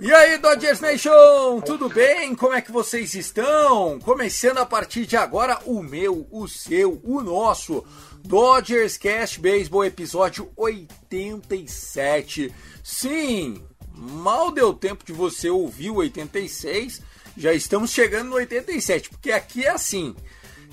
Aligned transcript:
E 0.00 0.12
aí, 0.12 0.38
Dodgers 0.38 0.80
Nation, 0.80 1.60
tudo 1.60 1.88
bem? 1.90 2.34
Como 2.34 2.54
é 2.54 2.62
que 2.62 2.72
vocês 2.72 3.14
estão? 3.14 4.00
Começando 4.00 4.58
a 4.58 4.64
partir 4.64 5.04
de 5.04 5.16
agora 5.16 5.58
o 5.66 5.82
meu, 5.82 6.26
o 6.30 6.48
seu, 6.48 6.98
o 7.04 7.20
nosso 7.20 7.84
Dodgers 8.24 8.96
Cast 8.96 9.38
Baseball 9.38 9.84
episódio 9.84 10.50
87. 10.56 12.54
Sim, 12.82 13.62
mal 13.94 14.50
deu 14.50 14.72
tempo 14.72 15.04
de 15.04 15.12
você 15.12 15.50
ouvir 15.50 15.90
o 15.90 15.96
86, 15.96 17.02
já 17.36 17.52
estamos 17.52 17.90
chegando 17.90 18.30
no 18.30 18.36
87, 18.36 19.10
porque 19.10 19.30
aqui 19.30 19.66
é 19.66 19.70
assim. 19.70 20.16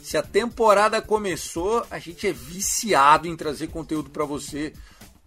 Se 0.02 0.17
a 0.17 0.23
temporada 0.23 1.02
começou, 1.02 1.86
a 1.89 2.00
gente 2.00 2.28
é 2.28 2.31
viciado 2.31 3.28
em 3.28 3.36
trazer 3.36 3.67
conteúdo 3.67 4.09
para 4.09 4.25
você 4.25 4.73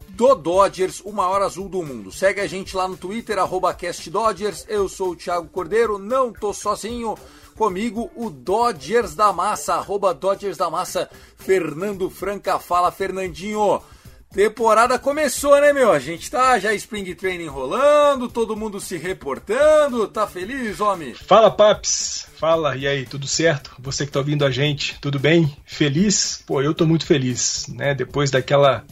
do 0.08 0.34
Dodgers, 0.34 1.00
o 1.04 1.12
maior 1.12 1.42
azul 1.42 1.68
do 1.68 1.82
mundo. 1.82 2.10
Segue 2.10 2.40
a 2.40 2.46
gente 2.46 2.76
lá 2.76 2.88
no 2.88 2.96
Twitter, 2.96 3.36
CastDodgers. 3.78 4.64
Eu 4.68 4.88
sou 4.88 5.10
o 5.10 5.16
Thiago 5.16 5.48
Cordeiro, 5.48 5.98
não 5.98 6.32
tô 6.32 6.52
sozinho. 6.52 7.16
Comigo, 7.54 8.10
o 8.14 8.28
Dodgers 8.28 9.14
da 9.14 9.32
Massa, 9.32 9.74
arroba 9.74 10.12
Dodgers 10.12 10.58
da 10.58 10.68
Massa, 10.68 11.08
Fernando 11.38 12.10
Franca. 12.10 12.58
Fala, 12.58 12.92
Fernandinho. 12.92 13.80
Temporada 14.32 14.98
começou, 14.98 15.58
né, 15.60 15.72
meu? 15.72 15.90
A 15.90 15.98
gente 15.98 16.30
tá 16.30 16.58
já 16.58 16.74
Spring 16.74 17.14
Training 17.14 17.46
rolando, 17.46 18.28
todo 18.28 18.56
mundo 18.56 18.78
se 18.78 18.98
reportando. 18.98 20.06
Tá 20.08 20.26
feliz, 20.26 20.78
homem? 20.80 21.14
Fala, 21.14 21.50
Paps! 21.50 22.26
Fala, 22.36 22.76
e 22.76 22.86
aí, 22.86 23.06
tudo 23.06 23.26
certo? 23.26 23.74
Você 23.78 24.04
que 24.04 24.12
tá 24.12 24.18
ouvindo 24.18 24.44
a 24.44 24.50
gente, 24.50 24.98
tudo 25.00 25.18
bem? 25.18 25.56
Feliz? 25.64 26.42
Pô, 26.46 26.60
eu 26.60 26.74
tô 26.74 26.84
muito 26.84 27.06
feliz, 27.06 27.66
né? 27.68 27.94
Depois 27.94 28.30
daquela 28.30 28.84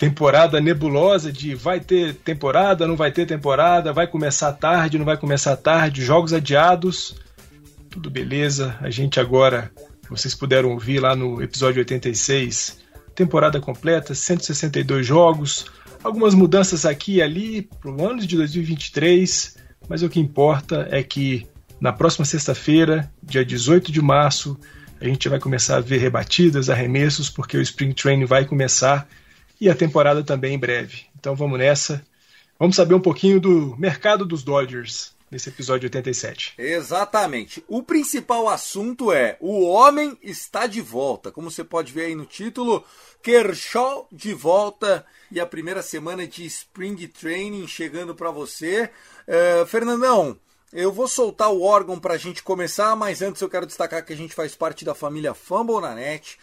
temporada 0.00 0.58
nebulosa 0.62 1.30
de 1.30 1.54
vai 1.54 1.78
ter 1.78 2.14
temporada, 2.14 2.88
não 2.88 2.96
vai 2.96 3.12
ter 3.12 3.26
temporada, 3.26 3.92
vai 3.92 4.06
começar 4.06 4.50
tarde, 4.54 4.96
não 4.96 5.04
vai 5.04 5.18
começar 5.18 5.54
tarde, 5.58 6.02
jogos 6.02 6.32
adiados, 6.32 7.16
tudo 7.90 8.08
beleza. 8.08 8.74
A 8.80 8.88
gente 8.88 9.20
agora, 9.20 9.70
vocês 10.08 10.34
puderam 10.34 10.70
ouvir 10.70 11.00
lá 11.00 11.14
no 11.14 11.42
episódio 11.42 11.80
86, 11.80 12.78
temporada 13.14 13.60
completa, 13.60 14.14
162 14.14 15.06
jogos, 15.06 15.66
algumas 16.02 16.32
mudanças 16.32 16.86
aqui 16.86 17.16
e 17.16 17.22
ali 17.22 17.68
pro 17.78 18.02
ano 18.02 18.26
de 18.26 18.38
2023, 18.38 19.58
mas 19.86 20.02
o 20.02 20.08
que 20.08 20.18
importa 20.18 20.88
é 20.90 21.02
que 21.02 21.46
na 21.78 21.92
próxima 21.92 22.24
sexta-feira, 22.24 23.12
dia 23.22 23.44
18 23.44 23.92
de 23.92 24.00
março, 24.00 24.58
a 24.98 25.04
gente 25.04 25.28
vai 25.28 25.38
começar 25.38 25.76
a 25.76 25.80
ver 25.80 25.98
rebatidas, 25.98 26.70
arremessos, 26.70 27.28
porque 27.28 27.58
o 27.58 27.60
Spring 27.60 27.92
Training 27.92 28.24
vai 28.24 28.46
começar 28.46 29.06
e 29.60 29.68
a 29.68 29.74
temporada 29.74 30.24
também 30.24 30.54
em 30.54 30.58
breve. 30.58 31.04
Então 31.18 31.34
vamos 31.34 31.58
nessa. 31.58 32.04
Vamos 32.58 32.76
saber 32.76 32.94
um 32.94 33.00
pouquinho 33.00 33.40
do 33.40 33.76
mercado 33.78 34.24
dos 34.24 34.42
Dodgers 34.42 35.14
nesse 35.30 35.48
episódio 35.48 35.86
87. 35.86 36.54
Exatamente. 36.58 37.64
O 37.68 37.82
principal 37.82 38.48
assunto 38.48 39.12
é: 39.12 39.36
o 39.40 39.64
homem 39.64 40.18
está 40.22 40.66
de 40.66 40.80
volta. 40.80 41.30
Como 41.30 41.50
você 41.50 41.62
pode 41.62 41.92
ver 41.92 42.06
aí 42.06 42.14
no 42.14 42.26
título, 42.26 42.84
Kershaw 43.22 44.08
de 44.10 44.34
volta 44.34 45.04
e 45.30 45.38
a 45.38 45.46
primeira 45.46 45.82
semana 45.82 46.26
de 46.26 46.44
Spring 46.46 47.06
Training 47.06 47.66
chegando 47.68 48.14
para 48.14 48.30
você. 48.30 48.90
É, 49.26 49.64
Fernandão, 49.66 50.36
eu 50.72 50.92
vou 50.92 51.06
soltar 51.06 51.50
o 51.50 51.62
órgão 51.62 51.98
para 51.98 52.14
a 52.14 52.18
gente 52.18 52.42
começar, 52.42 52.94
mas 52.96 53.22
antes 53.22 53.40
eu 53.40 53.48
quero 53.48 53.66
destacar 53.66 54.04
que 54.04 54.12
a 54.12 54.16
gente 54.16 54.34
faz 54.34 54.54
parte 54.54 54.84
da 54.84 54.94
família 54.94 55.34
Fumble 55.34 55.80
na 55.80 55.94
net. 55.94 56.38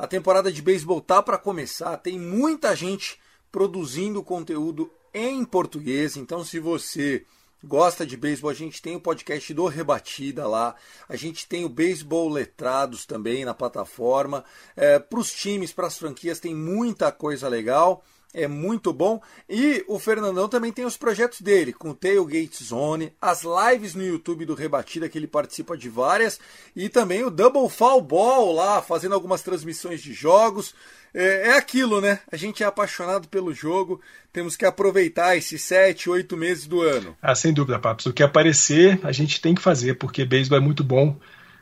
A 0.00 0.06
temporada 0.06 0.50
de 0.50 0.62
beisebol 0.62 0.98
tá 0.98 1.22
para 1.22 1.36
começar, 1.36 1.94
tem 1.98 2.18
muita 2.18 2.74
gente 2.74 3.20
produzindo 3.52 4.24
conteúdo 4.24 4.90
em 5.12 5.44
português, 5.44 6.16
então 6.16 6.42
se 6.42 6.58
você 6.58 7.26
gosta 7.62 8.06
de 8.06 8.16
beisebol, 8.16 8.50
a 8.50 8.54
gente 8.54 8.80
tem 8.80 8.96
o 8.96 9.00
podcast 9.00 9.52
do 9.52 9.66
Rebatida 9.66 10.48
lá, 10.48 10.74
a 11.06 11.16
gente 11.16 11.46
tem 11.46 11.66
o 11.66 11.68
Beisebol 11.68 12.30
Letrados 12.30 13.04
também 13.04 13.44
na 13.44 13.52
plataforma. 13.52 14.42
É, 14.74 14.98
para 14.98 15.20
os 15.20 15.34
times, 15.34 15.70
para 15.70 15.88
as 15.88 15.98
franquias, 15.98 16.40
tem 16.40 16.54
muita 16.54 17.12
coisa 17.12 17.46
legal. 17.46 18.02
É 18.32 18.46
muito 18.46 18.92
bom. 18.92 19.20
E 19.48 19.84
o 19.88 19.98
Fernandão 19.98 20.48
também 20.48 20.72
tem 20.72 20.84
os 20.84 20.96
projetos 20.96 21.40
dele, 21.40 21.72
com 21.72 21.90
o 21.90 21.94
Tailgate 21.94 22.62
Zone, 22.62 23.12
as 23.20 23.42
lives 23.42 23.94
no 23.94 24.04
YouTube 24.04 24.46
do 24.46 24.54
Rebatida, 24.54 25.08
que 25.08 25.18
ele 25.18 25.26
participa 25.26 25.76
de 25.76 25.88
várias, 25.88 26.38
e 26.74 26.88
também 26.88 27.24
o 27.24 27.30
Double 27.30 27.68
Fall 27.68 28.00
Ball 28.00 28.52
lá, 28.52 28.80
fazendo 28.80 29.14
algumas 29.14 29.42
transmissões 29.42 30.00
de 30.00 30.12
jogos. 30.12 30.74
É, 31.12 31.48
é 31.48 31.56
aquilo, 31.56 32.00
né? 32.00 32.20
A 32.30 32.36
gente 32.36 32.62
é 32.62 32.66
apaixonado 32.66 33.26
pelo 33.26 33.52
jogo, 33.52 34.00
temos 34.32 34.56
que 34.56 34.64
aproveitar 34.64 35.36
esses 35.36 35.60
sete, 35.62 36.08
oito 36.08 36.36
meses 36.36 36.68
do 36.68 36.80
ano. 36.80 37.16
Ah, 37.20 37.34
sem 37.34 37.52
dúvida, 37.52 37.80
Papos. 37.80 38.06
O 38.06 38.12
que 38.12 38.22
aparecer, 38.22 39.00
a 39.02 39.10
gente 39.10 39.40
tem 39.40 39.56
que 39.56 39.62
fazer, 39.62 39.94
porque 39.94 40.24
beisebol 40.24 40.58
é 40.58 40.60
muito 40.60 40.84
bom. 40.84 41.18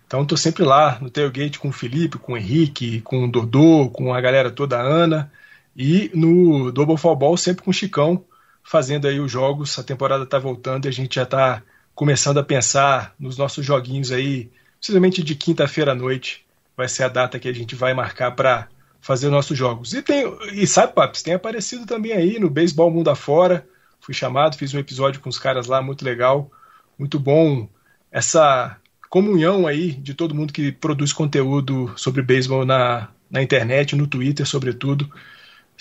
Então 0.06 0.22
estou 0.22 0.36
sempre 0.36 0.64
lá 0.64 0.98
no 1.00 1.10
tailgate 1.10 1.58
com 1.58 1.68
o 1.68 1.72
Felipe, 1.72 2.18
com 2.18 2.34
o 2.34 2.36
Henrique, 2.36 3.00
com 3.00 3.24
o 3.24 3.30
Dodô, 3.30 3.88
com 3.90 4.12
a 4.12 4.20
galera 4.20 4.50
toda, 4.50 4.78
a 4.78 4.82
Ana. 4.82 5.32
E 5.78 6.10
no 6.12 6.72
Double 6.72 6.96
Fall 6.96 7.36
sempre 7.36 7.62
com 7.62 7.70
o 7.70 7.74
Chicão 7.74 8.24
fazendo 8.64 9.06
aí 9.06 9.20
os 9.20 9.30
jogos. 9.30 9.78
A 9.78 9.84
temporada 9.84 10.24
está 10.24 10.36
voltando 10.36 10.86
e 10.86 10.88
a 10.88 10.92
gente 10.92 11.14
já 11.14 11.22
está 11.22 11.62
começando 11.94 12.38
a 12.38 12.42
pensar 12.42 13.14
nos 13.18 13.38
nossos 13.38 13.64
joguinhos 13.64 14.10
aí, 14.10 14.50
precisamente 14.78 15.22
de 15.22 15.36
quinta-feira 15.36 15.92
à 15.92 15.94
noite. 15.94 16.44
Vai 16.76 16.88
ser 16.88 17.04
a 17.04 17.08
data 17.08 17.38
que 17.38 17.48
a 17.48 17.52
gente 17.52 17.76
vai 17.76 17.94
marcar 17.94 18.32
para 18.32 18.68
fazer 19.00 19.28
nossos 19.30 19.56
jogos. 19.56 19.94
E 19.94 20.02
tem 20.02 20.24
e 20.52 20.66
sabe, 20.66 20.94
Paps, 20.94 21.22
tem 21.22 21.34
aparecido 21.34 21.86
também 21.86 22.12
aí 22.12 22.40
no 22.40 22.50
Beisebol 22.50 22.90
Mundo 22.90 23.10
Afora. 23.10 23.66
Fui 24.00 24.14
chamado, 24.14 24.56
fiz 24.56 24.74
um 24.74 24.78
episódio 24.78 25.20
com 25.20 25.28
os 25.28 25.38
caras 25.38 25.66
lá, 25.66 25.80
muito 25.80 26.04
legal, 26.04 26.50
muito 26.98 27.18
bom. 27.18 27.68
Essa 28.10 28.76
comunhão 29.08 29.66
aí 29.66 29.92
de 29.92 30.12
todo 30.12 30.34
mundo 30.34 30.52
que 30.52 30.72
produz 30.72 31.12
conteúdo 31.12 31.92
sobre 31.96 32.20
beisebol 32.20 32.64
na, 32.64 33.08
na 33.30 33.42
internet, 33.42 33.94
no 33.96 34.06
Twitter, 34.06 34.46
sobretudo. 34.46 35.08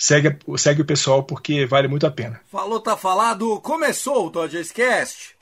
Segue, 0.00 0.38
segue 0.56 0.82
o 0.82 0.84
pessoal 0.84 1.24
porque 1.24 1.66
vale 1.66 1.88
muito 1.88 2.06
a 2.06 2.10
pena. 2.10 2.40
Falou, 2.52 2.78
tá 2.78 2.96
falado. 2.96 3.60
Começou 3.60 4.28
o 4.28 4.30
Dodgers 4.30 4.70
Cast. 4.70 5.36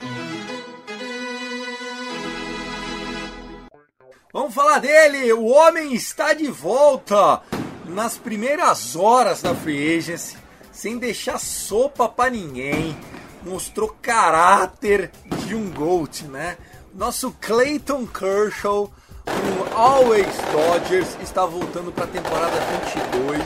Vamos 4.33 4.55
falar 4.55 4.79
dele. 4.79 5.31
O 5.31 5.45
homem 5.45 5.93
está 5.93 6.33
de 6.33 6.47
volta 6.47 7.43
nas 7.85 8.17
primeiras 8.17 8.95
horas 8.95 9.43
da 9.43 9.53
free 9.53 9.95
agency, 9.95 10.35
sem 10.71 10.97
deixar 10.97 11.39
sopa 11.39 12.09
para 12.09 12.31
ninguém. 12.31 12.97
Mostrou 13.43 13.95
caráter 14.01 15.11
de 15.45 15.53
um 15.53 15.69
GOAT, 15.69 16.23
né? 16.23 16.57
Nosso 16.95 17.31
Clayton 17.39 18.07
Kershaw, 18.07 18.91
o 19.27 19.77
Always 19.77 20.35
Dodgers, 20.51 21.17
está 21.21 21.45
voltando 21.45 21.91
para 21.91 22.05
a 22.05 22.07
temporada 22.07 22.55
22. 22.83 23.41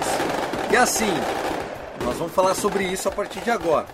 E 0.71 0.75
assim, 0.75 1.11
nós 2.03 2.17
vamos 2.17 2.33
falar 2.33 2.55
sobre 2.55 2.83
isso 2.85 3.07
a 3.07 3.11
partir 3.11 3.41
de 3.41 3.51
agora. 3.51 3.87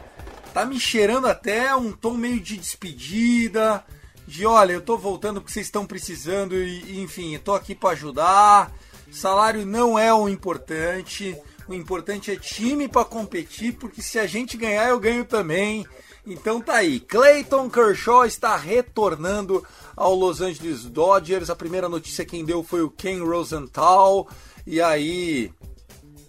Tá 0.54 0.66
me 0.66 0.80
cheirando 0.80 1.28
até 1.28 1.76
um 1.76 1.92
tom 1.92 2.14
meio 2.14 2.40
de 2.40 2.58
despedida, 2.58 3.84
de 4.28 4.46
olha, 4.46 4.74
eu 4.74 4.82
tô 4.82 4.98
voltando 4.98 5.40
porque 5.40 5.54
vocês 5.54 5.68
estão 5.68 5.86
precisando 5.86 6.56
e, 6.56 7.02
enfim, 7.02 7.34
eu 7.34 7.40
tô 7.40 7.54
aqui 7.54 7.74
para 7.74 7.92
ajudar. 7.92 8.72
Salário 9.12 9.66
não 9.66 9.98
é 9.98 10.14
o 10.14 10.28
importante. 10.28 11.36
O 11.68 11.74
importante 11.74 12.32
é 12.32 12.36
time 12.36 12.88
para 12.88 13.06
competir, 13.06 13.74
porque 13.74 14.02
se 14.02 14.20
a 14.20 14.26
gente 14.26 14.58
ganhar, 14.58 14.90
eu 14.90 15.00
ganho 15.00 15.26
também. 15.26 15.86
Então 16.28 16.60
tá 16.60 16.76
aí. 16.76 17.00
Clayton 17.00 17.70
Kershaw 17.70 18.26
está 18.26 18.58
retornando 18.58 19.64
ao 19.96 20.14
Los 20.14 20.42
Angeles 20.42 20.84
Dodgers. 20.84 21.50
A 21.50 21.56
primeira 21.56 21.88
notícia 21.88 22.26
quem 22.26 22.44
deu 22.44 22.62
foi 22.62 22.82
o 22.82 22.90
Ken 22.90 23.20
Rosenthal. 23.24 24.28
E 24.66 24.82
aí, 24.82 25.50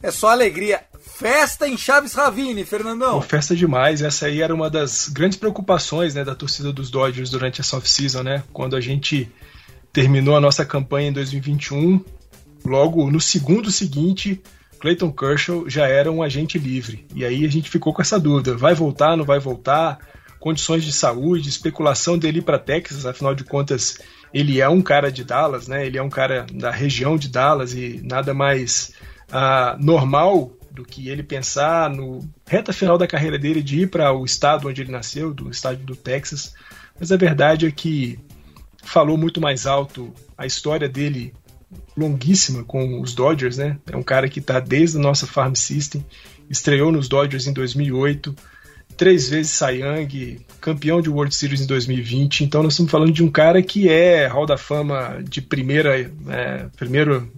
é 0.01 0.13
só 0.13 0.29
alegria. 0.29 0.85
Festa 1.01 1.67
em 1.67 1.77
Chaves 1.77 2.15
Ravine, 2.15 2.65
Fernandão. 2.65 3.15
Pô, 3.15 3.23
festa 3.23 3.57
demais. 3.57 4.01
Essa 4.01 4.27
aí 4.27 4.41
era 4.41 4.55
uma 4.55 4.71
das 4.71 5.09
grandes 5.09 5.37
preocupações 5.37 6.15
né, 6.15 6.23
da 6.23 6.35
torcida 6.35 6.73
dos 6.73 6.91
Dodgers 6.91 7.31
durante 7.31 7.61
essa 7.61 7.77
off-season, 7.77 8.23
né? 8.23 8.45
Quando 8.53 8.77
a 8.77 8.81
gente 8.81 9.29
terminou 9.93 10.37
a 10.37 10.41
nossa 10.41 10.65
campanha 10.65 11.09
em 11.09 11.13
2021, 11.13 12.05
logo 12.65 13.11
no 13.11 13.21
segundo 13.21 13.73
seguinte, 13.73 14.41
Clayton 14.79 15.13
Kershaw 15.13 15.69
já 15.69 15.87
era 15.87 16.11
um 16.11 16.23
agente 16.23 16.59
livre. 16.59 17.07
E 17.15 17.25
aí 17.25 17.45
a 17.45 17.49
gente 17.49 17.71
ficou 17.71 17.93
com 17.93 18.03
essa 18.03 18.19
dúvida: 18.19 18.57
vai 18.57 18.75
voltar, 18.75 19.17
não 19.17 19.25
vai 19.25 19.39
voltar? 19.39 19.99
Condições 20.39 20.85
de 20.85 20.93
saúde, 20.93 21.49
especulação 21.49 22.17
dele 22.17 22.41
para 22.41 22.59
Texas, 22.59 23.05
afinal 23.05 23.35
de 23.35 23.43
contas, 23.43 23.99
ele 24.33 24.61
é 24.61 24.69
um 24.69 24.81
cara 24.81 25.11
de 25.11 25.25
Dallas, 25.25 25.67
né? 25.67 25.85
Ele 25.85 25.99
é 25.99 26.03
um 26.03 26.09
cara 26.09 26.47
da 26.53 26.71
região 26.71 27.17
de 27.17 27.29
Dallas 27.29 27.75
e 27.75 28.01
nada 28.05 28.33
mais 28.33 28.93
uh, 29.31 29.83
normal 29.83 30.53
do 30.71 30.85
que 30.85 31.09
ele 31.09 31.25
pensar 31.25 31.91
no 31.91 32.21
reta 32.47 32.73
final 32.73 32.97
da 32.97 33.07
carreira 33.07 33.37
dele 33.37 33.61
de 33.61 33.81
ir 33.81 33.91
para 33.91 34.13
o 34.13 34.25
estado 34.25 34.69
onde 34.69 34.81
ele 34.81 34.93
nasceu, 34.93 35.35
do 35.35 35.51
estado 35.51 35.79
do 35.79 35.97
Texas. 35.97 36.55
Mas 37.01 37.11
a 37.11 37.17
verdade 37.17 37.67
é 37.67 37.71
que 37.71 38.19
falou 38.85 39.17
muito 39.17 39.41
mais 39.41 39.67
alto 39.67 40.15
a 40.37 40.47
história 40.47 40.89
dele 40.89 41.35
longuíssima 41.97 42.65
com 42.65 43.01
os 43.01 43.15
Dodgers, 43.15 43.59
né? 43.59 43.79
É 43.91 43.97
um 43.97 44.03
cara 44.03 44.29
que 44.29 44.41
está 44.41 44.61
desde 44.61 44.97
a 44.97 45.01
nossa 45.01 45.27
farm 45.27 45.55
system, 45.55 46.05
estreou 46.49 46.91
nos 46.91 47.09
Dodgers 47.09 47.47
em 47.47 47.53
2008, 47.53 48.35
três 48.97 49.29
vezes 49.29 49.53
Cy 49.53 49.83
Young, 49.83 50.41
campeão 50.61 51.01
de 51.01 51.09
World 51.11 51.35
Series 51.35 51.61
em 51.61 51.67
2020. 51.67 52.45
Então 52.45 52.63
nós 52.63 52.73
estamos 52.73 52.91
falando 52.91 53.13
de 53.13 53.23
um 53.23 53.31
cara 53.31 53.63
que 53.63 53.89
é 53.89 54.27
Hall 54.27 54.47
da 54.47 54.57
Fama 54.57 55.23
de 55.23 55.41
primeira, 55.43 56.11
é, 56.29 56.67
primeiro 56.77 57.31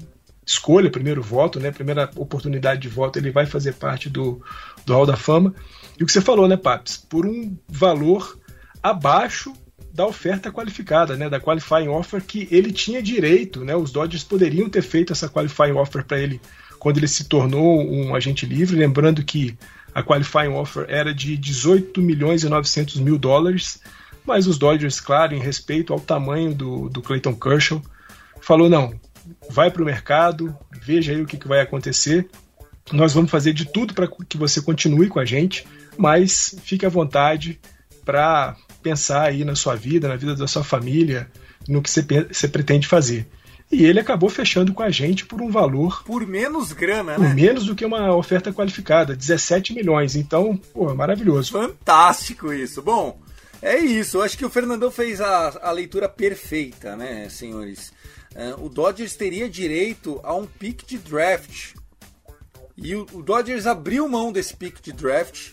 escolha, 0.47 0.91
primeiro 0.91 1.23
voto, 1.23 1.61
né? 1.61 1.71
Primeira 1.71 2.11
oportunidade 2.17 2.81
de 2.81 2.89
voto, 2.89 3.19
ele 3.19 3.31
vai 3.31 3.47
fazer 3.47 3.75
parte 3.75 4.09
do, 4.09 4.43
do 4.85 4.93
Hall 4.93 5.07
da 5.07 5.17
Fama. 5.17 5.55
E 5.99 6.03
o 6.03 6.07
que 6.07 6.13
você 6.13 6.21
falou, 6.21 6.49
né, 6.49 6.57
Paps? 6.57 6.97
Por 6.97 7.27
um 7.27 7.57
valor 7.69 8.39
abaixo 8.83 9.53
da 10.01 10.07
oferta 10.07 10.51
qualificada, 10.51 11.15
né, 11.15 11.29
da 11.29 11.39
qualifying 11.39 11.89
offer 11.89 12.23
que 12.23 12.49
ele 12.51 12.73
tinha 12.73 13.03
direito, 13.03 13.63
né? 13.63 13.77
Os 13.77 13.93
Dodgers 13.93 14.25
poderiam 14.25 14.67
ter 14.67 14.81
feito 14.81 15.13
essa 15.13 15.29
qualifying 15.29 15.73
offer 15.73 16.03
para 16.03 16.19
ele 16.19 16.41
quando 16.79 16.97
ele 16.97 17.07
se 17.07 17.25
tornou 17.25 17.87
um 17.87 18.15
agente 18.15 18.47
livre, 18.47 18.79
lembrando 18.79 19.23
que 19.23 19.59
a 19.95 20.03
qualifying 20.03 20.55
offer 20.55 20.87
era 20.89 21.13
de 21.13 21.37
18 21.37 22.01
milhões 22.01 22.43
e 22.43 22.49
900 22.49 22.99
mil 22.99 23.19
dólares, 23.19 23.83
mas 24.25 24.47
os 24.47 24.57
Dodgers, 24.57 25.01
claro, 25.01 25.35
em 25.35 25.39
respeito 25.39 25.93
ao 25.93 26.01
tamanho 26.01 26.55
do, 26.55 26.89
do 26.89 27.03
Clayton 27.03 27.35
Kershaw, 27.35 27.83
falou 28.41 28.71
não, 28.71 28.99
vai 29.51 29.71
para 29.71 29.83
o 29.83 29.85
mercado, 29.85 30.57
veja 30.81 31.13
aí 31.13 31.21
o 31.21 31.27
que, 31.27 31.37
que 31.37 31.47
vai 31.47 31.61
acontecer. 31.61 32.27
Nós 32.91 33.13
vamos 33.13 33.31
fazer 33.31 33.53
de 33.53 33.67
tudo 33.67 33.93
para 33.93 34.09
que 34.27 34.39
você 34.39 34.63
continue 34.63 35.09
com 35.09 35.21
a 35.21 35.27
gente, 35.27 35.67
mas 35.99 36.57
fique 36.65 36.87
à 36.87 36.89
vontade 36.89 37.61
para 38.03 38.57
pensar 38.83 39.23
aí 39.23 39.45
na 39.45 39.55
sua 39.55 39.75
vida, 39.75 40.09
na 40.09 40.17
vida 40.17 40.35
da 40.35 40.47
sua 40.47 40.65
família, 40.65 41.31
no 41.69 41.83
que 41.83 41.91
você, 41.91 42.03
você 42.03 42.49
pretende 42.49 42.87
fazer. 42.87 43.27
E 43.71 43.85
ele 43.85 44.01
acabou 44.01 44.29
fechando 44.29 44.75
com 44.75 44.83
a 44.83 44.91
gente 44.91 45.25
por 45.25 45.41
um 45.41 45.51
valor. 45.51 46.03
Por 46.05 46.27
menos 46.27 46.73
grana, 46.73 47.15
por 47.15 47.23
né? 47.23 47.35
menos 47.35 47.67
do 47.67 47.77
que 47.77 47.85
uma 47.85 48.15
oferta 48.15 48.53
qualificada, 48.53 49.15
17 49.15 49.73
milhões. 49.73 50.17
Então, 50.17 50.57
pô, 50.57 50.93
maravilhoso. 50.93 51.53
Fantástico 51.53 52.53
isso. 52.53 52.83
Bom, 52.83 53.21
é 53.63 53.79
isso. 53.79 54.17
Eu 54.17 54.23
acho 54.23 54.37
que 54.37 54.45
o 54.45 54.51
Fernandão 54.51 54.91
fez 54.91 55.21
a, 55.21 55.61
a 55.63 55.71
leitura 55.71 56.09
perfeita, 56.09 56.97
né, 56.97 57.29
senhores? 57.29 57.93
Uh, 58.35 58.65
o 58.65 58.69
Dodgers 58.69 59.15
teria 59.15 59.49
direito 59.49 60.21
a 60.25 60.35
um 60.35 60.47
pick 60.47 60.85
de 60.85 60.99
draft. 60.99 61.75
E 62.77 62.97
o, 62.97 63.07
o 63.13 63.23
Dodgers 63.23 63.67
abriu 63.67 64.09
mão 64.09 64.33
desse 64.33 64.57
pick 64.57 64.81
de 64.83 64.93
draft. 64.93 65.51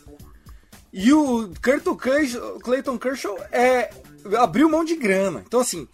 E 1.00 1.14
o 1.14 1.52
Clayton 1.62 2.98
Kershaw 2.98 3.38
é, 3.52 3.92
abriu 4.36 4.68
mão 4.68 4.84
de 4.84 4.96
grana. 4.96 5.44
Então, 5.46 5.60
assim, 5.60 5.88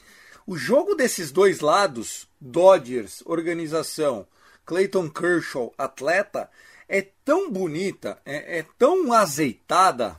o 0.47 0.55
jogo 0.55 0.95
desses 0.95 1.29
dois 1.29 1.59
lados, 1.59 2.25
Dodgers, 2.39 3.21
organização, 3.25 4.25
Clayton 4.65 5.09
Kershaw, 5.09 5.73
atleta, 5.77 6.49
é 6.87 7.01
tão 7.25 7.51
bonita, 7.51 8.17
é, 8.25 8.59
é 8.59 8.65
tão 8.79 9.11
azeitada, 9.11 10.15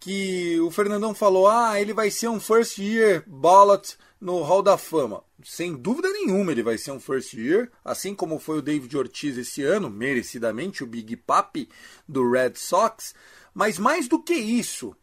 que 0.00 0.58
o 0.60 0.70
Fernandão 0.70 1.14
falou: 1.14 1.46
ah, 1.46 1.78
ele 1.78 1.92
vai 1.92 2.10
ser 2.10 2.28
um 2.28 2.40
first 2.40 2.78
year 2.78 3.22
ballot 3.26 3.96
no 4.18 4.42
Hall 4.42 4.62
da 4.62 4.78
Fama. 4.78 5.22
Sem 5.44 5.76
dúvida 5.76 6.10
nenhuma 6.10 6.50
ele 6.50 6.62
vai 6.62 6.76
ser 6.78 6.90
um 6.90 6.98
first 6.98 7.34
year, 7.34 7.70
assim 7.84 8.14
como 8.14 8.38
foi 8.38 8.58
o 8.58 8.62
David 8.62 8.96
Ortiz 8.96 9.36
esse 9.36 9.62
ano, 9.62 9.88
merecidamente 9.88 10.82
o 10.82 10.86
Big 10.86 11.14
Papi 11.16 11.68
do 12.08 12.28
Red 12.30 12.54
Sox. 12.54 13.14
Mas 13.58 13.76
mais 13.76 14.06
do 14.06 14.22
que 14.22 14.34
isso, 14.34 14.94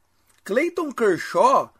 Clayton 0.45 0.89
Kershaw, 0.89 1.73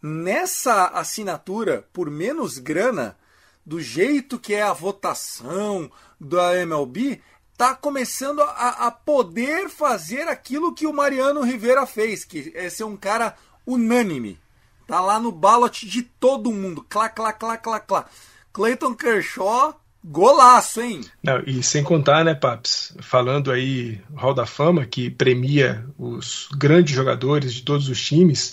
nessa 0.00 0.86
assinatura 0.86 1.86
por 1.92 2.08
menos 2.08 2.56
grana, 2.56 3.18
do 3.66 3.82
jeito 3.82 4.38
que 4.38 4.54
é 4.54 4.62
a 4.62 4.72
votação 4.72 5.92
da 6.18 6.56
MLB, 6.56 7.20
tá 7.54 7.74
começando 7.74 8.40
a, 8.40 8.86
a, 8.86 8.90
poder 8.90 9.68
fazer 9.68 10.26
aquilo 10.26 10.74
que 10.74 10.86
o 10.86 10.92
Mariano 10.94 11.42
Rivera 11.42 11.84
fez, 11.84 12.24
que 12.24 12.50
é 12.56 12.70
ser 12.70 12.84
um 12.84 12.96
cara 12.96 13.36
unânime. 13.66 14.40
Tá 14.86 15.02
lá 15.02 15.20
no 15.20 15.30
ballot 15.30 15.86
de 15.86 16.02
todo 16.02 16.50
mundo. 16.50 16.82
Clá, 16.88 17.10
clá, 17.10 17.30
clá, 17.30 17.58
clá, 17.58 17.78
clá. 17.78 18.06
Clayton 18.54 18.94
Kershaw, 18.94 19.78
golaço, 20.06 20.80
hein? 20.80 21.00
Não, 21.22 21.42
e 21.44 21.62
sem 21.62 21.82
contar, 21.82 22.24
né, 22.24 22.34
Paps? 22.34 22.96
Falando 23.00 23.50
aí, 23.50 24.00
Hall 24.14 24.32
da 24.32 24.46
Fama, 24.46 24.86
que 24.86 25.10
premia 25.10 25.84
os 25.98 26.48
grandes 26.56 26.94
jogadores 26.94 27.52
de 27.52 27.62
todos 27.62 27.88
os 27.88 28.00
times. 28.00 28.52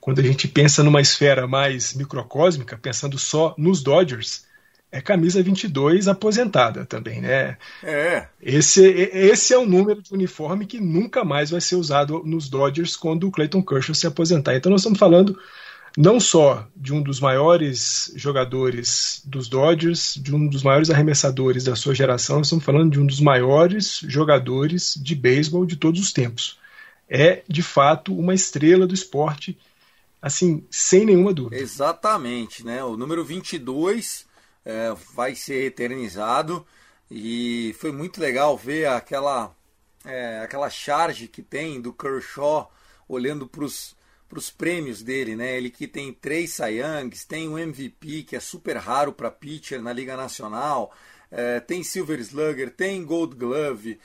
Quando 0.00 0.20
a 0.20 0.22
gente 0.22 0.48
pensa 0.48 0.82
numa 0.82 1.00
esfera 1.00 1.46
mais 1.46 1.94
microcósmica, 1.94 2.78
pensando 2.78 3.18
só 3.18 3.54
nos 3.58 3.82
Dodgers, 3.82 4.46
é 4.90 5.00
camisa 5.00 5.42
22 5.42 6.08
aposentada 6.08 6.86
também, 6.86 7.20
né? 7.20 7.58
É. 7.82 8.28
Esse, 8.40 8.86
esse 8.86 9.52
é 9.52 9.58
um 9.58 9.66
número 9.66 10.00
de 10.00 10.12
uniforme 10.14 10.66
que 10.66 10.80
nunca 10.80 11.24
mais 11.24 11.50
vai 11.50 11.60
ser 11.60 11.76
usado 11.76 12.22
nos 12.24 12.48
Dodgers 12.48 12.96
quando 12.96 13.26
o 13.26 13.30
Clayton 13.30 13.62
Kershaw 13.62 13.94
se 13.94 14.06
aposentar. 14.06 14.54
Então 14.54 14.70
nós 14.70 14.82
estamos 14.82 14.98
falando 14.98 15.38
não 15.96 16.18
só 16.18 16.66
de 16.74 16.92
um 16.92 17.00
dos 17.00 17.20
maiores 17.20 18.12
jogadores 18.16 19.22
dos 19.24 19.48
Dodgers, 19.48 20.14
de 20.14 20.34
um 20.34 20.48
dos 20.48 20.62
maiores 20.62 20.90
arremessadores 20.90 21.64
da 21.64 21.76
sua 21.76 21.94
geração, 21.94 22.40
estamos 22.40 22.64
falando 22.64 22.92
de 22.92 23.00
um 23.00 23.06
dos 23.06 23.20
maiores 23.20 24.00
jogadores 24.08 24.98
de 25.00 25.14
beisebol 25.14 25.64
de 25.64 25.76
todos 25.76 26.00
os 26.00 26.12
tempos. 26.12 26.58
É, 27.08 27.42
de 27.46 27.62
fato, 27.62 28.16
uma 28.16 28.34
estrela 28.34 28.86
do 28.86 28.94
esporte, 28.94 29.56
assim, 30.20 30.66
sem 30.68 31.04
nenhuma 31.04 31.32
dúvida. 31.32 31.62
Exatamente, 31.62 32.64
né? 32.64 32.82
O 32.82 32.96
número 32.96 33.24
22 33.24 34.26
é, 34.64 34.92
vai 35.14 35.36
ser 35.36 35.66
eternizado 35.66 36.66
e 37.08 37.74
foi 37.78 37.92
muito 37.92 38.20
legal 38.20 38.56
ver 38.56 38.86
aquela, 38.86 39.54
é, 40.04 40.40
aquela 40.40 40.68
charge 40.68 41.28
que 41.28 41.42
tem 41.42 41.80
do 41.80 41.92
Kershaw 41.92 42.72
olhando 43.08 43.46
para 43.46 43.62
os 43.62 43.94
para 44.28 44.38
os 44.38 44.50
prêmios 44.50 45.02
dele, 45.02 45.36
né? 45.36 45.56
Ele 45.56 45.70
que 45.70 45.86
tem 45.86 46.12
três 46.12 46.52
Cy 46.52 46.80
Youngs, 46.80 47.24
tem 47.24 47.48
um 47.48 47.58
MVP 47.58 48.24
que 48.24 48.36
é 48.36 48.40
super 48.40 48.76
raro 48.76 49.12
para 49.12 49.30
pitcher 49.30 49.80
na 49.80 49.92
Liga 49.92 50.16
Nacional, 50.16 50.92
é, 51.30 51.60
tem 51.60 51.82
Silver 51.82 52.20
Slugger, 52.20 52.70
tem 52.70 53.04
Gold 53.04 53.36
Glove 53.36 53.98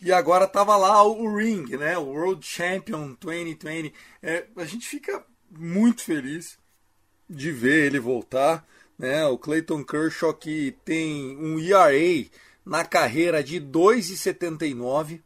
e 0.00 0.12
agora 0.12 0.46
tava 0.46 0.76
lá 0.76 1.02
o 1.02 1.36
ring, 1.36 1.76
né? 1.76 1.98
O 1.98 2.04
World 2.04 2.46
Champion 2.46 3.16
2020. 3.20 3.92
É, 4.22 4.46
a 4.56 4.64
gente 4.64 4.86
fica 4.86 5.24
muito 5.50 6.02
feliz 6.04 6.56
de 7.28 7.50
ver 7.50 7.86
ele 7.86 7.98
voltar, 7.98 8.64
né? 8.96 9.26
O 9.26 9.36
Clayton 9.36 9.84
Kershaw 9.84 10.32
que 10.32 10.76
tem 10.84 11.36
um 11.36 11.58
ERA 11.58 12.26
na 12.64 12.84
carreira 12.84 13.42
de 13.42 13.60
2,79 13.60 15.20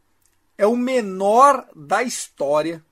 é 0.57 0.65
o 0.65 0.75
menor 0.75 1.67
da 1.75 2.01
história 2.01 2.83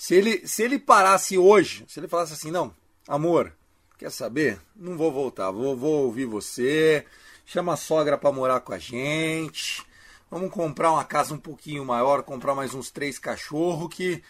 se 0.00 0.14
ele, 0.14 0.48
se 0.48 0.62
ele 0.62 0.78
parasse 0.78 1.36
hoje, 1.36 1.84
se 1.86 2.00
ele 2.00 2.08
falasse 2.08 2.32
assim, 2.32 2.50
não, 2.50 2.74
amor, 3.06 3.52
quer 3.98 4.10
saber? 4.10 4.58
Não 4.74 4.96
vou 4.96 5.12
voltar, 5.12 5.50
vou, 5.50 5.76
vou 5.76 6.04
ouvir 6.04 6.24
você, 6.24 7.04
chama 7.44 7.74
a 7.74 7.76
sogra 7.76 8.16
para 8.16 8.32
morar 8.32 8.60
com 8.60 8.72
a 8.72 8.78
gente, 8.78 9.84
vamos 10.30 10.50
comprar 10.50 10.90
uma 10.92 11.04
casa 11.04 11.34
um 11.34 11.38
pouquinho 11.38 11.84
maior, 11.84 12.22
comprar 12.22 12.54
mais 12.54 12.72
uns 12.72 12.90
três 12.90 13.18
cachorros 13.18 13.94
que 13.94 14.24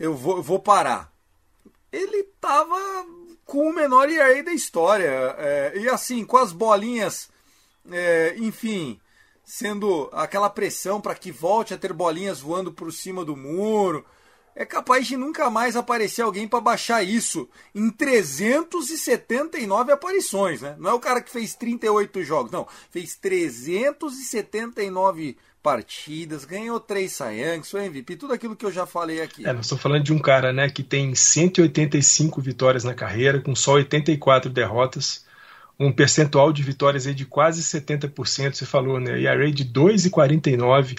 eu 0.00 0.14
vou, 0.14 0.38
eu 0.38 0.42
vou 0.42 0.58
parar. 0.58 1.12
ele 1.92 2.22
tava 2.40 2.74
com 3.44 3.68
o 3.68 3.74
menor 3.74 4.08
ERA 4.08 4.42
da 4.42 4.52
história. 4.54 5.10
É, 5.36 5.72
e 5.76 5.90
assim, 5.90 6.24
com 6.24 6.38
as 6.38 6.52
bolinhas, 6.52 7.28
é, 7.90 8.34
enfim, 8.38 8.98
sendo 9.44 10.08
aquela 10.10 10.48
pressão 10.48 11.02
para 11.02 11.14
que 11.14 11.30
volte 11.30 11.74
a 11.74 11.78
ter 11.78 11.92
bolinhas 11.92 12.40
voando 12.40 12.72
por 12.72 12.90
cima 12.90 13.26
do 13.26 13.36
muro. 13.36 14.06
É 14.54 14.66
capaz 14.66 15.06
de 15.06 15.16
nunca 15.16 15.48
mais 15.48 15.76
aparecer 15.76 16.20
alguém 16.22 16.46
para 16.46 16.60
baixar 16.60 17.02
isso 17.02 17.48
em 17.74 17.88
379 17.90 19.92
aparições, 19.92 20.60
né? 20.60 20.76
Não 20.78 20.90
é 20.90 20.94
o 20.94 21.00
cara 21.00 21.22
que 21.22 21.30
fez 21.30 21.54
38 21.54 22.22
jogos, 22.22 22.52
não. 22.52 22.68
Fez 22.90 23.16
379 23.16 25.38
partidas, 25.62 26.44
ganhou 26.44 26.78
três 26.80 27.12
Saiyans, 27.12 27.70
foi 27.70 27.86
MVP, 27.86 28.16
tudo 28.16 28.34
aquilo 28.34 28.56
que 28.56 28.66
eu 28.66 28.72
já 28.72 28.84
falei 28.84 29.22
aqui. 29.22 29.46
É, 29.46 29.52
nós 29.52 29.66
estamos 29.66 29.82
falando 29.82 30.02
de 30.02 30.12
um 30.12 30.18
cara, 30.18 30.52
né, 30.52 30.68
que 30.68 30.82
tem 30.82 31.14
185 31.14 32.40
vitórias 32.40 32.82
na 32.84 32.94
carreira, 32.94 33.40
com 33.40 33.54
só 33.54 33.74
84 33.74 34.50
derrotas 34.50 35.24
um 35.78 35.92
percentual 35.92 36.52
de 36.52 36.62
vitórias 36.62 37.06
aí 37.06 37.14
de 37.14 37.24
quase 37.24 37.62
70%, 37.62 38.54
você 38.54 38.66
falou, 38.66 39.00
né? 39.00 39.20
ERA 39.20 39.50
de 39.50 39.64
2,49, 39.64 40.98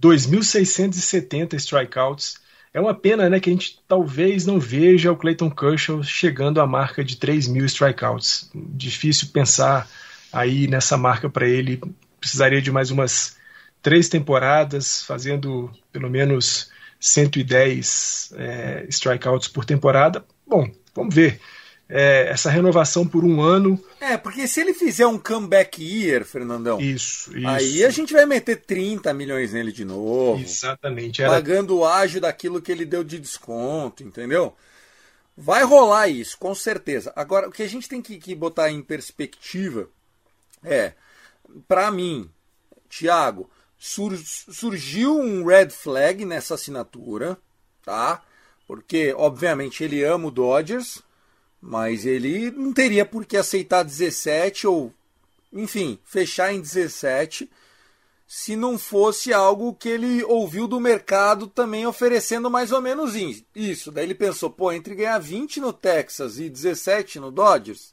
2.670 0.00 1.54
strikeouts. 1.54 2.40
É 2.74 2.80
uma 2.80 2.92
pena, 2.92 3.30
né, 3.30 3.38
que 3.38 3.48
a 3.48 3.52
gente 3.52 3.78
talvez 3.86 4.44
não 4.44 4.58
veja 4.58 5.12
o 5.12 5.16
Clayton 5.16 5.48
Kershaw 5.48 6.02
chegando 6.02 6.60
à 6.60 6.66
marca 6.66 7.04
de 7.04 7.16
3 7.16 7.46
mil 7.46 7.64
strikeouts. 7.66 8.50
Difícil 8.52 9.28
pensar 9.28 9.88
aí 10.32 10.66
nessa 10.66 10.96
marca 10.96 11.30
para 11.30 11.46
ele. 11.46 11.80
Precisaria 12.18 12.60
de 12.60 12.72
mais 12.72 12.90
umas 12.90 13.36
três 13.80 14.08
temporadas, 14.08 15.04
fazendo 15.04 15.70
pelo 15.92 16.10
menos 16.10 16.72
110 16.98 18.34
é, 18.36 18.86
strikeouts 18.88 19.46
por 19.46 19.64
temporada. 19.64 20.24
Bom, 20.44 20.68
vamos 20.96 21.14
ver 21.14 21.40
é, 21.88 22.28
essa 22.28 22.50
renovação 22.50 23.06
por 23.06 23.24
um 23.24 23.40
ano. 23.40 23.82
É, 24.00 24.16
porque 24.16 24.46
se 24.48 24.60
ele 24.60 24.74
fizer 24.74 25.06
um 25.06 25.18
comeback 25.18 25.82
year, 25.82 26.24
Fernandão, 26.24 26.80
isso, 26.80 27.36
isso. 27.36 27.48
aí 27.48 27.84
a 27.84 27.90
gente 27.90 28.12
vai 28.12 28.26
meter 28.26 28.56
30 28.62 29.12
milhões 29.12 29.52
nele 29.52 29.72
de 29.72 29.84
novo. 29.84 30.42
Exatamente. 30.42 31.22
Era... 31.22 31.32
Pagando 31.32 31.76
o 31.76 31.84
ágio 31.84 32.20
daquilo 32.20 32.60
que 32.60 32.72
ele 32.72 32.84
deu 32.84 33.04
de 33.04 33.18
desconto, 33.18 34.02
entendeu? 34.02 34.54
Vai 35.36 35.64
rolar 35.64 36.08
isso, 36.08 36.38
com 36.38 36.54
certeza. 36.54 37.12
Agora, 37.16 37.48
o 37.48 37.52
que 37.52 37.62
a 37.62 37.68
gente 37.68 37.88
tem 37.88 38.00
que, 38.00 38.18
que 38.18 38.34
botar 38.34 38.70
em 38.70 38.80
perspectiva 38.80 39.88
é, 40.62 40.92
para 41.68 41.90
mim, 41.90 42.30
Thiago, 42.88 43.50
sur 43.78 44.16
surgiu 44.16 45.18
um 45.18 45.44
red 45.44 45.70
flag 45.70 46.24
nessa 46.24 46.54
assinatura, 46.54 47.36
tá? 47.84 48.22
Porque, 48.66 49.12
obviamente, 49.16 49.84
ele 49.84 50.02
ama 50.02 50.28
o 50.28 50.30
Dodgers, 50.30 51.02
mas 51.66 52.04
ele 52.04 52.50
não 52.50 52.74
teria 52.74 53.06
por 53.06 53.24
que 53.24 53.38
aceitar 53.38 53.82
17 53.82 54.66
ou, 54.66 54.92
enfim, 55.50 55.98
fechar 56.04 56.52
em 56.52 56.60
17 56.60 57.48
se 58.26 58.54
não 58.54 58.78
fosse 58.78 59.32
algo 59.32 59.72
que 59.74 59.88
ele 59.88 60.22
ouviu 60.24 60.66
do 60.66 60.78
mercado 60.78 61.46
também 61.46 61.86
oferecendo 61.86 62.50
mais 62.50 62.70
ou 62.70 62.82
menos 62.82 63.14
isso. 63.54 63.90
Daí 63.90 64.04
ele 64.04 64.14
pensou, 64.14 64.50
pô, 64.50 64.72
entre 64.72 64.94
ganhar 64.94 65.18
20 65.18 65.60
no 65.60 65.72
Texas 65.72 66.38
e 66.38 66.50
17 66.50 67.18
no 67.18 67.30
Dodgers, 67.30 67.92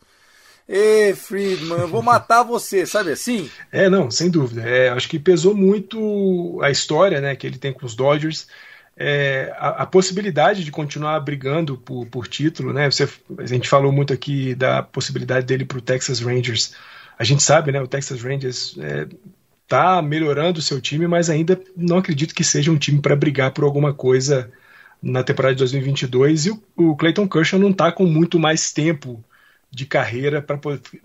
Ê, 0.68 1.14
Friedman, 1.16 1.80
eu 1.80 1.88
vou 1.88 2.02
matar 2.02 2.44
você, 2.44 2.86
sabe 2.86 3.12
assim? 3.12 3.50
É, 3.72 3.90
não, 3.90 4.10
sem 4.12 4.30
dúvida. 4.30 4.62
É, 4.62 4.90
acho 4.90 5.10
que 5.10 5.20
pesou 5.20 5.54
muito 5.54 6.60
a 6.62 6.70
história 6.70 7.20
né, 7.20 7.36
que 7.36 7.46
ele 7.46 7.58
tem 7.58 7.74
com 7.74 7.86
os 7.86 7.96
Dodgers 7.96 8.48
é, 8.98 9.54
a, 9.58 9.84
a, 9.84 9.86
possibilidade 9.86 10.64
de 10.64 10.72
continuar 10.72 11.20
brigando 11.22 11.78
por, 11.78 12.06
por 12.08 12.28
título, 12.28 12.74
né? 12.74 12.90
Você, 12.90 13.08
a 13.38 13.46
gente 13.46 13.68
falou 13.68 13.92
muito 13.92 14.14
aqui 14.14 14.54
da 14.54 14.84
possibilidade 14.84 15.46
dele 15.46 15.66
para 15.66 15.78
o 15.78 15.82
Texas 15.82 16.20
Rangers. 16.20 16.76
A 17.18 17.24
gente 17.24 17.42
sabe, 17.42 17.72
né? 17.72 17.82
O 17.82 17.88
Texas 17.88 18.22
Rangers 18.22 18.78
está 19.64 19.98
é, 19.98 20.02
melhorando 20.02 20.60
o 20.60 20.62
seu 20.62 20.82
time, 20.82 21.08
mas 21.08 21.30
ainda 21.30 21.60
não 21.76 21.98
acredito 21.98 22.36
que 22.36 22.44
seja 22.44 22.72
um 22.72 22.78
time 22.78 23.00
para 23.00 23.16
brigar 23.16 23.52
por 23.52 23.64
alguma 23.64 23.94
coisa 23.94 24.52
na 25.02 25.24
temporada 25.24 25.56
de 25.56 25.60
2022. 25.60 26.46
E 26.46 26.52
o, 26.52 26.64
o 26.76 26.96
Clayton 26.96 27.28
Kershaw 27.28 27.60
não 27.60 27.72
está 27.72 27.92
com 27.92 28.06
muito 28.06 28.38
mais 28.40 28.72
tempo 28.72 29.24
de 29.72 29.86
carreira 29.86 30.42
para 30.42 30.60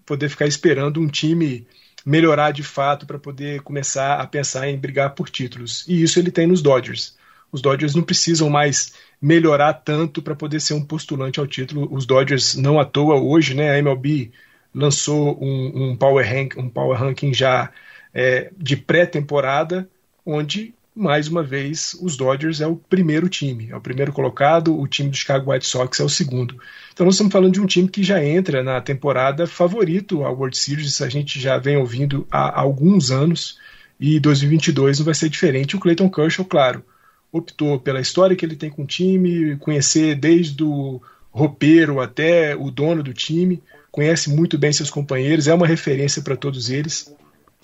poder 0.04 0.28
ficar 0.28 0.46
esperando 0.46 1.00
um 1.00 1.06
time 1.06 1.66
melhorar 2.04 2.50
de 2.50 2.62
fato 2.62 3.06
para 3.06 3.18
poder 3.18 3.62
começar 3.62 4.20
a 4.20 4.26
pensar 4.26 4.68
em 4.68 4.76
brigar 4.76 5.14
por 5.14 5.30
títulos. 5.30 5.84
E 5.88 6.02
isso 6.02 6.18
ele 6.18 6.30
tem 6.30 6.46
nos 6.46 6.60
Dodgers 6.60 7.16
os 7.56 7.62
Dodgers 7.62 7.94
não 7.94 8.02
precisam 8.02 8.50
mais 8.50 8.92
melhorar 9.20 9.72
tanto 9.72 10.20
para 10.20 10.36
poder 10.36 10.60
ser 10.60 10.74
um 10.74 10.84
postulante 10.84 11.40
ao 11.40 11.46
título. 11.46 11.88
Os 11.90 12.04
Dodgers, 12.04 12.54
não 12.54 12.78
à 12.78 12.84
toa, 12.84 13.18
hoje, 13.18 13.54
né, 13.54 13.70
a 13.70 13.78
MLB 13.78 14.30
lançou 14.74 15.42
um, 15.42 15.92
um 15.92 15.96
power, 15.96 16.28
rank, 16.28 16.58
um 16.58 16.68
power 16.68 16.98
ranking 16.98 17.32
já 17.32 17.70
é, 18.12 18.50
de 18.58 18.76
pré-temporada, 18.76 19.88
onde, 20.24 20.74
mais 20.94 21.28
uma 21.28 21.42
vez, 21.42 21.96
os 22.02 22.14
Dodgers 22.14 22.60
é 22.60 22.66
o 22.66 22.76
primeiro 22.76 23.26
time, 23.26 23.70
é 23.70 23.76
o 23.76 23.80
primeiro 23.80 24.12
colocado, 24.12 24.78
o 24.78 24.86
time 24.86 25.08
do 25.08 25.16
Chicago 25.16 25.50
White 25.50 25.66
Sox 25.66 25.98
é 25.98 26.04
o 26.04 26.10
segundo. 26.10 26.60
Então 26.92 27.06
nós 27.06 27.14
estamos 27.14 27.32
falando 27.32 27.54
de 27.54 27.60
um 27.62 27.66
time 27.66 27.88
que 27.88 28.02
já 28.02 28.22
entra 28.22 28.62
na 28.62 28.82
temporada 28.82 29.46
favorito 29.46 30.24
ao 30.24 30.36
World 30.36 30.58
Series, 30.58 31.00
a 31.00 31.08
gente 31.08 31.40
já 31.40 31.56
vem 31.56 31.78
ouvindo 31.78 32.26
há 32.30 32.60
alguns 32.60 33.10
anos, 33.10 33.58
e 33.98 34.20
2022 34.20 34.98
não 34.98 35.06
vai 35.06 35.14
ser 35.14 35.30
diferente. 35.30 35.74
O 35.74 35.80
Clayton 35.80 36.10
Kershaw, 36.10 36.44
claro, 36.44 36.84
optou 37.32 37.78
pela 37.78 38.00
história 38.00 38.36
que 38.36 38.44
ele 38.44 38.56
tem 38.56 38.70
com 38.70 38.82
o 38.82 38.86
time, 38.86 39.56
conhecer 39.56 40.14
desde 40.14 40.62
o 40.62 41.00
roupeiro 41.30 42.00
até 42.00 42.56
o 42.56 42.70
dono 42.70 43.02
do 43.02 43.12
time, 43.12 43.62
conhece 43.90 44.30
muito 44.30 44.56
bem 44.56 44.72
seus 44.72 44.90
companheiros, 44.90 45.48
é 45.48 45.54
uma 45.54 45.66
referência 45.66 46.22
para 46.22 46.36
todos 46.36 46.70
eles 46.70 47.14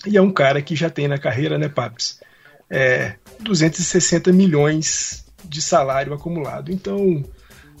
e 0.05 0.17
é 0.17 0.21
um 0.21 0.31
cara 0.31 0.61
que 0.61 0.75
já 0.75 0.89
tem 0.89 1.07
na 1.07 1.17
carreira, 1.17 1.57
né, 1.57 1.69
Papes? 1.69 2.19
É, 2.69 3.15
260 3.39 4.31
milhões 4.31 5.25
de 5.45 5.61
salário 5.61 6.13
acumulado. 6.13 6.71
Então, 6.71 7.23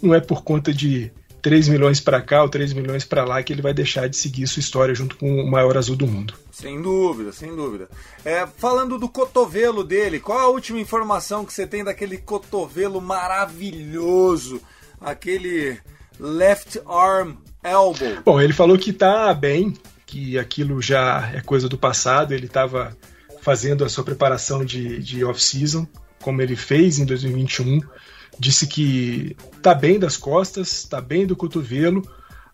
não 0.01 0.13
é 0.13 0.19
por 0.19 0.43
conta 0.43 0.73
de 0.73 1.11
3 1.43 1.67
milhões 1.67 1.99
para 1.99 2.21
cá 2.21 2.41
ou 2.41 2.47
3 2.47 2.71
milhões 2.71 3.03
para 3.03 3.25
lá 3.25 3.43
que 3.43 3.51
ele 3.51 3.61
vai 3.61 3.73
deixar 3.73 4.07
de 4.07 4.15
seguir 4.15 4.47
sua 4.47 4.61
história 4.61 4.95
junto 4.95 5.17
com 5.17 5.41
o 5.41 5.51
maior 5.51 5.77
azul 5.77 5.95
do 5.95 6.07
mundo. 6.07 6.33
Sem 6.49 6.81
dúvida, 6.81 7.33
sem 7.33 7.53
dúvida. 7.53 7.89
É, 8.23 8.47
falando 8.47 8.97
do 8.97 9.09
cotovelo 9.09 9.83
dele, 9.83 10.21
qual 10.21 10.39
a 10.39 10.47
última 10.47 10.79
informação 10.79 11.43
que 11.43 11.51
você 11.51 11.67
tem 11.67 11.83
daquele 11.83 12.17
cotovelo 12.17 13.01
maravilhoso? 13.01 14.61
Aquele 15.01 15.77
left 16.17 16.79
arm 16.87 17.33
elbow. 17.61 18.21
Bom, 18.23 18.39
ele 18.39 18.53
falou 18.53 18.77
que 18.77 18.93
tá 18.93 19.33
bem, 19.33 19.73
que 20.05 20.39
aquilo 20.39 20.81
já 20.81 21.29
é 21.33 21.41
coisa 21.41 21.67
do 21.67 21.77
passado, 21.77 22.33
ele 22.33 22.45
estava 22.45 22.95
fazendo 23.41 23.83
a 23.83 23.89
sua 23.89 24.05
preparação 24.05 24.63
de, 24.63 24.99
de 24.99 25.25
off-season, 25.25 25.85
como 26.21 26.41
ele 26.41 26.55
fez 26.55 26.99
em 26.99 27.05
2021 27.05 27.81
disse 28.39 28.67
que 28.67 29.35
tá 29.61 29.73
bem 29.73 29.99
das 29.99 30.17
costas, 30.17 30.83
tá 30.83 30.99
bem 30.99 31.25
do 31.25 31.35
cotovelo, 31.35 32.01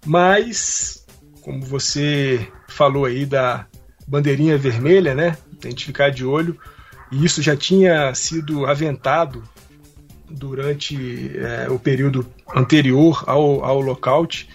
mas 0.06 1.06
como 1.42 1.62
você 1.66 2.48
falou 2.68 3.06
aí 3.06 3.26
da 3.26 3.66
bandeirinha 4.08 4.58
vermelha, 4.58 5.16
né? 5.16 5.38
Tem 5.60 5.74
que 5.74 5.86
ficar 5.86 6.10
de 6.10 6.26
olho. 6.26 6.58
E 7.12 7.26
isso 7.26 7.42
já 7.42 7.56
tinha 7.56 8.14
sido 8.14 8.66
aventado 8.66 9.44
durante 10.30 11.32
é, 11.38 11.68
o 11.70 11.80
período 11.80 12.26
anterior 12.56 13.24
ao, 13.26 13.64
ao 13.64 13.82
lockout, 13.82 14.48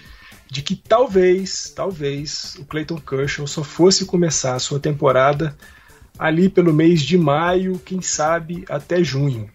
de 0.49 0.62
que 0.62 0.76
talvez, 0.76 1.73
talvez 1.75 2.57
o 2.61 2.64
Clayton 2.64 2.99
Kershaw 2.99 3.47
só 3.47 3.64
fosse 3.64 4.04
começar 4.04 4.54
a 4.54 4.61
sua 4.61 4.78
temporada 4.78 5.57
ali 6.16 6.49
pelo 6.49 6.73
mês 6.73 7.02
de 7.02 7.19
maio, 7.19 7.81
quem 7.85 8.00
sabe 8.00 8.64
até 8.69 9.02
junho. 9.02 9.50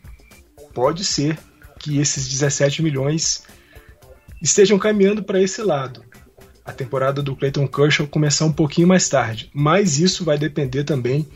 Pode 0.73 1.05
ser 1.05 1.37
que 1.79 1.99
esses 1.99 2.27
17 2.27 2.83
milhões 2.83 3.43
estejam 4.41 4.77
caminhando 4.77 5.23
para 5.23 5.41
esse 5.41 5.61
lado. 5.61 6.03
A 6.63 6.71
temporada 6.71 7.23
do 7.23 7.35
Clayton 7.35 7.67
Kershaw 7.67 8.07
começar 8.07 8.45
um 8.45 8.53
pouquinho 8.53 8.87
mais 8.87 9.09
tarde, 9.09 9.49
mas 9.53 9.99
isso 9.99 10.23
vai 10.23 10.37
depender 10.37 10.83
também 10.83 11.27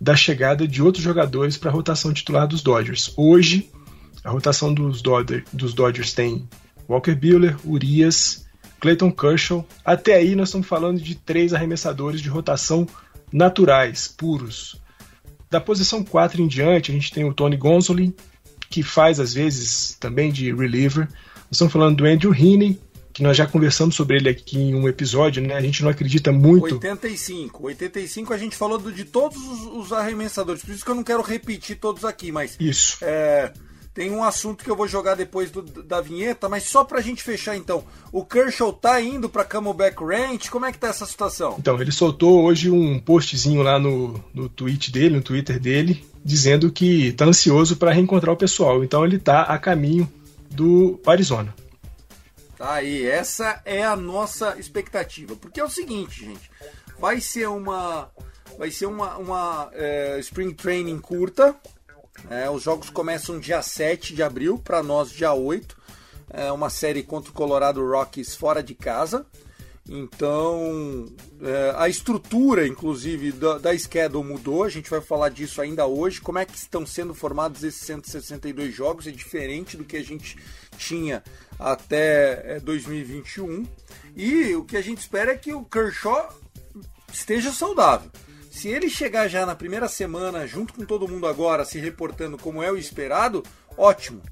da 0.00 0.16
chegada 0.16 0.66
de 0.66 0.82
outros 0.82 1.04
jogadores 1.04 1.56
para 1.56 1.70
a 1.70 1.72
rotação 1.72 2.12
titular 2.12 2.46
dos 2.46 2.62
Dodgers. 2.62 3.12
Hoje, 3.16 3.70
a 4.24 4.30
rotação 4.30 4.72
dos, 4.72 5.02
Dodgers, 5.02 5.44
dos 5.52 5.74
Dodgers 5.74 6.12
tem 6.14 6.48
Walker 6.88 7.14
Buehler, 7.14 7.56
Urias, 7.64 8.46
Clayton 8.80 9.10
Kershaw. 9.10 9.66
Até 9.84 10.14
aí 10.14 10.34
nós 10.34 10.48
estamos 10.48 10.66
falando 10.66 11.00
de 11.00 11.14
três 11.14 11.52
arremessadores 11.52 12.20
de 12.20 12.28
rotação 12.28 12.86
naturais, 13.32 14.08
puros. 14.08 14.80
Da 15.50 15.60
posição 15.60 16.04
4 16.04 16.42
em 16.42 16.46
diante, 16.46 16.90
a 16.90 16.94
gente 16.94 17.12
tem 17.12 17.24
o 17.24 17.34
Tony 17.34 17.56
Gonsolin, 17.56 18.14
que 18.70 18.82
faz 18.82 19.18
às 19.20 19.34
vezes 19.34 19.96
também 19.98 20.32
de 20.32 20.52
reliever. 20.52 21.06
Nós 21.06 21.52
estamos 21.52 21.72
falando 21.72 21.96
do 21.96 22.06
Andrew 22.06 22.34
Heaney, 22.34 22.78
que 23.12 23.22
nós 23.22 23.36
já 23.36 23.46
conversamos 23.46 23.96
sobre 23.96 24.16
ele 24.16 24.28
aqui 24.28 24.58
em 24.58 24.74
um 24.74 24.86
episódio, 24.86 25.42
né? 25.42 25.54
A 25.54 25.60
gente 25.60 25.82
não 25.82 25.90
acredita 25.90 26.30
muito. 26.30 26.74
85. 26.74 27.66
85 27.66 28.32
a 28.32 28.38
gente 28.38 28.56
falou 28.56 28.78
do, 28.78 28.92
de 28.92 29.04
todos 29.04 29.36
os, 29.38 29.86
os, 29.86 29.92
arremessadores, 29.92 30.62
por 30.62 30.72
isso 30.72 30.84
que 30.84 30.90
eu 30.90 30.94
não 30.94 31.02
quero 31.02 31.22
repetir 31.22 31.78
todos 31.78 32.04
aqui, 32.04 32.30
mas. 32.30 32.56
Isso. 32.60 32.98
É, 33.02 33.52
tem 33.98 34.12
um 34.12 34.22
assunto 34.22 34.62
que 34.62 34.70
eu 34.70 34.76
vou 34.76 34.86
jogar 34.86 35.16
depois 35.16 35.50
do, 35.50 35.60
da 35.60 36.00
vinheta, 36.00 36.48
mas 36.48 36.62
só 36.62 36.84
pra 36.84 37.00
gente 37.00 37.20
fechar 37.20 37.56
então. 37.56 37.82
O 38.12 38.24
Kershaw 38.24 38.72
tá 38.72 39.00
indo 39.00 39.28
pra 39.28 39.44
Camelback 39.44 40.00
Ranch? 40.00 40.48
Como 40.50 40.64
é 40.64 40.70
que 40.70 40.78
tá 40.78 40.86
essa 40.86 41.04
situação? 41.04 41.56
Então, 41.58 41.80
ele 41.80 41.90
soltou 41.90 42.44
hoje 42.44 42.70
um 42.70 43.00
postzinho 43.00 43.60
lá 43.60 43.76
no, 43.76 44.22
no 44.32 44.48
tweet 44.48 44.92
dele, 44.92 45.16
no 45.16 45.20
Twitter 45.20 45.58
dele, 45.58 46.06
dizendo 46.24 46.70
que 46.70 47.10
tá 47.14 47.24
ansioso 47.24 47.76
para 47.76 47.90
reencontrar 47.90 48.32
o 48.32 48.36
pessoal. 48.36 48.84
Então 48.84 49.04
ele 49.04 49.18
tá 49.18 49.42
a 49.42 49.58
caminho 49.58 50.08
do 50.48 51.00
Arizona. 51.04 51.52
Tá 52.56 52.74
aí, 52.74 53.04
essa 53.04 53.60
é 53.64 53.82
a 53.82 53.96
nossa 53.96 54.56
expectativa. 54.60 55.34
Porque 55.34 55.58
é 55.58 55.64
o 55.64 55.68
seguinte, 55.68 56.24
gente, 56.24 56.48
vai 57.00 57.20
ser 57.20 57.48
uma. 57.48 58.12
Vai 58.56 58.70
ser 58.70 58.86
uma, 58.86 59.16
uma 59.16 59.70
é, 59.72 60.18
Spring 60.20 60.54
Training 60.54 61.00
curta, 61.00 61.56
é, 62.30 62.48
os 62.50 62.62
jogos 62.62 62.90
começam 62.90 63.38
dia 63.38 63.62
7 63.62 64.14
de 64.14 64.22
abril, 64.22 64.58
para 64.58 64.82
nós 64.82 65.10
dia 65.10 65.32
8. 65.32 65.76
É 66.30 66.52
uma 66.52 66.68
série 66.68 67.02
contra 67.02 67.30
o 67.30 67.34
Colorado 67.34 67.84
Rockies 67.86 68.34
fora 68.34 68.62
de 68.62 68.74
casa. 68.74 69.26
Então, 69.88 71.06
é, 71.40 71.72
a 71.76 71.88
estrutura, 71.88 72.66
inclusive, 72.66 73.32
da, 73.32 73.56
da 73.56 73.78
schedule 73.78 74.22
mudou. 74.22 74.62
A 74.62 74.68
gente 74.68 74.90
vai 74.90 75.00
falar 75.00 75.30
disso 75.30 75.62
ainda 75.62 75.86
hoje. 75.86 76.20
Como 76.20 76.38
é 76.38 76.44
que 76.44 76.56
estão 76.56 76.84
sendo 76.84 77.14
formados 77.14 77.64
esses 77.64 77.80
162 77.86 78.74
jogos? 78.74 79.06
É 79.06 79.10
diferente 79.10 79.76
do 79.78 79.84
que 79.84 79.96
a 79.96 80.04
gente 80.04 80.36
tinha 80.76 81.22
até 81.58 82.56
é, 82.56 82.60
2021. 82.60 83.66
E 84.14 84.54
o 84.54 84.64
que 84.64 84.76
a 84.76 84.82
gente 84.82 84.98
espera 84.98 85.32
é 85.32 85.38
que 85.38 85.54
o 85.54 85.64
Kershaw 85.64 86.38
esteja 87.10 87.50
saudável. 87.50 88.10
Se 88.50 88.68
ele 88.68 88.88
chegar 88.88 89.28
já 89.28 89.44
na 89.44 89.54
primeira 89.54 89.88
semana, 89.88 90.46
junto 90.46 90.74
com 90.74 90.84
todo 90.84 91.08
mundo 91.08 91.26
agora, 91.26 91.64
se 91.64 91.78
reportando 91.78 92.38
como 92.38 92.62
é 92.62 92.70
o 92.70 92.76
esperado, 92.76 93.42
ótimo. 93.76 94.22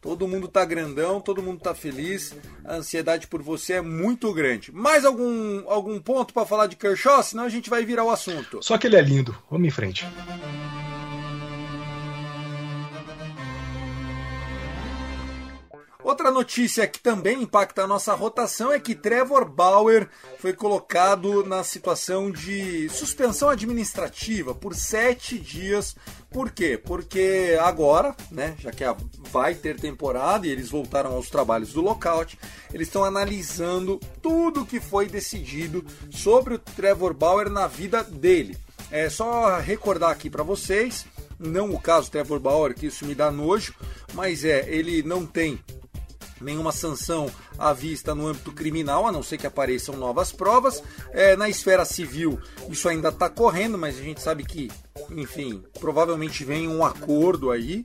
Todo 0.00 0.28
mundo 0.28 0.46
tá 0.46 0.64
grandão, 0.64 1.20
todo 1.20 1.42
mundo 1.42 1.60
tá 1.60 1.74
feliz. 1.74 2.32
A 2.64 2.76
ansiedade 2.76 3.26
por 3.26 3.42
você 3.42 3.74
é 3.74 3.80
muito 3.80 4.32
grande. 4.32 4.70
Mais 4.72 5.04
algum, 5.04 5.68
algum 5.68 6.00
ponto 6.00 6.32
para 6.32 6.46
falar 6.46 6.68
de 6.68 6.76
Kershaw? 6.76 7.22
Senão 7.22 7.44
a 7.44 7.48
gente 7.48 7.68
vai 7.68 7.84
virar 7.84 8.04
o 8.04 8.10
assunto. 8.10 8.60
Só 8.62 8.78
que 8.78 8.86
ele 8.86 8.96
é 8.96 9.02
lindo. 9.02 9.36
Vamos 9.50 9.66
em 9.66 9.70
frente. 9.70 10.06
Outra 16.06 16.30
notícia 16.30 16.86
que 16.86 17.00
também 17.00 17.42
impacta 17.42 17.82
a 17.82 17.86
nossa 17.86 18.14
rotação 18.14 18.70
é 18.70 18.78
que 18.78 18.94
Trevor 18.94 19.44
Bauer 19.44 20.08
foi 20.38 20.52
colocado 20.52 21.44
na 21.44 21.64
situação 21.64 22.30
de 22.30 22.88
suspensão 22.90 23.48
administrativa 23.48 24.54
por 24.54 24.72
sete 24.72 25.36
dias. 25.36 25.96
Por 26.30 26.52
quê? 26.52 26.78
Porque 26.78 27.58
agora, 27.60 28.14
né, 28.30 28.54
já 28.60 28.70
que 28.70 28.84
vai 29.32 29.56
ter 29.56 29.80
temporada 29.80 30.46
e 30.46 30.50
eles 30.50 30.70
voltaram 30.70 31.12
aos 31.12 31.28
trabalhos 31.28 31.72
do 31.72 31.80
lockout, 31.80 32.38
eles 32.72 32.86
estão 32.86 33.04
analisando 33.04 33.98
tudo 34.22 34.62
o 34.62 34.66
que 34.66 34.78
foi 34.78 35.06
decidido 35.06 35.84
sobre 36.08 36.54
o 36.54 36.58
Trevor 36.60 37.14
Bauer 37.14 37.50
na 37.50 37.66
vida 37.66 38.04
dele. 38.04 38.56
É 38.92 39.10
só 39.10 39.58
recordar 39.58 40.12
aqui 40.12 40.30
para 40.30 40.44
vocês, 40.44 41.04
não 41.36 41.74
o 41.74 41.80
caso 41.80 42.12
Trevor 42.12 42.38
Bauer, 42.38 42.76
que 42.76 42.86
isso 42.86 43.04
me 43.04 43.14
dá 43.16 43.28
nojo, 43.28 43.74
mas 44.14 44.44
é, 44.44 44.72
ele 44.72 45.02
não 45.02 45.26
tem 45.26 45.58
nenhuma 46.40 46.72
sanção 46.72 47.30
à 47.58 47.72
vista 47.72 48.14
no 48.14 48.26
âmbito 48.26 48.52
criminal, 48.52 49.06
a 49.06 49.12
não 49.12 49.22
ser 49.22 49.38
que 49.38 49.46
apareçam 49.46 49.96
novas 49.96 50.32
provas. 50.32 50.82
É, 51.12 51.36
na 51.36 51.48
esfera 51.48 51.84
civil, 51.84 52.38
isso 52.68 52.88
ainda 52.88 53.08
está 53.08 53.28
correndo, 53.28 53.78
mas 53.78 53.98
a 53.98 54.02
gente 54.02 54.20
sabe 54.20 54.44
que, 54.44 54.70
enfim, 55.10 55.62
provavelmente 55.80 56.44
vem 56.44 56.68
um 56.68 56.84
acordo 56.84 57.50
aí, 57.50 57.84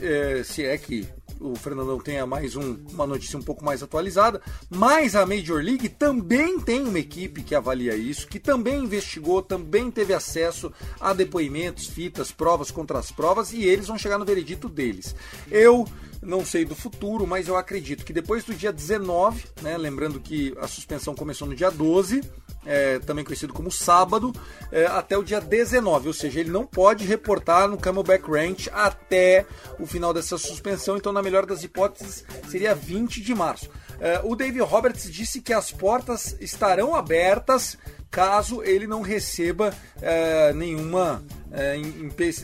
é, 0.00 0.42
se 0.44 0.64
é 0.64 0.78
que 0.78 1.06
o 1.42 1.56
Fernandão 1.56 1.98
tenha 1.98 2.24
mais 2.24 2.54
um, 2.54 2.76
uma 2.90 3.06
notícia 3.06 3.38
um 3.38 3.42
pouco 3.42 3.64
mais 3.64 3.82
atualizada, 3.82 4.40
mas 4.70 5.16
a 5.16 5.26
Major 5.26 5.60
League 5.62 5.88
também 5.88 6.60
tem 6.60 6.82
uma 6.82 6.98
equipe 6.98 7.42
que 7.42 7.54
avalia 7.54 7.96
isso, 7.96 8.28
que 8.28 8.38
também 8.38 8.84
investigou, 8.84 9.42
também 9.42 9.90
teve 9.90 10.14
acesso 10.14 10.72
a 11.00 11.12
depoimentos, 11.12 11.86
fitas, 11.86 12.30
provas 12.30 12.70
contra 12.70 12.98
as 12.98 13.10
provas 13.10 13.52
e 13.52 13.64
eles 13.64 13.88
vão 13.88 13.98
chegar 13.98 14.18
no 14.18 14.24
veredito 14.24 14.68
deles. 14.68 15.16
Eu 15.50 15.86
não 16.22 16.44
sei 16.44 16.64
do 16.64 16.74
futuro, 16.74 17.26
mas 17.26 17.48
eu 17.48 17.56
acredito 17.56 18.04
que 18.04 18.12
depois 18.12 18.44
do 18.44 18.54
dia 18.54 18.72
19, 18.72 19.44
né, 19.60 19.76
lembrando 19.76 20.20
que 20.20 20.54
a 20.60 20.68
suspensão 20.68 21.14
começou 21.14 21.48
no 21.48 21.54
dia 21.54 21.70
12, 21.70 22.22
é, 22.64 23.00
também 23.00 23.24
conhecido 23.24 23.52
como 23.52 23.70
sábado, 23.70 24.32
é, 24.70 24.86
até 24.86 25.18
o 25.18 25.22
dia 25.22 25.40
19, 25.40 26.06
ou 26.06 26.14
seja, 26.14 26.38
ele 26.38 26.50
não 26.50 26.64
pode 26.64 27.04
reportar 27.04 27.68
no 27.68 27.76
Camelback 27.76 28.30
Ranch 28.30 28.68
até 28.72 29.44
o 29.80 29.86
final 29.86 30.14
dessa 30.14 30.38
suspensão, 30.38 30.96
então 30.96 31.12
na 31.12 31.22
melhor 31.22 31.44
das 31.44 31.64
hipóteses 31.64 32.24
seria 32.48 32.74
20 32.74 33.20
de 33.20 33.34
março. 33.34 33.68
É, 33.98 34.20
o 34.22 34.36
Dave 34.36 34.60
Roberts 34.60 35.10
disse 35.12 35.40
que 35.40 35.52
as 35.52 35.70
portas 35.72 36.36
estarão 36.40 36.94
abertas 36.94 37.76
caso 38.12 38.62
ele 38.62 38.86
não 38.86 39.00
receba 39.00 39.74
é, 40.02 40.52
nenhuma 40.52 41.24
é, 41.50 41.76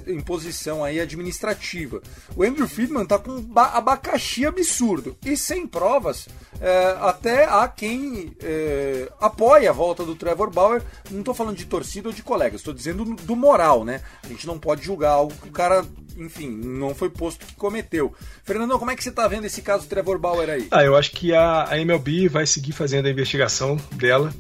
imposição 0.07 0.83
aí 0.83 0.98
administrativa. 0.98 2.00
O 2.35 2.42
Andrew 2.42 2.66
Friedman 2.66 3.02
está 3.02 3.18
com 3.18 3.33
um 3.33 3.52
abacaxi 3.54 4.46
absurdo 4.46 5.14
e 5.24 5.37
sem 5.37 5.66
provas. 5.66 6.26
É, 6.59 6.96
até 7.00 7.44
há 7.44 7.68
quem 7.68 8.35
é, 8.42 9.12
apoia 9.20 9.68
a 9.68 9.74
volta 9.74 10.04
do 10.04 10.16
Trevor 10.16 10.50
Bauer. 10.50 10.83
Não 11.11 11.20
estou 11.20 11.35
falando 11.35 11.57
de 11.57 11.66
torcida 11.66 12.09
ou 12.09 12.14
de 12.14 12.22
colegas, 12.22 12.61
estou 12.61 12.72
dizendo 12.72 13.04
do 13.04 13.37
moral, 13.37 13.85
né? 13.85 14.00
A 14.24 14.28
gente 14.28 14.46
não 14.46 14.59
pode 14.59 14.83
julgar 14.83 15.11
algo 15.11 15.35
que 15.35 15.48
o 15.48 15.52
cara 15.52 15.85
enfim, 16.16 16.50
não 16.50 16.96
foi 16.96 17.09
posto 17.09 17.46
que 17.46 17.54
cometeu. 17.54 18.12
Fernando, 18.42 18.76
como 18.76 18.90
é 18.90 18.96
que 18.96 19.04
você 19.04 19.11
está 19.11 19.28
vendo 19.28 19.44
esse 19.44 19.62
caso 19.62 19.85
do 19.85 19.88
Trevor 19.88 20.18
Bauer 20.18 20.50
aí? 20.50 20.66
Ah, 20.68 20.83
eu 20.83 20.96
acho 20.96 21.12
que 21.12 21.33
a, 21.33 21.68
a 21.68 21.78
MLB 21.78 22.28
vai 22.28 22.44
seguir 22.44 22.72
fazendo 22.72 23.07
a 23.07 23.11
investigação 23.11 23.76
dela. 23.92 24.35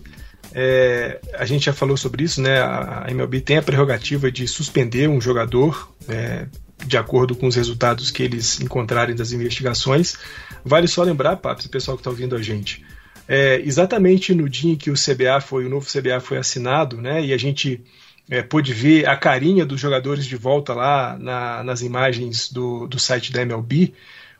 É, 0.54 1.20
a 1.34 1.44
gente 1.44 1.66
já 1.66 1.72
falou 1.72 1.96
sobre 1.96 2.24
isso, 2.24 2.40
né? 2.40 2.60
A 2.60 3.06
MLB 3.10 3.40
tem 3.40 3.58
a 3.58 3.62
prerrogativa 3.62 4.30
de 4.30 4.48
suspender 4.48 5.08
um 5.08 5.20
jogador 5.20 5.92
é, 6.08 6.46
de 6.86 6.96
acordo 6.96 7.34
com 7.34 7.46
os 7.46 7.56
resultados 7.56 8.10
que 8.10 8.22
eles 8.22 8.60
encontrarem 8.60 9.14
das 9.14 9.32
investigações. 9.32 10.16
Vale 10.64 10.88
só 10.88 11.02
lembrar, 11.02 11.36
Paps, 11.36 11.66
o 11.66 11.70
pessoal 11.70 11.96
que 11.96 12.00
está 12.00 12.10
ouvindo 12.10 12.34
a 12.34 12.42
gente, 12.42 12.84
é, 13.26 13.60
exatamente 13.60 14.34
no 14.34 14.48
dia 14.48 14.72
em 14.72 14.76
que 14.76 14.90
o 14.90 14.94
CBA 14.94 15.40
foi, 15.40 15.66
o 15.66 15.68
novo 15.68 15.86
CBA 15.86 16.20
foi 16.20 16.38
assinado, 16.38 16.96
né? 17.00 17.22
E 17.24 17.32
a 17.32 17.36
gente 17.36 17.82
é, 18.30 18.42
pôde 18.42 18.72
ver 18.72 19.06
a 19.06 19.16
carinha 19.16 19.66
dos 19.66 19.80
jogadores 19.80 20.24
de 20.24 20.36
volta 20.36 20.72
lá 20.74 21.16
na, 21.18 21.62
nas 21.62 21.82
imagens 21.82 22.50
do, 22.50 22.86
do 22.86 22.98
site 22.98 23.32
da 23.32 23.42
MLB. 23.42 23.92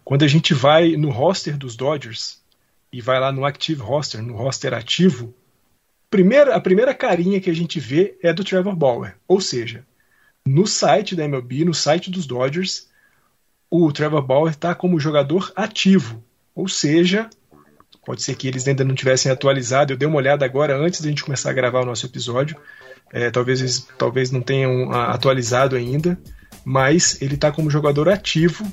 Quando 0.04 0.24
a 0.24 0.28
gente 0.28 0.54
vai 0.54 0.92
no 0.92 1.10
roster 1.10 1.56
dos 1.56 1.76
Dodgers 1.76 2.38
e 2.90 3.00
vai 3.02 3.20
lá 3.20 3.30
no 3.30 3.44
Active 3.44 3.82
Roster, 3.82 4.22
no 4.22 4.34
roster 4.34 4.72
ativo, 4.72 5.34
primeira, 6.10 6.54
a 6.54 6.60
primeira 6.60 6.94
carinha 6.94 7.40
que 7.40 7.50
a 7.50 7.54
gente 7.54 7.78
vê 7.78 8.16
é 8.22 8.32
do 8.32 8.44
Trevor 8.44 8.74
Bauer. 8.74 9.14
Ou 9.26 9.40
seja, 9.40 9.84
no 10.44 10.66
site 10.66 11.14
da 11.14 11.24
MLB, 11.24 11.64
no 11.64 11.74
site 11.74 12.10
dos 12.10 12.26
Dodgers, 12.26 12.88
o 13.70 13.92
Trevor 13.92 14.22
Bauer 14.22 14.52
está 14.52 14.74
como 14.74 14.98
jogador 14.98 15.52
ativo. 15.54 16.22
Ou 16.54 16.68
seja, 16.68 17.28
pode 18.04 18.22
ser 18.22 18.34
que 18.34 18.48
eles 18.48 18.66
ainda 18.66 18.84
não 18.84 18.94
tivessem 18.94 19.30
atualizado. 19.30 19.92
Eu 19.92 19.96
dei 19.96 20.08
uma 20.08 20.16
olhada 20.16 20.44
agora 20.44 20.76
antes 20.76 21.00
da 21.00 21.08
gente 21.08 21.24
começar 21.24 21.50
a 21.50 21.54
gravar 21.54 21.82
o 21.82 21.86
nosso 21.86 22.06
episódio. 22.06 22.56
É, 23.12 23.30
talvez, 23.30 23.86
talvez 23.96 24.30
não 24.30 24.40
tenham 24.40 24.90
atualizado 24.92 25.76
ainda, 25.76 26.18
mas 26.64 27.20
ele 27.22 27.34
está 27.34 27.52
como 27.52 27.70
jogador 27.70 28.08
ativo 28.08 28.66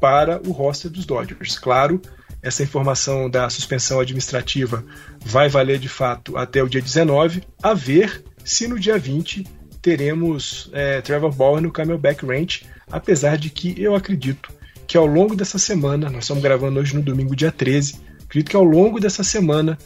para 0.00 0.40
o 0.46 0.50
roster 0.50 0.90
dos 0.90 1.06
Dodgers. 1.06 1.58
Claro, 1.58 2.00
essa 2.42 2.62
informação 2.62 3.30
da 3.30 3.48
suspensão 3.48 4.00
administrativa 4.00 4.84
vai 5.20 5.48
valer 5.48 5.78
de 5.78 5.88
fato 5.88 6.36
até 6.36 6.62
o 6.62 6.68
dia 6.68 6.82
19, 6.82 7.42
a 7.62 7.72
ver 7.72 8.24
se 8.44 8.66
no 8.66 8.78
dia 8.78 8.98
20 8.98 9.46
teremos 9.80 10.68
é, 10.72 11.00
Trevor 11.00 11.32
Bauer 11.32 11.62
no 11.62 11.72
Camelback 11.72 12.26
Ranch, 12.26 12.64
apesar 12.90 13.36
de 13.36 13.50
que 13.50 13.80
eu 13.80 13.94
acredito 13.94 14.52
que 14.86 14.96
ao 14.96 15.06
longo 15.06 15.34
dessa 15.34 15.58
semana, 15.58 16.10
nós 16.10 16.24
estamos 16.24 16.42
gravando 16.42 16.78
hoje 16.78 16.94
no 16.94 17.02
domingo, 17.02 17.34
dia 17.34 17.52
13, 17.52 17.96
acredito 18.24 18.50
que 18.50 18.56
ao 18.56 18.64
longo 18.64 19.00
dessa 19.00 19.24
semana 19.24 19.78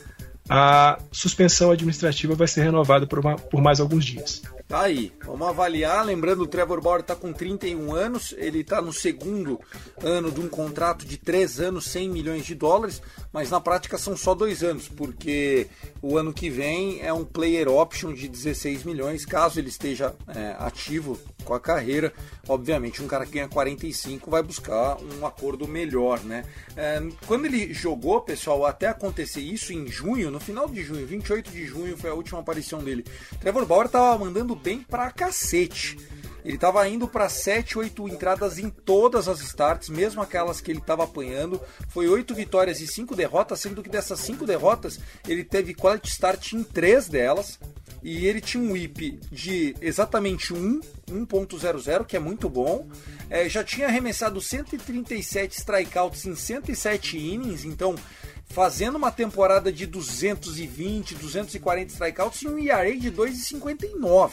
a 0.48 0.98
suspensão 1.12 1.70
administrativa 1.70 2.34
vai 2.34 2.48
ser 2.48 2.62
renovada 2.62 3.06
por, 3.06 3.18
uma, 3.18 3.36
por 3.36 3.60
mais 3.60 3.80
alguns 3.80 4.04
dias. 4.04 4.42
Tá 4.68 4.82
aí, 4.82 5.12
vamos 5.24 5.46
avaliar. 5.46 6.04
Lembrando, 6.04 6.42
o 6.42 6.46
Trevor 6.46 6.80
Bauer 6.80 7.00
está 7.00 7.14
com 7.14 7.32
31 7.32 7.94
anos, 7.94 8.34
ele 8.36 8.60
está 8.60 8.82
no 8.82 8.92
segundo 8.92 9.60
ano 10.02 10.28
de 10.28 10.40
um 10.40 10.48
contrato 10.48 11.06
de 11.06 11.16
3 11.16 11.60
anos, 11.60 11.84
100 11.86 12.08
milhões 12.08 12.44
de 12.44 12.54
dólares, 12.56 13.00
mas 13.32 13.48
na 13.48 13.60
prática 13.60 13.96
são 13.96 14.16
só 14.16 14.34
dois 14.34 14.64
anos, 14.64 14.88
porque 14.88 15.68
o 16.02 16.18
ano 16.18 16.32
que 16.32 16.50
vem 16.50 17.00
é 17.00 17.12
um 17.12 17.24
player 17.24 17.68
option 17.68 18.12
de 18.12 18.26
16 18.26 18.82
milhões, 18.82 19.24
caso 19.24 19.60
ele 19.60 19.68
esteja 19.68 20.12
é, 20.26 20.56
ativo 20.58 21.16
com 21.46 21.54
a 21.54 21.60
carreira. 21.60 22.12
Obviamente, 22.48 23.02
um 23.02 23.06
cara 23.06 23.24
que 23.24 23.32
ganha 23.32 23.48
45 23.48 24.30
vai 24.30 24.42
buscar 24.42 24.98
um 25.00 25.24
acordo 25.24 25.66
melhor, 25.66 26.20
né? 26.20 26.44
É, 26.76 27.00
quando 27.26 27.46
ele 27.46 27.72
jogou, 27.72 28.20
pessoal, 28.20 28.66
até 28.66 28.88
acontecer 28.88 29.40
isso 29.40 29.72
em 29.72 29.86
junho, 29.86 30.30
no 30.30 30.40
final 30.40 30.68
de 30.68 30.82
junho, 30.82 31.06
28 31.06 31.50
de 31.50 31.64
junho 31.64 31.96
foi 31.96 32.10
a 32.10 32.14
última 32.14 32.40
aparição 32.40 32.82
dele. 32.82 33.04
Trevor 33.40 33.64
Bauer 33.64 33.86
estava 33.86 34.18
mandando 34.18 34.54
bem 34.54 34.80
pra 34.80 35.10
cacete. 35.10 35.96
Ele 36.46 36.54
estava 36.54 36.88
indo 36.88 37.08
para 37.08 37.28
7, 37.28 37.76
8 37.76 38.08
entradas 38.08 38.56
em 38.56 38.70
todas 38.70 39.26
as 39.26 39.40
starts, 39.40 39.88
mesmo 39.88 40.22
aquelas 40.22 40.60
que 40.60 40.70
ele 40.70 40.78
estava 40.78 41.02
apanhando. 41.02 41.60
Foi 41.88 42.06
8 42.06 42.32
vitórias 42.36 42.80
e 42.80 42.86
5 42.86 43.16
derrotas, 43.16 43.58
sendo 43.58 43.82
que 43.82 43.88
dessas 43.88 44.20
5 44.20 44.46
derrotas 44.46 45.00
ele 45.26 45.42
teve 45.42 45.74
quality 45.74 46.08
start 46.08 46.52
em 46.52 46.62
3 46.62 47.08
delas. 47.08 47.58
E 48.00 48.28
ele 48.28 48.40
tinha 48.40 48.62
um 48.62 48.70
whip 48.70 49.18
de 49.32 49.74
exatamente 49.80 50.54
1, 50.54 50.80
1.00, 51.10 52.04
que 52.04 52.16
é 52.16 52.20
muito 52.20 52.48
bom. 52.48 52.86
É, 53.28 53.48
já 53.48 53.64
tinha 53.64 53.88
arremessado 53.88 54.40
137 54.40 55.58
strikeouts 55.58 56.26
em 56.26 56.36
107 56.36 57.18
innings, 57.18 57.64
então 57.64 57.96
fazendo 58.44 58.94
uma 58.94 59.10
temporada 59.10 59.72
de 59.72 59.84
220, 59.84 61.16
240 61.16 61.92
strikeouts 61.92 62.42
e 62.42 62.46
um 62.46 62.56
ERA 62.56 62.96
de 62.96 63.10
2,59 63.10 64.30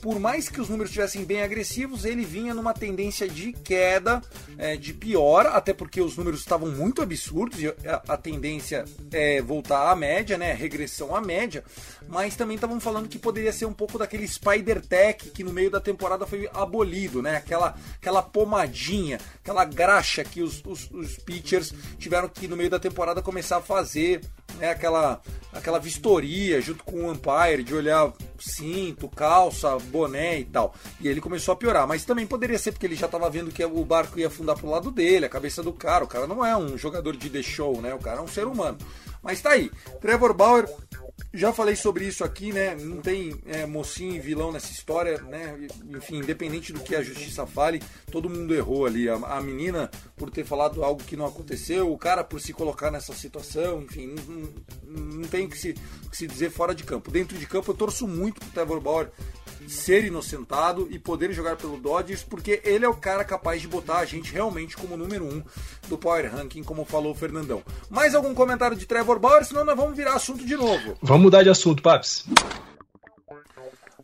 por 0.00 0.18
mais 0.18 0.48
que 0.48 0.60
os 0.60 0.68
números 0.68 0.90
estivessem 0.90 1.24
bem 1.24 1.42
agressivos, 1.42 2.04
ele 2.04 2.24
vinha 2.24 2.54
numa 2.54 2.72
tendência 2.72 3.28
de 3.28 3.52
queda, 3.52 4.22
é, 4.56 4.76
de 4.76 4.94
pior, 4.94 5.46
até 5.46 5.72
porque 5.72 6.00
os 6.00 6.16
números 6.16 6.40
estavam 6.40 6.70
muito 6.70 7.02
absurdos 7.02 7.60
e 7.60 7.68
a, 7.68 8.02
a, 8.08 8.16
tendência 8.16 8.84
é 9.12 9.42
voltar 9.42 9.90
à 9.90 9.96
média, 9.96 10.38
né? 10.38 10.52
Regressão 10.52 11.14
à 11.14 11.20
média. 11.20 11.64
Mas 12.08 12.36
também 12.36 12.54
estavam 12.54 12.80
falando 12.80 13.08
que 13.08 13.18
poderia 13.18 13.52
ser 13.52 13.66
um 13.66 13.72
pouco 13.72 13.98
daquele 13.98 14.26
Spider 14.26 14.84
Tech 14.84 15.30
que 15.30 15.44
no 15.44 15.52
meio 15.52 15.70
da 15.70 15.80
temporada 15.80 16.26
foi 16.26 16.48
abolido, 16.52 17.20
né? 17.20 17.36
Aquela, 17.36 17.76
aquela 17.96 18.22
pomadinha, 18.22 19.20
aquela 19.42 19.64
graxa 19.64 20.24
que 20.24 20.42
os, 20.42 20.62
os, 20.64 20.90
os 20.90 21.16
pitchers 21.16 21.74
tiveram 21.98 22.28
que 22.28 22.48
no 22.48 22.56
meio 22.56 22.70
da 22.70 22.78
temporada 22.78 23.20
começar 23.22 23.58
a 23.58 23.62
fazer, 23.62 24.20
né? 24.58 24.70
Aquela, 24.70 25.20
aquela 25.52 25.78
vistoria 25.78 26.60
junto 26.60 26.84
com 26.84 27.04
o 27.04 27.10
umpire 27.10 27.62
de 27.62 27.74
olhar 27.74 28.12
cinto, 28.38 29.08
calça, 29.08 29.78
boné 29.78 30.40
e 30.40 30.44
tal. 30.44 30.74
E 31.00 31.08
ele 31.08 31.20
começou 31.20 31.52
a 31.52 31.56
piorar. 31.56 31.86
Mas 31.86 32.04
também 32.04 32.26
poderia 32.26 32.58
ser 32.58 32.72
porque 32.72 32.86
ele 32.86 32.96
já 32.96 33.06
estava 33.06 33.30
vendo 33.30 33.50
que 33.50 33.64
o 33.64 33.84
barco 33.84 34.18
ia 34.18 34.28
afundar 34.28 34.56
pro 34.56 34.68
lado 34.68 34.90
dele, 34.90 35.26
a 35.26 35.30
cabeça 35.30 35.62
do 35.62 35.72
cara. 35.72 36.04
O 36.04 36.08
cara 36.08 36.26
não 36.26 36.44
é 36.44 36.56
um 36.56 36.76
jogador 36.76 37.16
de 37.16 37.30
The 37.30 37.42
Show, 37.42 37.80
né? 37.80 37.94
O 37.94 37.98
cara 37.98 38.18
é 38.18 38.22
um 38.22 38.28
ser 38.28 38.46
humano. 38.46 38.78
Mas 39.22 39.40
tá 39.40 39.50
aí. 39.50 39.70
Trevor 40.00 40.34
Bauer 40.34 40.68
já 41.32 41.52
falei 41.52 41.76
sobre 41.76 42.06
isso 42.06 42.24
aqui, 42.24 42.52
né? 42.52 42.74
Não 42.74 43.02
tem 43.02 43.38
é, 43.46 43.66
mocinho 43.66 44.14
e 44.14 44.20
vilão 44.20 44.50
nessa 44.50 44.72
história, 44.72 45.20
né? 45.22 45.68
Enfim, 45.94 46.18
independente 46.18 46.72
do 46.72 46.80
que 46.80 46.96
a 46.96 47.02
justiça 47.02 47.46
fale, 47.46 47.82
todo 48.10 48.30
mundo 48.30 48.54
errou 48.54 48.86
ali. 48.86 49.08
A, 49.08 49.14
a 49.14 49.40
menina 49.40 49.90
por 50.16 50.30
ter 50.30 50.44
falado 50.44 50.82
algo 50.82 51.02
que 51.04 51.16
não 51.16 51.26
aconteceu, 51.26 51.92
o 51.92 51.98
cara 51.98 52.24
por 52.24 52.40
se 52.40 52.52
colocar 52.52 52.90
nessa 52.90 53.12
situação, 53.12 53.82
enfim, 53.82 54.06
não, 54.06 54.50
não, 54.86 55.02
não 55.18 55.28
tem 55.28 55.46
o 55.46 55.48
que 55.48 55.58
se, 55.58 55.74
que 56.10 56.16
se 56.16 56.26
dizer 56.26 56.50
fora 56.50 56.74
de 56.74 56.84
campo. 56.84 57.10
Dentro 57.10 57.36
de 57.36 57.46
campo, 57.46 57.70
eu 57.70 57.76
torço 57.76 58.08
muito 58.08 58.40
pro 58.40 58.50
Trevor 58.50 58.80
Bauer 58.80 59.10
ser 59.68 60.04
inocentado 60.04 60.88
e 60.90 60.98
poder 60.98 61.32
jogar 61.32 61.56
pelo 61.56 61.76
Dodgers, 61.76 62.22
porque 62.22 62.60
ele 62.64 62.84
é 62.84 62.88
o 62.88 62.94
cara 62.94 63.24
capaz 63.24 63.60
de 63.60 63.68
botar 63.68 63.98
a 63.98 64.04
gente 64.04 64.32
realmente 64.32 64.76
como 64.76 64.96
número 64.96 65.24
um 65.24 65.42
do 65.88 65.98
Power 65.98 66.34
Ranking, 66.34 66.62
como 66.62 66.84
falou 66.84 67.12
o 67.12 67.14
Fernandão. 67.14 67.62
Mais 67.90 68.14
algum 68.14 68.34
comentário 68.34 68.76
de 68.76 68.86
Trevor 68.86 69.18
Bauer? 69.18 69.44
Senão 69.44 69.64
nós 69.64 69.76
vamos 69.76 69.96
virar 69.96 70.14
assunto 70.14 70.44
de 70.44 70.56
novo. 70.56 70.96
Vamos 71.02 71.22
mudar 71.22 71.42
de 71.42 71.50
assunto, 71.50 71.82
Paps. 71.82 72.24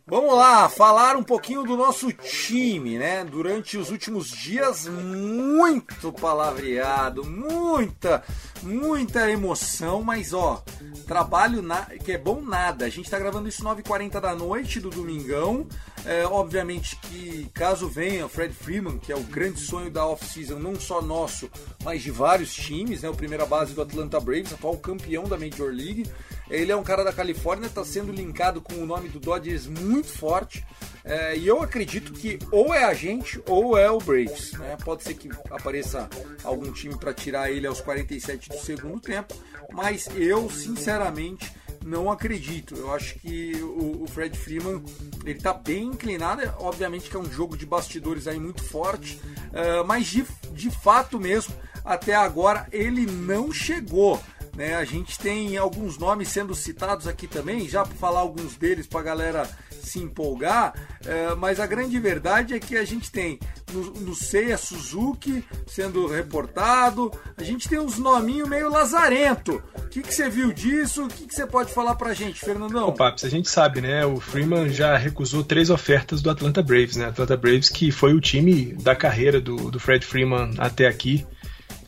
Vamos 0.07 0.35
lá, 0.35 0.69
falar 0.69 1.15
um 1.15 1.23
pouquinho 1.23 1.63
do 1.63 1.75
nosso 1.75 2.13
time, 2.13 2.99
né? 2.99 3.25
Durante 3.25 3.75
os 3.75 3.89
últimos 3.89 4.29
dias, 4.29 4.85
muito 4.87 6.13
palavreado, 6.13 7.25
muita, 7.25 8.23
muita 8.61 9.31
emoção, 9.31 10.03
mas 10.03 10.31
ó, 10.31 10.63
trabalho 11.07 11.63
na... 11.63 11.85
que 11.85 12.11
é 12.11 12.19
bom 12.19 12.39
nada. 12.39 12.85
A 12.85 12.89
gente 12.89 13.09
tá 13.09 13.17
gravando 13.17 13.49
isso 13.49 13.63
9h40 13.63 14.21
da 14.21 14.35
noite 14.35 14.79
do 14.79 14.91
domingão. 14.91 15.65
É, 16.05 16.23
obviamente 16.23 16.97
que 16.97 17.49
caso 17.51 17.89
venha 17.89 18.27
o 18.27 18.29
Fred 18.29 18.53
Freeman, 18.53 18.99
que 18.99 19.11
é 19.11 19.15
o 19.15 19.23
grande 19.23 19.59
sonho 19.59 19.89
da 19.89 20.05
off-season, 20.05 20.59
não 20.59 20.75
só 20.75 21.01
nosso, 21.01 21.49
mas 21.83 22.03
de 22.03 22.11
vários 22.11 22.53
times, 22.53 23.01
né? 23.01 23.09
O 23.09 23.15
primeira 23.15 23.47
base 23.47 23.73
do 23.73 23.81
Atlanta 23.81 24.19
Braves, 24.19 24.53
atual 24.53 24.77
campeão 24.77 25.23
da 25.23 25.35
Major 25.35 25.71
League. 25.71 26.05
Ele 26.49 26.71
é 26.71 26.75
um 26.75 26.83
cara 26.83 27.03
da 27.03 27.11
Califórnia, 27.11 27.67
está 27.67 27.83
sendo 27.83 28.11
linkado 28.11 28.61
com 28.61 28.75
o 28.75 28.85
nome 28.85 29.09
do 29.09 29.19
Dodgers 29.19 29.67
muito 29.67 30.07
forte. 30.07 30.65
É, 31.03 31.37
e 31.37 31.47
eu 31.47 31.61
acredito 31.61 32.13
que 32.13 32.39
ou 32.51 32.73
é 32.73 32.83
a 32.83 32.93
gente 32.93 33.41
ou 33.47 33.77
é 33.77 33.89
o 33.89 33.99
Braves. 33.99 34.53
Né? 34.53 34.77
Pode 34.83 35.03
ser 35.03 35.13
que 35.13 35.29
apareça 35.51 36.09
algum 36.43 36.71
time 36.71 36.97
para 36.97 37.13
tirar 37.13 37.51
ele 37.51 37.67
aos 37.67 37.81
47 37.81 38.49
do 38.49 38.57
segundo 38.57 38.99
tempo, 38.99 39.35
mas 39.71 40.07
eu, 40.15 40.49
sinceramente, 40.49 41.51
não 41.85 42.11
acredito. 42.11 42.75
Eu 42.75 42.91
acho 42.93 43.15
que 43.19 43.53
o, 43.61 44.05
Fred 44.07 44.35
Freeman 44.37 44.83
ele 45.23 45.37
está 45.37 45.53
bem 45.53 45.83
inclinado. 45.83 46.41
Obviamente 46.59 47.09
que 47.09 47.15
é 47.15 47.19
um 47.19 47.31
jogo 47.31 47.55
de 47.55 47.65
bastidores 47.65 48.27
aí 48.27 48.39
muito 48.39 48.63
forte, 48.63 49.21
uh, 49.51 49.85
mas 49.85 50.07
de, 50.07 50.25
de 50.51 50.71
fato 50.71 51.19
mesmo, 51.19 51.53
até 51.83 52.15
agora 52.15 52.67
ele 52.71 53.05
não 53.05 53.53
chegou. 53.53 54.19
Né? 54.55 54.75
A 54.75 54.85
gente 54.85 55.19
tem 55.19 55.57
alguns 55.57 55.97
nomes 55.97 56.29
sendo 56.29 56.55
citados 56.55 57.07
aqui 57.07 57.27
também, 57.27 57.67
já 57.67 57.83
para 57.83 57.95
falar 57.95 58.21
alguns 58.21 58.55
deles 58.55 58.87
para 58.87 59.01
a 59.01 59.03
galera 59.03 59.49
se 59.85 59.99
empolgar, 59.99 60.73
é, 61.05 61.35
mas 61.35 61.59
a 61.59 61.67
grande 61.67 61.99
verdade 61.99 62.53
é 62.53 62.59
que 62.59 62.75
a 62.75 62.83
gente 62.83 63.11
tem 63.11 63.39
no, 63.71 63.91
no 64.01 64.15
Seiya 64.15 64.57
Suzuki 64.57 65.43
sendo 65.67 66.07
reportado, 66.07 67.11
a 67.37 67.43
gente 67.43 67.69
tem 67.69 67.79
uns 67.79 67.97
nominhos 67.97 68.49
meio 68.49 68.69
lazarento. 68.69 69.61
O 69.77 69.87
que, 69.89 70.01
você 70.01 70.29
viu 70.29 70.51
disso? 70.51 71.05
O 71.05 71.07
que, 71.07 71.27
que 71.27 71.35
você 71.35 71.45
pode 71.45 71.71
falar 71.71 71.95
pra 71.95 72.13
gente, 72.13 72.39
Fernandão? 72.39 72.89
O 72.89 72.93
Paps, 72.93 73.23
a 73.23 73.29
gente 73.29 73.49
sabe, 73.49 73.79
né? 73.79 74.05
O 74.05 74.19
Freeman 74.19 74.69
já 74.69 74.97
recusou 74.97 75.43
três 75.43 75.69
ofertas 75.69 76.21
do 76.21 76.29
Atlanta 76.29 76.61
Braves, 76.61 76.97
né? 76.97 77.05
Atlanta 77.05 77.37
Braves 77.37 77.69
que 77.69 77.91
foi 77.91 78.13
o 78.13 78.19
time 78.19 78.73
da 78.73 78.95
carreira 78.95 79.39
do, 79.39 79.71
do 79.71 79.79
Fred 79.79 80.05
Freeman 80.05 80.53
até 80.57 80.87
aqui. 80.87 81.25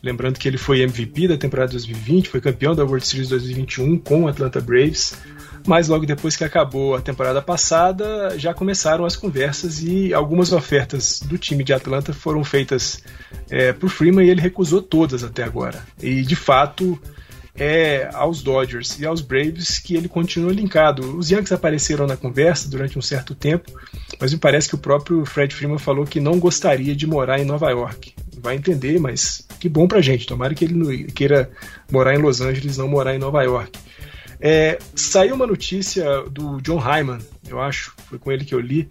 Lembrando 0.08 0.40
que 0.40 0.48
ele 0.48 0.58
foi 0.58 0.80
MVP 0.84 1.28
da 1.28 1.36
temporada 1.36 1.72
2020, 1.72 2.30
foi 2.30 2.40
campeão 2.40 2.74
da 2.74 2.86
World 2.86 3.06
Series 3.06 3.28
2021 3.28 3.98
com 3.98 4.24
o 4.24 4.28
Atlanta 4.30 4.62
Braves. 4.62 5.14
Mas 5.68 5.90
logo 5.90 6.06
depois 6.06 6.38
que 6.38 6.46
acabou 6.46 6.96
a 6.96 7.02
temporada 7.02 7.42
passada, 7.42 8.40
já 8.40 8.54
começaram 8.54 9.04
as 9.04 9.18
conversas 9.18 9.84
e 9.84 10.14
algumas 10.14 10.54
ofertas 10.54 11.20
do 11.20 11.38
time 11.38 11.62
de 11.62 11.74
Atlanta 11.74 12.14
foram 12.14 12.42
feitas 12.42 13.04
é, 13.50 13.74
para 13.74 13.86
o 13.86 13.90
Freeman 13.90 14.26
e 14.26 14.30
ele 14.30 14.40
recusou 14.40 14.82
todas 14.82 15.26
até 15.26 15.44
agora. 15.44 15.84
E 16.02 16.22
de 16.22 16.38
fato 16.38 16.98
é 17.54 18.10
aos 18.14 18.42
Dodgers 18.42 18.98
e 19.02 19.06
aos 19.06 19.20
Braves 19.20 19.78
que 19.78 19.94
ele 19.94 20.08
continua 20.08 20.54
linkado. 20.54 21.18
Os 21.18 21.30
Yankees 21.30 21.52
apareceram 21.52 22.08
na 22.08 22.16
conversa 22.16 22.70
durante 22.70 22.98
um 22.98 23.02
certo 23.02 23.36
tempo, 23.36 23.70
mas 24.22 24.32
me 24.32 24.40
parece 24.40 24.70
que 24.70 24.76
o 24.76 24.78
próprio 24.78 25.26
Fred 25.26 25.54
Freeman 25.54 25.78
falou 25.78 26.06
que 26.06 26.22
não 26.22 26.40
gostaria 26.40 26.96
de 26.96 27.06
morar 27.06 27.40
em 27.40 27.46
Nova 27.46 27.70
York 27.72 28.16
vai 28.40 28.56
entender, 28.56 29.00
mas 29.00 29.46
que 29.60 29.68
bom 29.70 29.88
pra 29.88 30.02
gente. 30.02 30.26
Tomara 30.26 30.54
que 30.54 30.66
ele 30.66 30.74
não 30.74 31.08
queira 31.14 31.50
morar 31.92 32.16
em 32.16 32.20
Los 32.20 32.42
Angeles, 32.42 32.78
não 32.78 32.88
morar 32.88 33.16
em 33.16 33.20
Nova 33.20 33.44
York. 33.44 33.78
É, 34.40 34.78
saiu 34.96 35.36
uma 35.36 35.48
notícia 35.48 36.22
do 36.30 36.62
John 36.62 36.78
Hyman, 36.78 37.20
eu 37.48 37.60
acho, 37.60 37.94
foi 38.08 38.20
com 38.20 38.32
ele 38.32 38.46
que 38.46 38.54
eu 38.54 38.60
li, 38.60 38.88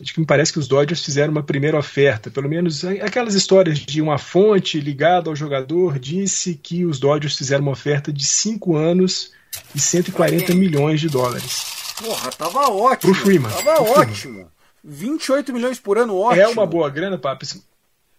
de 0.00 0.12
que 0.12 0.20
me 0.20 0.26
parece 0.26 0.52
que 0.52 0.58
os 0.58 0.68
Dodgers 0.68 1.04
fizeram 1.04 1.32
uma 1.32 1.42
primeira 1.42 1.78
oferta, 1.78 2.30
pelo 2.30 2.48
menos 2.48 2.84
aquelas 2.84 3.34
histórias 3.34 3.78
de 3.78 4.00
uma 4.00 4.18
fonte 4.18 4.78
ligada 4.78 5.30
ao 5.30 5.34
jogador 5.34 5.98
disse 5.98 6.54
que 6.54 6.84
os 6.84 7.00
Dodgers 7.00 7.36
fizeram 7.36 7.62
uma 7.62 7.72
oferta 7.72 8.12
de 8.12 8.24
5 8.24 8.76
anos 8.76 9.32
e 9.74 9.80
140 9.80 10.54
milhões 10.54 11.00
de 11.00 11.08
dólares. 11.08 11.64
Porra, 11.96 12.30
tava 12.30 12.68
ótimo. 12.68 13.12
Pro 13.12 13.22
Freeman. 13.22 13.50
Tava 13.50 13.82
pro 13.82 13.92
ótimo. 13.92 14.14
Freeman. 14.14 14.46
28 14.84 15.52
milhões 15.52 15.80
por 15.80 15.98
ano, 15.98 16.16
ótimo. 16.16 16.42
É 16.42 16.46
uma 16.46 16.66
boa 16.66 16.88
grana, 16.90 17.18
Papis, 17.18 17.60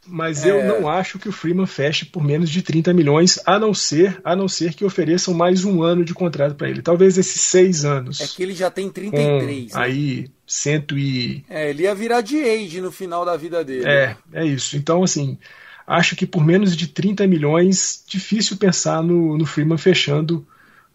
mas 0.08 0.46
é... 0.46 0.52
eu 0.52 0.64
não 0.64 0.90
acho 0.90 1.20
que 1.20 1.30
o 1.30 1.32
Freeman 1.32 1.66
feche 1.66 2.06
por 2.06 2.24
menos 2.24 2.50
de 2.50 2.62
30 2.62 2.94
milhões, 2.94 3.40
a 3.46 3.60
não 3.60 3.74
ser, 3.74 4.20
a 4.24 4.36
não 4.36 4.48
ser 4.48 4.74
que 4.74 4.86
ofereçam 4.86 5.34
mais 5.34 5.66
um 5.66 5.84
ano 5.84 6.04
de 6.04 6.14
contrato 6.14 6.56
para 6.56 6.70
ele. 6.70 6.82
Talvez 6.82 7.18
esses 7.18 7.42
seis 7.42 7.86
anos. 7.86 8.22
É 8.22 8.28
que 8.28 8.42
ele 8.42 8.54
já 8.54 8.72
tem 8.72 8.90
33. 8.90 9.72
Com, 9.72 9.78
né? 9.78 9.86
Aí, 9.86 10.28
cento 10.46 10.98
e. 10.98 11.44
É, 11.50 11.70
ele 11.70 11.84
ia 11.84 11.94
virar 11.94 12.22
de 12.22 12.38
age 12.38 12.82
no 12.82 12.92
final 12.92 13.26
da 13.26 13.36
vida 13.36 13.64
dele. 13.64 13.88
É, 13.88 14.16
é 14.34 14.46
isso. 14.46 14.78
Então, 14.78 15.04
assim, 15.04 15.38
acho 15.86 16.16
que 16.16 16.26
por 16.26 16.46
menos 16.46 16.76
de 16.76 16.88
30 16.88 17.28
milhões, 17.28 18.04
difícil 18.08 18.58
pensar 18.58 19.04
no, 19.04 19.38
no 19.38 19.46
Freeman 19.46 19.78
fechando 19.78 20.46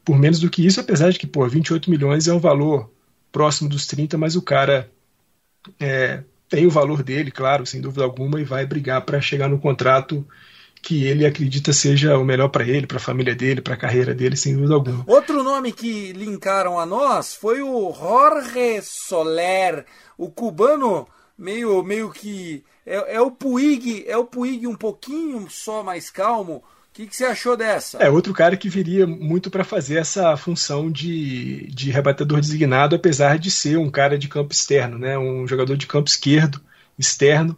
por 0.05 0.19
menos 0.19 0.41
do 0.41 0.51
que 0.51 0.67
isso, 0.67 0.81
apesar 0.81 1.11
de 1.11 1.19
que, 1.19 1.27
pô, 1.27 1.47
28 1.49 1.89
milhões 1.89 2.27
é 2.27 2.35
um 2.35 2.41
valor 2.41 2.91
próximo 3.31 3.69
dos 3.69 3.87
30, 3.87 4.19
mas 4.19 4.35
o 4.35 4.43
cara 4.43 4.91
é, 5.79 6.23
tem 6.53 6.67
o 6.67 6.71
valor 6.71 7.03
dele, 7.03 7.31
claro, 7.31 7.65
sem 7.65 7.81
dúvida 7.81 8.05
alguma, 8.05 8.39
e 8.39 8.45
vai 8.45 8.67
brigar 8.67 9.01
para 9.07 9.23
chegar 9.23 9.49
no 9.49 9.59
contrato 9.59 10.23
que 10.83 11.07
ele 11.07 11.25
acredita 11.25 11.73
seja 11.73 12.19
o 12.19 12.25
melhor 12.27 12.49
para 12.49 12.63
ele, 12.63 12.87
para 12.87 12.99
a 12.99 13.01
família 13.01 13.35
dele, 13.35 13.63
para 13.63 13.73
a 13.73 13.77
carreira 13.79 14.15
dele, 14.15 14.37
sem 14.37 14.55
dúvida 14.55 14.75
alguma. 14.75 15.03
Outro 15.07 15.43
nome 15.43 15.73
que 15.73 16.13
linkaram 16.13 16.79
a 16.79 16.85
nós 16.85 17.35
foi 17.35 17.63
o 17.63 17.91
Jorge 17.95 18.83
Soler, 18.83 19.87
o 20.19 20.31
cubano 20.31 21.09
meio 21.39 21.83
meio 21.83 22.11
que 22.11 22.63
é, 22.85 23.15
é 23.15 23.21
o 23.23 23.31
Puig, 23.31 24.05
é 24.07 24.19
o 24.19 24.27
Puig 24.27 24.67
um 24.67 24.77
pouquinho 24.77 25.49
só 25.49 25.83
mais 25.83 26.11
calmo, 26.11 26.63
O 26.93 26.95
que, 26.95 27.07
que, 27.07 27.17
você 27.17 27.25
achou 27.25 27.57
dessa? 27.57 27.97
É, 27.97 28.11
outro 28.11 28.35
cara 28.35 28.55
que 28.55 28.69
viria 28.69 29.07
muito 29.07 29.51
para 29.51 29.65
fazer 29.65 29.97
essa 29.97 30.37
função 30.37 30.93
de, 30.93 31.67
de 31.69 31.91
rebatedor 31.91 32.39
designado, 32.39 32.95
apesar 32.95 33.39
de 33.39 33.51
ser 33.51 33.79
um 33.79 33.91
cara 33.91 34.19
de 34.19 34.29
campo 34.29 34.53
externo, 34.53 34.99
né? 34.99 35.17
Um 35.17 35.49
jogador 35.49 35.75
de 35.75 35.87
campo 35.87 36.11
esquerdo, 36.11 36.61
externo. 36.99 37.57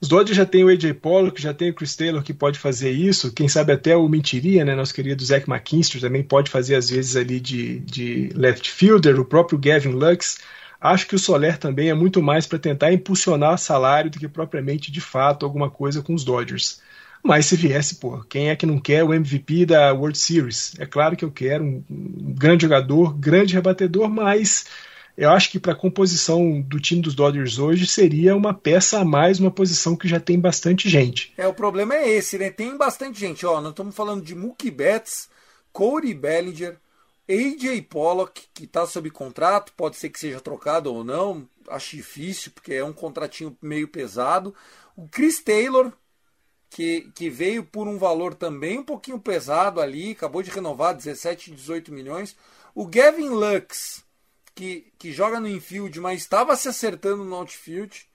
Os 0.00 0.08
Dodgers 0.08 0.36
já 0.36 0.44
tem 0.44 0.64
o 0.64 0.68
AJ 0.68 0.92
Pollock, 1.00 1.40
já 1.40 1.54
tem 1.54 1.70
o 1.70 1.74
Chris 1.74 1.94
Taylor 1.94 2.20
que 2.20 2.34
pode 2.34 2.58
fazer 2.58 2.90
isso. 2.90 3.32
Quem 3.32 3.48
sabe 3.48 3.72
até 3.72 3.96
o 3.96 4.08
Mentiria, 4.08 4.64
né? 4.64 4.74
Nosso 4.74 4.92
querido 4.92 5.24
Zach 5.24 5.48
McKinstry 5.48 6.00
também 6.00 6.24
pode 6.24 6.50
fazer 6.50 6.74
às 6.74 6.90
vezes 6.90 7.14
ali 7.14 7.38
de, 7.38 7.78
de 7.78 8.32
left 8.34 8.72
fielder. 8.72 9.20
O 9.20 9.24
próprio 9.24 9.56
Gavin 9.56 9.90
Lux. 9.90 10.38
Acho 10.80 11.06
que 11.06 11.14
o 11.14 11.18
Soler 11.18 11.58
também 11.58 11.90
é 11.90 11.94
muito 11.94 12.20
mais 12.20 12.44
para 12.44 12.58
tentar 12.58 12.92
impulsionar 12.92 13.56
salário 13.56 14.10
do 14.10 14.18
que 14.18 14.26
propriamente 14.26 14.90
de 14.90 15.00
fato 15.00 15.46
alguma 15.46 15.70
coisa 15.70 16.02
com 16.02 16.12
os 16.12 16.24
Dodgers. 16.24 16.80
Mas 17.22 17.46
se 17.46 17.56
viesse, 17.56 17.96
pô, 17.96 18.20
quem 18.28 18.50
é 18.50 18.56
que 18.56 18.66
não 18.66 18.78
quer 18.78 19.04
o 19.04 19.12
MVP 19.12 19.66
da 19.66 19.92
World 19.92 20.16
Series? 20.16 20.74
É 20.78 20.86
claro 20.86 21.16
que 21.16 21.24
eu 21.24 21.30
quero 21.30 21.64
um, 21.64 21.84
um 21.90 22.34
grande 22.34 22.62
jogador, 22.62 23.14
grande 23.14 23.54
rebatedor, 23.54 24.08
mas 24.08 24.66
eu 25.18 25.30
acho 25.30 25.50
que 25.50 25.58
para 25.58 25.72
a 25.72 25.76
composição 25.76 26.60
do 26.60 26.78
time 26.78 27.02
dos 27.02 27.14
Dodgers 27.14 27.58
hoje 27.58 27.88
seria 27.88 28.36
uma 28.36 28.54
peça 28.54 29.00
a 29.00 29.04
mais, 29.04 29.40
uma 29.40 29.50
posição 29.50 29.96
que 29.96 30.06
já 30.06 30.20
tem 30.20 30.38
bastante 30.38 30.88
gente. 30.88 31.32
É, 31.36 31.46
o 31.48 31.52
problema 31.52 31.94
é 31.94 32.08
esse, 32.08 32.38
né? 32.38 32.50
Tem 32.50 32.76
bastante 32.76 33.18
gente. 33.18 33.44
Ó, 33.44 33.60
nós 33.60 33.70
estamos 33.70 33.96
falando 33.96 34.24
de 34.24 34.36
Mookie 34.36 34.70
Betts, 34.70 35.28
Corey 35.72 36.14
Bellinger, 36.14 36.76
AJ 37.28 37.82
Pollock, 37.90 38.42
que 38.54 38.62
está 38.62 38.86
sob 38.86 39.10
contrato, 39.10 39.72
pode 39.76 39.96
ser 39.96 40.08
que 40.08 40.20
seja 40.20 40.40
trocado 40.40 40.94
ou 40.94 41.02
não, 41.02 41.48
acho 41.68 41.96
difícil, 41.96 42.52
porque 42.54 42.74
é 42.74 42.84
um 42.84 42.92
contratinho 42.92 43.56
meio 43.60 43.88
pesado. 43.88 44.54
O 44.96 45.08
Chris 45.08 45.42
Taylor, 45.42 45.92
que, 46.70 47.10
que 47.14 47.30
veio 47.30 47.64
por 47.64 47.88
um 47.88 47.98
valor 47.98 48.34
também 48.34 48.78
um 48.78 48.84
pouquinho 48.84 49.18
pesado 49.18 49.80
ali, 49.80 50.12
acabou 50.12 50.42
de 50.42 50.50
renovar 50.50 50.94
17, 50.94 51.50
18 51.50 51.92
milhões. 51.92 52.36
O 52.74 52.86
Gavin 52.86 53.30
Lux, 53.30 54.04
que, 54.54 54.92
que 54.98 55.12
joga 55.12 55.40
no 55.40 55.48
infield, 55.48 55.98
mas 56.00 56.20
estava 56.20 56.56
se 56.56 56.68
acertando 56.68 57.24
no 57.24 57.36
outfield. 57.36 58.06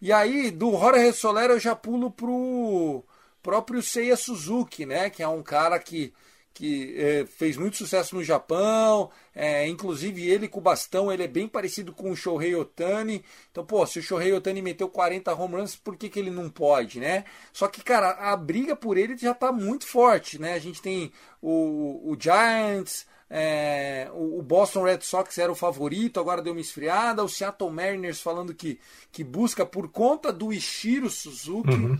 E 0.00 0.12
aí, 0.12 0.50
do 0.50 0.72
Jorge 0.72 1.12
Soler 1.12 1.50
eu 1.50 1.58
já 1.58 1.74
pulo 1.74 2.10
pro 2.10 3.04
próprio 3.42 3.82
Seiya 3.82 4.16
Suzuki, 4.16 4.86
né? 4.86 5.10
Que 5.10 5.22
é 5.22 5.28
um 5.28 5.42
cara 5.42 5.78
que 5.78 6.12
que 6.54 6.94
é, 6.96 7.26
fez 7.26 7.56
muito 7.56 7.76
sucesso 7.76 8.14
no 8.14 8.22
Japão, 8.22 9.10
é, 9.34 9.66
inclusive 9.66 10.24
ele 10.30 10.46
com 10.46 10.60
o 10.60 10.62
bastão, 10.62 11.12
ele 11.12 11.24
é 11.24 11.28
bem 11.28 11.48
parecido 11.48 11.92
com 11.92 12.12
o 12.12 12.16
Shohei 12.16 12.54
Otani. 12.54 13.24
Então, 13.50 13.66
pô, 13.66 13.84
se 13.84 13.98
o 13.98 14.02
Shohei 14.02 14.32
Otani 14.32 14.62
meteu 14.62 14.88
40 14.88 15.34
home 15.34 15.56
runs, 15.56 15.74
por 15.74 15.96
que, 15.96 16.08
que 16.08 16.18
ele 16.18 16.30
não 16.30 16.48
pode, 16.48 17.00
né? 17.00 17.24
Só 17.52 17.66
que, 17.66 17.82
cara, 17.82 18.10
a 18.12 18.36
briga 18.36 18.76
por 18.76 18.96
ele 18.96 19.16
já 19.16 19.34
tá 19.34 19.50
muito 19.50 19.84
forte, 19.84 20.40
né? 20.40 20.54
A 20.54 20.60
gente 20.60 20.80
tem 20.80 21.12
o, 21.42 22.12
o 22.12 22.16
Giants, 22.18 23.04
é, 23.28 24.08
o 24.14 24.40
Boston 24.40 24.84
Red 24.84 25.00
Sox 25.00 25.36
era 25.38 25.50
o 25.50 25.56
favorito, 25.56 26.20
agora 26.20 26.40
deu 26.40 26.52
uma 26.52 26.60
esfriada. 26.60 27.24
O 27.24 27.28
Seattle 27.28 27.68
Mariners 27.68 28.20
falando 28.20 28.54
que, 28.54 28.78
que 29.10 29.24
busca 29.24 29.66
por 29.66 29.88
conta 29.88 30.32
do 30.32 30.52
Ishiro 30.52 31.10
Suzuki. 31.10 31.70
Uhum 31.70 31.98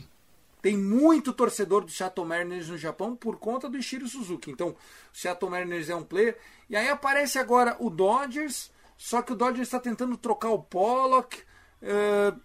tem 0.64 0.78
muito 0.78 1.30
torcedor 1.34 1.84
do 1.84 1.90
Seattle 1.90 2.26
Mariners 2.26 2.70
no 2.70 2.78
Japão 2.78 3.14
por 3.14 3.36
conta 3.36 3.68
do 3.68 3.76
Ishiro 3.76 4.08
Suzuki. 4.08 4.50
Então, 4.50 4.68
o 4.68 4.76
Seattle 5.12 5.50
Mariners 5.50 5.90
é 5.90 5.94
um 5.94 6.02
player. 6.02 6.38
E 6.70 6.74
aí 6.74 6.88
aparece 6.88 7.38
agora 7.38 7.76
o 7.78 7.90
Dodgers, 7.90 8.70
só 8.96 9.20
que 9.20 9.34
o 9.34 9.36
Dodgers 9.36 9.68
está 9.68 9.78
tentando 9.78 10.16
trocar 10.16 10.48
o 10.48 10.58
Pollock. 10.58 11.36
Uh, 11.82 12.40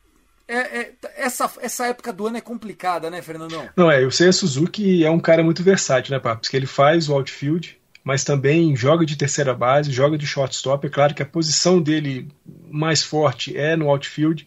é, 0.46 0.58
é, 0.58 0.94
essa, 1.16 1.50
essa 1.62 1.88
época 1.88 2.12
do 2.12 2.28
ano 2.28 2.36
é 2.36 2.42
complicada, 2.42 3.10
né, 3.10 3.22
Fernandão? 3.22 3.70
Não, 3.74 3.90
é. 3.90 4.04
Eu 4.04 4.12
sei 4.12 4.28
a 4.28 4.34
Suzuki 4.34 5.06
é 5.06 5.10
um 5.10 5.22
cara 5.22 5.42
muito 5.42 5.64
versátil, 5.64 6.12
né, 6.12 6.20
Papo? 6.20 6.42
Porque 6.42 6.58
ele 6.58 6.68
faz 6.68 7.08
o 7.08 7.14
outfield, 7.14 7.80
mas 8.04 8.26
também 8.26 8.76
joga 8.76 9.06
de 9.06 9.16
terceira 9.16 9.54
base, 9.54 9.94
joga 9.94 10.18
de 10.18 10.28
shortstop. 10.28 10.86
É 10.86 10.90
claro 10.90 11.16
que 11.16 11.24
a 11.24 11.26
posição 11.26 11.82
dele 11.82 12.28
mais 12.70 13.02
forte 13.02 13.56
é 13.56 13.78
no 13.78 13.90
outfield. 13.90 14.46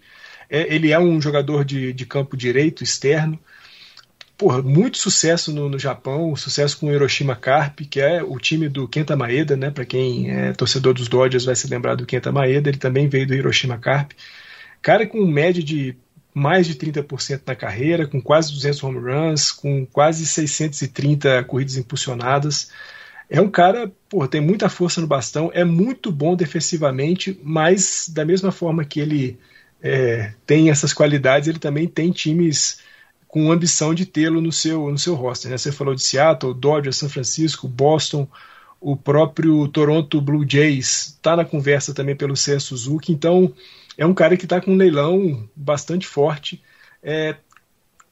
É, 0.52 0.72
ele 0.74 0.92
é 0.92 1.00
um 1.00 1.20
jogador 1.20 1.64
de, 1.64 1.92
de 1.92 2.06
campo 2.06 2.36
direito, 2.36 2.84
externo 2.84 3.40
porra, 4.42 4.60
muito 4.60 4.98
sucesso 4.98 5.52
no, 5.52 5.68
no 5.68 5.78
Japão, 5.78 6.34
sucesso 6.34 6.76
com 6.76 6.88
o 6.88 6.92
Hiroshima 6.92 7.36
Carp, 7.36 7.78
que 7.88 8.00
é 8.00 8.24
o 8.24 8.40
time 8.40 8.68
do 8.68 8.88
Kenta 8.88 9.14
Maeda, 9.14 9.56
né? 9.56 9.70
Para 9.70 9.84
quem 9.84 10.32
é 10.32 10.52
torcedor 10.52 10.94
dos 10.94 11.06
Dodgers 11.06 11.44
vai 11.44 11.54
se 11.54 11.68
lembrar 11.68 11.94
do 11.94 12.04
Kenta 12.04 12.32
Maeda, 12.32 12.68
ele 12.68 12.78
também 12.78 13.08
veio 13.08 13.24
do 13.24 13.34
Hiroshima 13.34 13.78
Carp. 13.78 14.10
Cara 14.82 15.06
com 15.06 15.24
média 15.24 15.62
de 15.62 15.94
mais 16.34 16.66
de 16.66 16.74
30% 16.74 17.42
na 17.46 17.54
carreira, 17.54 18.04
com 18.04 18.20
quase 18.20 18.52
200 18.52 18.82
home 18.82 18.98
runs, 18.98 19.52
com 19.52 19.86
quase 19.86 20.26
630 20.26 21.44
corridas 21.44 21.76
impulsionadas. 21.76 22.72
É 23.30 23.40
um 23.40 23.48
cara, 23.48 23.92
porra, 24.08 24.26
tem 24.26 24.40
muita 24.40 24.68
força 24.68 25.00
no 25.00 25.06
bastão, 25.06 25.52
é 25.54 25.62
muito 25.62 26.10
bom 26.10 26.34
defensivamente, 26.34 27.38
mas 27.44 28.10
da 28.12 28.24
mesma 28.24 28.50
forma 28.50 28.84
que 28.84 28.98
ele 28.98 29.38
é, 29.82 30.32
tem 30.46 30.70
essas 30.70 30.92
qualidades, 30.92 31.48
ele 31.48 31.58
também 31.58 31.88
tem 31.88 32.12
times 32.12 32.80
com 33.26 33.50
ambição 33.50 33.94
de 33.94 34.06
tê-lo 34.06 34.40
no 34.40 34.52
seu, 34.52 34.90
no 34.90 34.98
seu 34.98 35.14
roster. 35.14 35.50
Né? 35.50 35.58
Você 35.58 35.72
falou 35.72 35.94
de 35.94 36.02
Seattle, 36.02 36.54
Dodgers, 36.54 36.96
São 36.96 37.08
Francisco, 37.08 37.66
Boston, 37.66 38.28
o 38.80 38.96
próprio 38.96 39.66
Toronto 39.68 40.20
Blue 40.20 40.44
Jays 40.48 41.08
está 41.08 41.36
na 41.36 41.44
conversa 41.44 41.94
também 41.94 42.14
pelo 42.14 42.36
Seiya 42.36 42.60
Suzuki, 42.60 43.12
então 43.12 43.54
é 43.96 44.04
um 44.04 44.14
cara 44.14 44.36
que 44.36 44.44
está 44.44 44.60
com 44.60 44.72
um 44.72 44.76
leilão 44.76 45.48
bastante 45.54 46.06
forte. 46.06 46.62
É, 47.02 47.36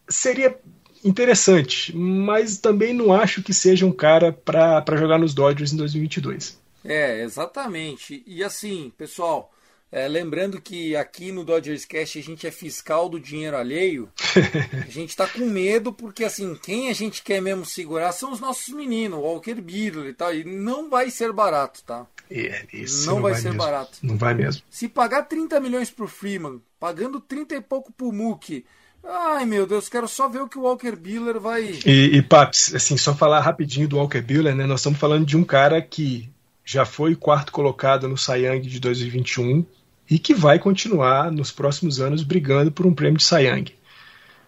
seria 0.09 0.57
interessante, 1.05 1.95
mas 1.95 2.59
também 2.59 2.93
não 2.93 3.13
acho 3.13 3.43
que 3.43 3.53
seja 3.53 3.87
um 3.87 3.93
cara 3.93 4.33
para 4.33 4.97
jogar 4.97 5.19
nos 5.19 5.35
Dodgers 5.35 5.73
em 5.73 5.77
2022. 5.77 6.61
É, 6.85 7.23
exatamente. 7.23 8.23
E 8.27 8.43
assim, 8.43 8.93
pessoal, 8.97 9.53
é, 9.93 10.07
lembrando 10.07 10.61
que 10.61 10.95
aqui 10.95 11.33
no 11.33 11.45
Dodgers 11.45 11.85
Cash 11.85 12.17
a 12.17 12.21
gente 12.21 12.47
é 12.47 12.51
fiscal 12.51 13.09
do 13.09 13.19
dinheiro 13.19 13.57
alheio. 13.57 14.09
A 14.87 14.91
gente 14.91 15.17
tá 15.17 15.27
com 15.27 15.45
medo 15.47 15.93
porque 15.93 16.25
assim, 16.25 16.55
quem 16.55 16.89
a 16.89 16.93
gente 16.93 17.23
quer 17.23 17.41
mesmo 17.41 17.65
segurar 17.65 18.13
são 18.13 18.33
os 18.33 18.41
nossos 18.41 18.73
meninos, 18.75 19.19
o 19.19 19.23
Walker 19.23 19.55
Buehler 19.55 20.07
e 20.07 20.15
tal. 20.15 20.35
E 20.35 20.45
não 20.45 20.89
vai 20.89 21.11
ser 21.11 21.33
barato, 21.33 21.83
tá? 21.85 22.07
É, 22.31 22.65
isso 22.73 23.07
não, 23.07 23.17
não 23.17 23.23
vai, 23.23 23.33
vai, 23.33 23.41
ser 23.41 23.49
mesmo. 23.49 23.63
barato. 23.63 23.99
Não 24.03 24.17
vai 24.17 24.35
mesmo. 24.35 24.63
Se 24.71 24.89
pagar 24.89 25.23
30 25.25 25.59
milhões 25.61 25.91
pro 25.91 26.07
Freeman, 26.07 26.61
pagando 26.79 27.21
30 27.21 27.57
e 27.57 27.61
pouco 27.61 27.93
pro 27.93 28.13
Mookie, 28.13 28.65
Ai 29.03 29.47
meu 29.47 29.67
Deus, 29.67 29.89
quero 29.89 30.07
só 30.07 30.29
ver 30.29 30.43
o 30.43 30.49
que 30.49 30.59
o 30.59 30.63
Walker 30.63 30.95
Buehler 30.95 31.41
vai. 31.41 31.81
E, 31.87 32.17
e 32.17 32.23
Paps, 32.23 32.75
assim, 32.75 32.99
só 32.99 33.15
falar 33.15 33.41
rapidinho 33.41 33.89
do 33.89 33.97
Walker 33.97 34.21
Buehler, 34.21 34.55
né? 34.55 34.67
Nós 34.67 34.81
estamos 34.81 34.99
falando 34.99 35.25
de 35.25 35.37
um 35.37 35.45
cara 35.45 35.81
que 35.81 36.29
já 36.65 36.85
foi 36.85 37.17
quarto 37.17 37.51
colocado 37.51 38.07
no 38.07 38.15
Young 38.15 38.61
de 38.61 38.79
2021, 38.79 39.65
e 40.11 40.19
que 40.19 40.35
vai 40.35 40.59
continuar 40.59 41.31
nos 41.31 41.53
próximos 41.53 42.01
anos 42.01 42.25
brigando 42.25 42.73
por 42.73 42.85
um 42.85 42.93
prêmio 42.93 43.19
de 43.19 43.25
Cy 43.25 43.47
Young. 43.47 43.67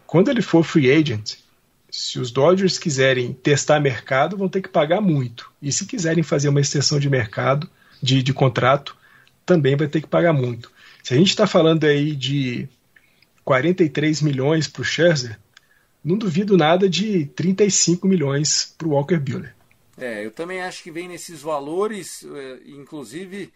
Quando 0.06 0.28
ele 0.28 0.42
for 0.42 0.64
free 0.64 0.90
agent, 0.90 1.36
se 1.88 2.18
os 2.18 2.30
Dodgers 2.32 2.78
quiserem 2.78 3.32
testar 3.32 3.78
mercado, 3.78 4.36
vão 4.36 4.48
ter 4.48 4.60
que 4.60 4.68
pagar 4.68 5.00
muito. 5.00 5.52
E 5.62 5.70
se 5.70 5.86
quiserem 5.86 6.24
fazer 6.24 6.48
uma 6.48 6.60
extensão 6.60 6.98
de 6.98 7.08
mercado, 7.08 7.70
de, 8.02 8.22
de 8.22 8.32
contrato, 8.34 8.96
também 9.46 9.76
vai 9.76 9.86
ter 9.86 10.00
que 10.00 10.08
pagar 10.08 10.32
muito. 10.32 10.72
Se 11.02 11.14
a 11.14 11.16
gente 11.16 11.28
está 11.28 11.46
falando 11.46 11.84
aí 11.84 12.16
de 12.16 12.68
43 13.44 14.20
milhões 14.22 14.66
para 14.66 14.82
o 14.82 14.84
Scherzer, 14.84 15.38
não 16.04 16.18
duvido 16.18 16.56
nada 16.56 16.88
de 16.88 17.26
35 17.26 18.08
milhões 18.08 18.74
para 18.76 18.88
o 18.88 18.92
Walker 18.92 19.18
Buehler. 19.18 19.54
É, 19.96 20.24
eu 20.24 20.30
também 20.30 20.60
acho 20.60 20.82
que 20.82 20.90
vem 20.90 21.06
nesses 21.06 21.42
valores, 21.42 22.24
é, 22.24 22.58
inclusive 22.66 23.52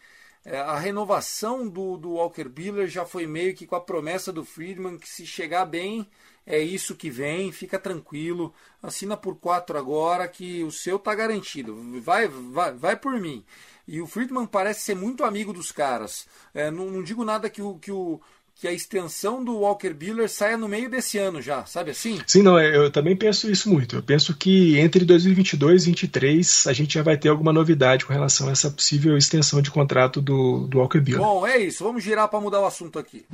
é, 0.49 0.61
a 0.61 0.79
renovação 0.79 1.69
do, 1.69 1.97
do 1.97 2.13
Walker 2.13 2.49
Buehler 2.49 2.87
já 2.87 3.05
foi 3.05 3.27
meio 3.27 3.53
que 3.53 3.67
com 3.67 3.75
a 3.75 3.81
promessa 3.81 4.33
do 4.33 4.45
Friedman 4.45 4.97
que 4.97 5.09
se 5.09 5.27
chegar 5.27 5.65
bem 5.65 6.09
é 6.47 6.61
isso 6.61 6.95
que 6.95 7.11
vem, 7.11 7.51
fica 7.51 7.77
tranquilo, 7.81 8.55
assina 8.81 9.17
por 9.17 9.35
quatro 9.41 9.77
agora 9.77 10.29
que 10.29 10.63
o 10.63 10.71
seu 10.71 11.01
tá 11.01 11.13
garantido, 11.13 11.77
vai, 12.01 12.29
vai, 12.29 12.73
vai 12.73 12.97
por 12.97 13.21
mim. 13.21 13.45
E 13.89 14.01
o 14.01 14.07
Friedman 14.07 14.47
parece 14.47 14.83
ser 14.83 14.95
muito 14.95 15.25
amigo 15.25 15.53
dos 15.53 15.73
caras. 15.73 16.29
É, 16.55 16.71
não, 16.71 16.91
não, 16.91 17.03
digo 17.03 17.25
nada 17.25 17.51
que 17.51 17.61
o, 17.61 17.77
que 17.81 17.91
o, 17.91 18.21
que 18.59 18.67
a 18.67 18.73
extensão 18.73 19.45
do 19.45 19.59
Walker 19.59 19.93
Buehler 19.93 20.31
saia 20.31 20.57
no 20.57 20.67
meio 20.67 20.89
desse 20.89 21.19
ano 21.19 21.43
já, 21.43 21.67
sabe 21.67 21.91
assim? 21.91 22.19
Sim, 22.27 22.43
não, 22.43 22.59
eu 22.59 22.91
também 22.91 23.15
penso 23.15 23.51
isso 23.51 23.69
muito. 23.71 23.97
Eu 23.97 24.03
penso 24.03 24.35
que 24.35 24.79
entre 24.79 25.05
2022 25.05 25.83
e 25.83 25.87
2023 25.91 26.67
a 26.67 26.73
gente 26.73 26.95
já 26.95 27.03
vai 27.03 27.19
ter 27.19 27.29
alguma 27.29 27.53
novidade 27.53 28.07
com 28.07 28.15
relação 28.15 28.49
a 28.49 28.53
essa 28.53 28.71
possível 28.71 29.17
extensão 29.17 29.61
de 29.61 29.71
contrato 29.71 30.23
do, 30.23 30.67
do 30.67 30.79
Walker 30.79 31.01
Buehler. 31.01 31.21
Bom, 31.21 31.47
é 31.47 31.59
isso. 31.59 31.85
Vamos 31.85 32.03
girar 32.03 32.29
para 32.29 32.41
mudar 32.41 32.61
o 32.61 32.67
assunto 32.67 32.99
aqui. 32.99 33.27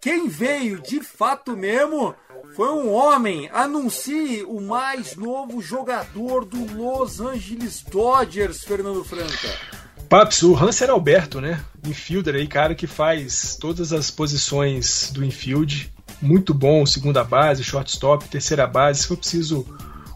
Quem 0.00 0.28
veio 0.28 0.80
de 0.80 1.02
fato 1.02 1.56
mesmo 1.56 2.14
foi 2.54 2.68
um 2.68 2.92
homem. 2.92 3.50
Anuncie 3.52 4.44
o 4.44 4.60
mais 4.60 5.16
novo 5.16 5.60
jogador 5.60 6.44
do 6.44 6.72
Los 6.76 7.20
Angeles 7.20 7.82
Dodgers, 7.82 8.62
Fernando 8.62 9.02
Franca. 9.02 9.75
Paps, 10.08 10.42
o 10.42 10.54
Hanser 10.54 10.90
Alberto, 10.90 11.40
né? 11.40 11.60
Infielder 11.86 12.36
aí, 12.36 12.46
cara 12.46 12.74
que 12.74 12.86
faz 12.86 13.56
todas 13.60 13.92
as 13.92 14.10
posições 14.10 15.10
do 15.12 15.24
infield. 15.24 15.92
Muito 16.22 16.54
bom, 16.54 16.86
segunda 16.86 17.22
base, 17.22 17.64
shortstop, 17.64 18.28
terceira 18.28 18.66
base. 18.66 19.02
Se 19.02 19.08
for 19.08 19.16
preciso 19.16 19.66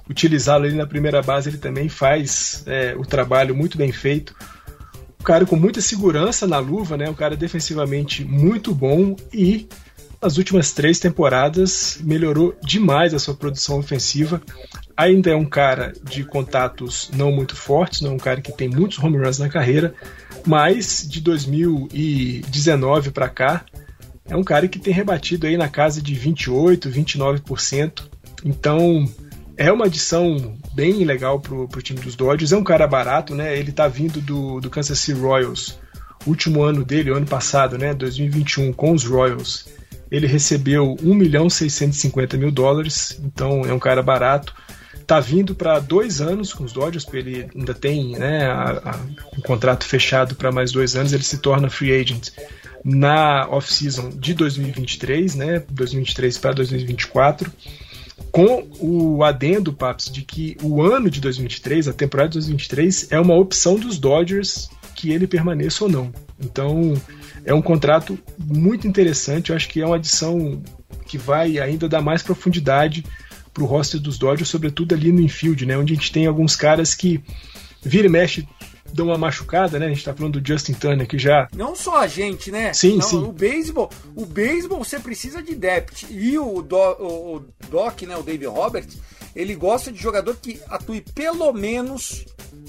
utilizá-lo 0.08 0.64
ali 0.64 0.74
na 0.74 0.86
primeira 0.86 1.22
base, 1.22 1.50
ele 1.50 1.58
também 1.58 1.88
faz 1.88 2.62
é, 2.66 2.94
o 2.96 3.04
trabalho 3.04 3.54
muito 3.54 3.76
bem 3.76 3.92
feito. 3.92 4.34
Um 5.20 5.24
cara 5.24 5.44
com 5.44 5.56
muita 5.56 5.80
segurança 5.80 6.46
na 6.46 6.58
luva, 6.58 6.96
né? 6.96 7.08
Um 7.08 7.14
cara 7.14 7.36
defensivamente 7.36 8.24
muito 8.24 8.74
bom 8.74 9.14
e 9.32 9.68
nas 10.22 10.36
últimas 10.36 10.72
três 10.72 10.98
temporadas 10.98 11.98
melhorou 12.02 12.54
demais 12.62 13.14
a 13.14 13.18
sua 13.18 13.34
produção 13.34 13.78
ofensiva. 13.78 14.42
Ainda 14.96 15.30
é 15.30 15.36
um 15.36 15.46
cara 15.46 15.94
de 16.04 16.24
contatos 16.24 17.10
não 17.14 17.32
muito 17.32 17.56
fortes, 17.56 18.02
não 18.02 18.10
é 18.10 18.14
um 18.14 18.18
cara 18.18 18.40
que 18.40 18.52
tem 18.52 18.68
muitos 18.68 18.98
home 18.98 19.16
runs 19.16 19.38
na 19.38 19.48
carreira, 19.48 19.94
mas 20.46 21.06
de 21.08 21.20
2019 21.22 23.10
para 23.10 23.28
cá 23.28 23.64
é 24.28 24.36
um 24.36 24.44
cara 24.44 24.68
que 24.68 24.78
tem 24.78 24.92
rebatido 24.92 25.46
aí 25.46 25.56
na 25.56 25.68
casa 25.68 26.02
de 26.02 26.14
28, 26.14 26.90
29%. 26.90 28.02
Então 28.44 29.08
é 29.56 29.72
uma 29.72 29.86
adição 29.86 30.54
bem 30.74 31.02
legal 31.04 31.40
pro, 31.40 31.66
pro 31.66 31.82
time 31.82 32.00
dos 32.00 32.14
Dodgers. 32.14 32.52
É 32.52 32.56
um 32.56 32.64
cara 32.64 32.86
barato, 32.86 33.34
né? 33.34 33.58
Ele 33.58 33.72
tá 33.72 33.88
vindo 33.88 34.20
do, 34.20 34.60
do 34.60 34.68
Kansas 34.68 34.98
City 34.98 35.18
Royals. 35.18 35.78
último 36.26 36.62
ano 36.62 36.84
dele, 36.84 37.10
ano 37.10 37.26
passado, 37.26 37.78
né? 37.78 37.94
2021, 37.94 38.72
com 38.74 38.92
os 38.92 39.04
Royals 39.04 39.79
ele 40.10 40.26
recebeu 40.26 40.96
1 41.02 41.14
milhão 41.14 41.48
650 41.48 42.36
mil 42.36 42.50
dólares, 42.50 43.20
então 43.22 43.62
é 43.64 43.72
um 43.72 43.78
cara 43.78 44.02
barato. 44.02 44.54
Tá 45.06 45.18
vindo 45.18 45.54
para 45.54 45.80
dois 45.80 46.20
anos 46.20 46.52
com 46.52 46.62
os 46.62 46.72
Dodgers, 46.72 47.04
porque 47.04 47.18
ele 47.18 47.48
ainda 47.54 47.74
tem 47.74 48.12
né, 48.12 48.46
a, 48.46 48.90
a, 48.90 49.00
um 49.36 49.40
contrato 49.40 49.84
fechado 49.84 50.36
para 50.36 50.52
mais 50.52 50.70
dois 50.70 50.94
anos. 50.94 51.12
Ele 51.12 51.24
se 51.24 51.38
torna 51.38 51.68
free 51.68 51.92
agent 51.92 52.30
na 52.84 53.46
off-season 53.48 54.10
de 54.10 54.34
2023, 54.34 55.34
né, 55.34 55.62
2023 55.70 56.38
para 56.38 56.52
2024, 56.52 57.52
com 58.30 58.68
o 58.78 59.24
adendo, 59.24 59.72
Paps, 59.72 60.10
de 60.10 60.22
que 60.22 60.56
o 60.62 60.80
ano 60.82 61.10
de 61.10 61.20
2023, 61.20 61.88
a 61.88 61.92
temporada 61.92 62.30
de 62.30 62.34
2023, 62.34 63.08
é 63.10 63.18
uma 63.18 63.34
opção 63.34 63.76
dos 63.76 63.98
Dodgers 63.98 64.70
que 64.94 65.10
ele 65.10 65.26
permaneça 65.26 65.84
ou 65.84 65.90
não. 65.90 66.12
Então, 66.38 66.94
é 67.44 67.54
um 67.54 67.62
contrato 67.62 68.18
muito 68.38 68.86
interessante. 68.86 69.50
Eu 69.50 69.56
acho 69.56 69.68
que 69.68 69.80
é 69.80 69.86
uma 69.86 69.96
adição 69.96 70.62
que 71.06 71.18
vai 71.18 71.58
ainda 71.58 71.88
dar 71.88 72.00
mais 72.00 72.22
profundidade 72.22 73.04
para 73.52 73.62
o 73.62 73.66
roster 73.66 74.00
dos 74.00 74.18
Dodgers, 74.18 74.48
sobretudo 74.48 74.94
ali 74.94 75.10
no 75.10 75.20
infield, 75.20 75.66
né? 75.66 75.76
Onde 75.76 75.92
a 75.92 75.96
gente 75.96 76.12
tem 76.12 76.26
alguns 76.26 76.54
caras 76.54 76.94
que 76.94 77.22
vira 77.82 78.06
e 78.06 78.10
mexe 78.10 78.46
dão 78.92 79.06
uma 79.06 79.18
machucada, 79.18 79.78
né? 79.78 79.86
A 79.86 79.88
gente 79.88 80.04
tá 80.04 80.14
falando 80.14 80.40
do 80.40 80.46
Justin 80.46 80.72
Turner 80.74 81.06
que 81.06 81.18
já. 81.18 81.48
Não 81.54 81.74
só 81.74 82.00
a 82.00 82.06
gente, 82.06 82.50
né? 82.50 82.72
Sim, 82.72 82.96
Não, 82.96 83.02
sim. 83.02 83.18
O 83.18 83.32
beisebol, 83.32 83.90
o 84.14 84.26
beisebol 84.26 84.82
você 84.82 84.98
precisa 84.98 85.42
de 85.42 85.54
depth. 85.54 86.04
E 86.10 86.38
o, 86.38 86.62
Do, 86.62 86.76
o, 86.76 87.36
o 87.36 87.44
Doc, 87.70 88.02
né? 88.02 88.16
O 88.16 88.22
David 88.22 88.46
Roberts, 88.46 88.98
ele 89.34 89.54
gosta 89.54 89.90
de 89.92 90.00
jogador 90.00 90.36
que 90.36 90.60
atue 90.68 91.00
pelo 91.00 91.52
menos 91.52 92.24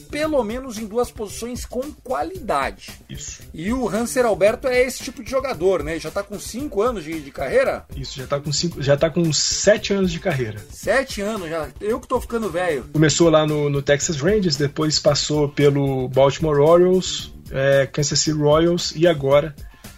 pelo 0.10 0.43
menos 0.43 0.78
em 0.78 0.86
duas 0.86 1.10
posições 1.10 1.65
com 1.65 1.82
qualidade. 2.04 2.91
Isso. 3.10 3.41
E 3.54 3.71
o 3.71 3.88
Hanser 3.88 4.26
Alberto 4.26 4.67
é 4.67 4.82
esse 4.82 5.04
tipo 5.04 5.24
de 5.24 5.32
jogador, 5.32 5.84
né? 5.84 5.97
Já 6.00 6.12
tá 6.12 6.21
com 6.21 6.38
5 6.38 6.82
anos 6.82 7.04
de, 7.04 7.19
de, 7.21 7.32
carreira? 7.32 7.86
Isso, 7.95 8.19
já 8.19 8.28
tá 8.28 8.39
com 8.39 8.52
cinco, 8.52 8.82
já 8.82 8.97
tá 8.97 9.10
com 9.10 9.32
7 9.32 9.93
anos 9.93 10.12
de 10.12 10.19
carreira. 10.19 10.60
7 10.69 11.21
anos 11.21 11.50
já. 11.50 11.69
Eu 11.80 12.00
que 12.00 12.08
tô 12.08 12.19
ficando 12.19 12.50
velho. 12.50 12.86
Começou 12.91 13.30
lá 13.30 13.45
no, 13.47 13.69
no 13.69 13.82
Texas 13.82 14.17
Rangers, 14.17 14.58
depois 14.58 15.00
passou 15.00 15.47
pelo 15.50 16.10
Baltimore 16.10 16.60
Orioles, 16.60 17.34
é, 17.50 17.88
Kansas 17.88 18.19
City 18.19 18.38
Royals 18.38 18.93
e 18.95 19.08
agora 19.08 19.56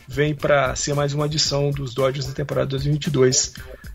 vem 0.07 0.35
para 0.35 0.75
ser 0.75 0.93
mais 0.93 1.13
uma 1.13 1.25
adição 1.25 1.71
dos 1.71 1.93
Dodgers 1.93 2.27
na 2.27 2.33
temporada 2.33 2.67
2022. 2.67 3.53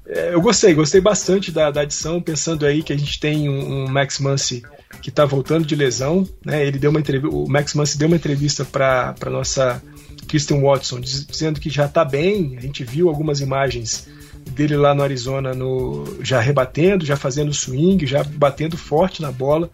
É, 0.09 0.33
eu 0.33 0.40
gostei, 0.40 0.73
gostei 0.73 1.01
bastante 1.01 1.53
da, 1.53 1.71
da 1.71 1.83
adição, 1.83 2.21
pensando 2.21 2.64
aí 2.64 2.83
que 2.83 2.92
a 2.92 2.97
gente 2.97 3.21
tem 3.21 3.49
um, 3.49 3.85
um 3.85 3.88
Max 3.88 4.18
Muncy 4.18 4.62
que 5.03 5.11
está 5.11 5.27
voltando 5.27 5.66
de 5.66 5.77
lesão, 5.77 6.27
né? 6.44 6.66
Ele 6.66 6.79
deu 6.79 6.90
uma 6.90 6.99
entrevista, 6.99 7.37
o 7.37 7.47
Max 7.47 7.75
Muncy 7.75 7.99
deu 7.99 8.09
uma 8.09 8.16
entrevista 8.16 8.64
para 8.64 9.14
nossa 9.27 9.83
Kristen 10.27 10.62
Watson, 10.62 11.01
dizendo 11.01 11.61
que 11.61 11.68
já 11.68 11.85
está 11.85 12.05
bem. 12.05 12.57
A 12.57 12.61
gente 12.61 12.85
viu 12.85 13.09
algumas 13.09 13.40
imagens 13.40 14.09
dele 14.50 14.76
lá 14.76 14.94
no 14.94 15.02
Arizona, 15.02 15.54
no, 15.54 16.18
já 16.22 16.40
rebatendo, 16.40 17.04
já 17.04 17.16
fazendo 17.16 17.52
swing, 17.52 18.06
já 18.06 18.22
batendo 18.22 18.76
forte 18.76 19.22
na 19.22 19.30
bola. 19.30 19.70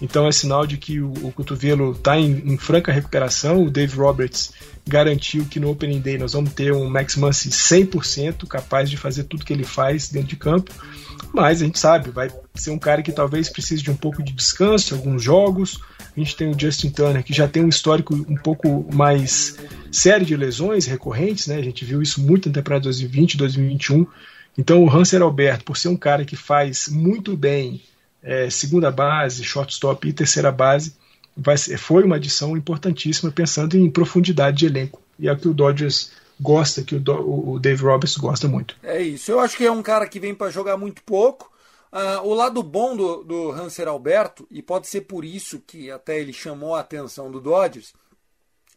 Então 0.00 0.26
é 0.26 0.32
sinal 0.32 0.66
de 0.66 0.76
que 0.76 1.00
o, 1.00 1.12
o 1.22 1.32
cotovelo 1.32 1.92
está 1.92 2.18
em, 2.18 2.52
em, 2.52 2.56
franca 2.56 2.92
recuperação. 2.92 3.64
O 3.64 3.70
Dave 3.70 3.96
Roberts 3.96 4.52
garantiu 4.86 5.44
que 5.44 5.58
no 5.58 5.70
Opening 5.70 6.00
Day 6.00 6.18
nós 6.18 6.32
vamos 6.32 6.52
ter 6.52 6.72
um 6.72 6.88
Max 6.88 7.16
Muncy 7.16 7.50
100% 7.50 8.46
capaz 8.46 8.88
de 8.88 8.96
fazer 8.96 9.24
tudo 9.24 9.44
que 9.44 9.52
ele 9.52 9.64
faz 9.64 10.08
dentro 10.08 10.28
de 10.28 10.36
campo. 10.36 10.72
Mas 11.32 11.60
a 11.60 11.64
gente 11.64 11.78
sabe, 11.78 12.10
vai 12.10 12.30
ser 12.54 12.70
um 12.70 12.78
cara 12.78 13.02
que 13.02 13.12
talvez 13.12 13.48
precise 13.48 13.82
de 13.82 13.90
um 13.90 13.96
pouco 13.96 14.22
de 14.22 14.32
descanso, 14.32 14.94
alguns 14.94 15.22
jogos. 15.22 15.80
A 16.18 16.24
gente 16.24 16.34
tem 16.34 16.50
o 16.50 16.58
Justin 16.58 16.90
Turner, 16.90 17.22
que 17.22 17.32
já 17.32 17.46
tem 17.46 17.64
um 17.64 17.68
histórico 17.68 18.12
um 18.12 18.34
pouco 18.34 18.84
mais 18.92 19.56
sério 19.92 20.26
de 20.26 20.36
lesões 20.36 20.84
recorrentes, 20.84 21.46
né? 21.46 21.56
A 21.56 21.62
gente 21.62 21.84
viu 21.84 22.02
isso 22.02 22.20
muito 22.20 22.48
na 22.48 22.56
temporada 22.56 22.82
2020 22.82 23.36
2021. 23.36 24.04
Então 24.58 24.82
o 24.82 24.90
Hanser 24.90 25.22
Alberto, 25.22 25.64
por 25.64 25.76
ser 25.76 25.86
um 25.86 25.96
cara 25.96 26.24
que 26.24 26.34
faz 26.34 26.88
muito 26.88 27.36
bem 27.36 27.80
é, 28.20 28.50
segunda 28.50 28.90
base, 28.90 29.44
shortstop 29.44 30.08
e 30.08 30.12
terceira 30.12 30.50
base, 30.50 30.96
vai 31.36 31.56
ser, 31.56 31.78
foi 31.78 32.02
uma 32.02 32.16
adição 32.16 32.56
importantíssima 32.56 33.30
pensando 33.30 33.76
em 33.76 33.88
profundidade 33.88 34.56
de 34.56 34.66
elenco. 34.66 35.00
E 35.20 35.28
é 35.28 35.32
o 35.32 35.36
que 35.36 35.46
o 35.46 35.54
Dodgers 35.54 36.10
gosta, 36.40 36.82
que 36.82 36.96
o, 36.96 37.52
o 37.52 37.60
Dave 37.60 37.84
Roberts 37.84 38.16
gosta 38.16 38.48
muito. 38.48 38.74
É 38.82 39.00
isso. 39.00 39.30
Eu 39.30 39.38
acho 39.38 39.56
que 39.56 39.64
é 39.64 39.70
um 39.70 39.82
cara 39.82 40.04
que 40.08 40.18
vem 40.18 40.34
para 40.34 40.50
jogar 40.50 40.76
muito 40.76 41.00
pouco. 41.04 41.48
Uh, 41.92 42.26
o 42.26 42.34
lado 42.34 42.62
bom 42.62 42.94
do, 42.96 43.24
do 43.24 43.50
Hanser 43.50 43.88
Alberto, 43.88 44.46
e 44.50 44.62
pode 44.62 44.86
ser 44.86 45.02
por 45.02 45.24
isso 45.24 45.60
que 45.60 45.90
até 45.90 46.18
ele 46.20 46.32
chamou 46.32 46.74
a 46.74 46.80
atenção 46.80 47.30
do 47.30 47.40
Dodgers, 47.40 47.94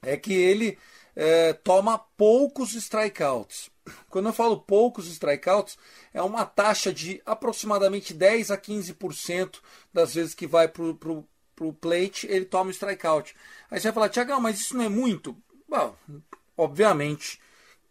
é 0.01 0.15
que 0.15 0.33
ele 0.33 0.77
é, 1.15 1.53
toma 1.53 1.99
poucos 2.17 2.73
strikeouts. 2.73 3.69
Quando 4.09 4.27
eu 4.27 4.33
falo 4.33 4.61
poucos 4.61 5.07
strikeouts, 5.07 5.77
é 6.13 6.21
uma 6.21 6.45
taxa 6.45 6.93
de 6.93 7.21
aproximadamente 7.25 8.13
10 8.13 8.51
a 8.51 8.57
15% 8.57 9.59
das 9.93 10.13
vezes 10.13 10.33
que 10.33 10.47
vai 10.47 10.67
para 10.67 10.83
o 10.83 11.73
plate, 11.73 12.27
ele 12.27 12.45
toma 12.45 12.69
o 12.69 12.73
strikeout. 12.73 13.35
Aí 13.69 13.79
você 13.79 13.87
vai 13.87 13.93
falar, 13.93 14.09
Tiagão, 14.09 14.39
mas 14.39 14.59
isso 14.59 14.77
não 14.77 14.85
é 14.85 14.89
muito? 14.89 15.35
Bom, 15.67 15.95
obviamente 16.57 17.39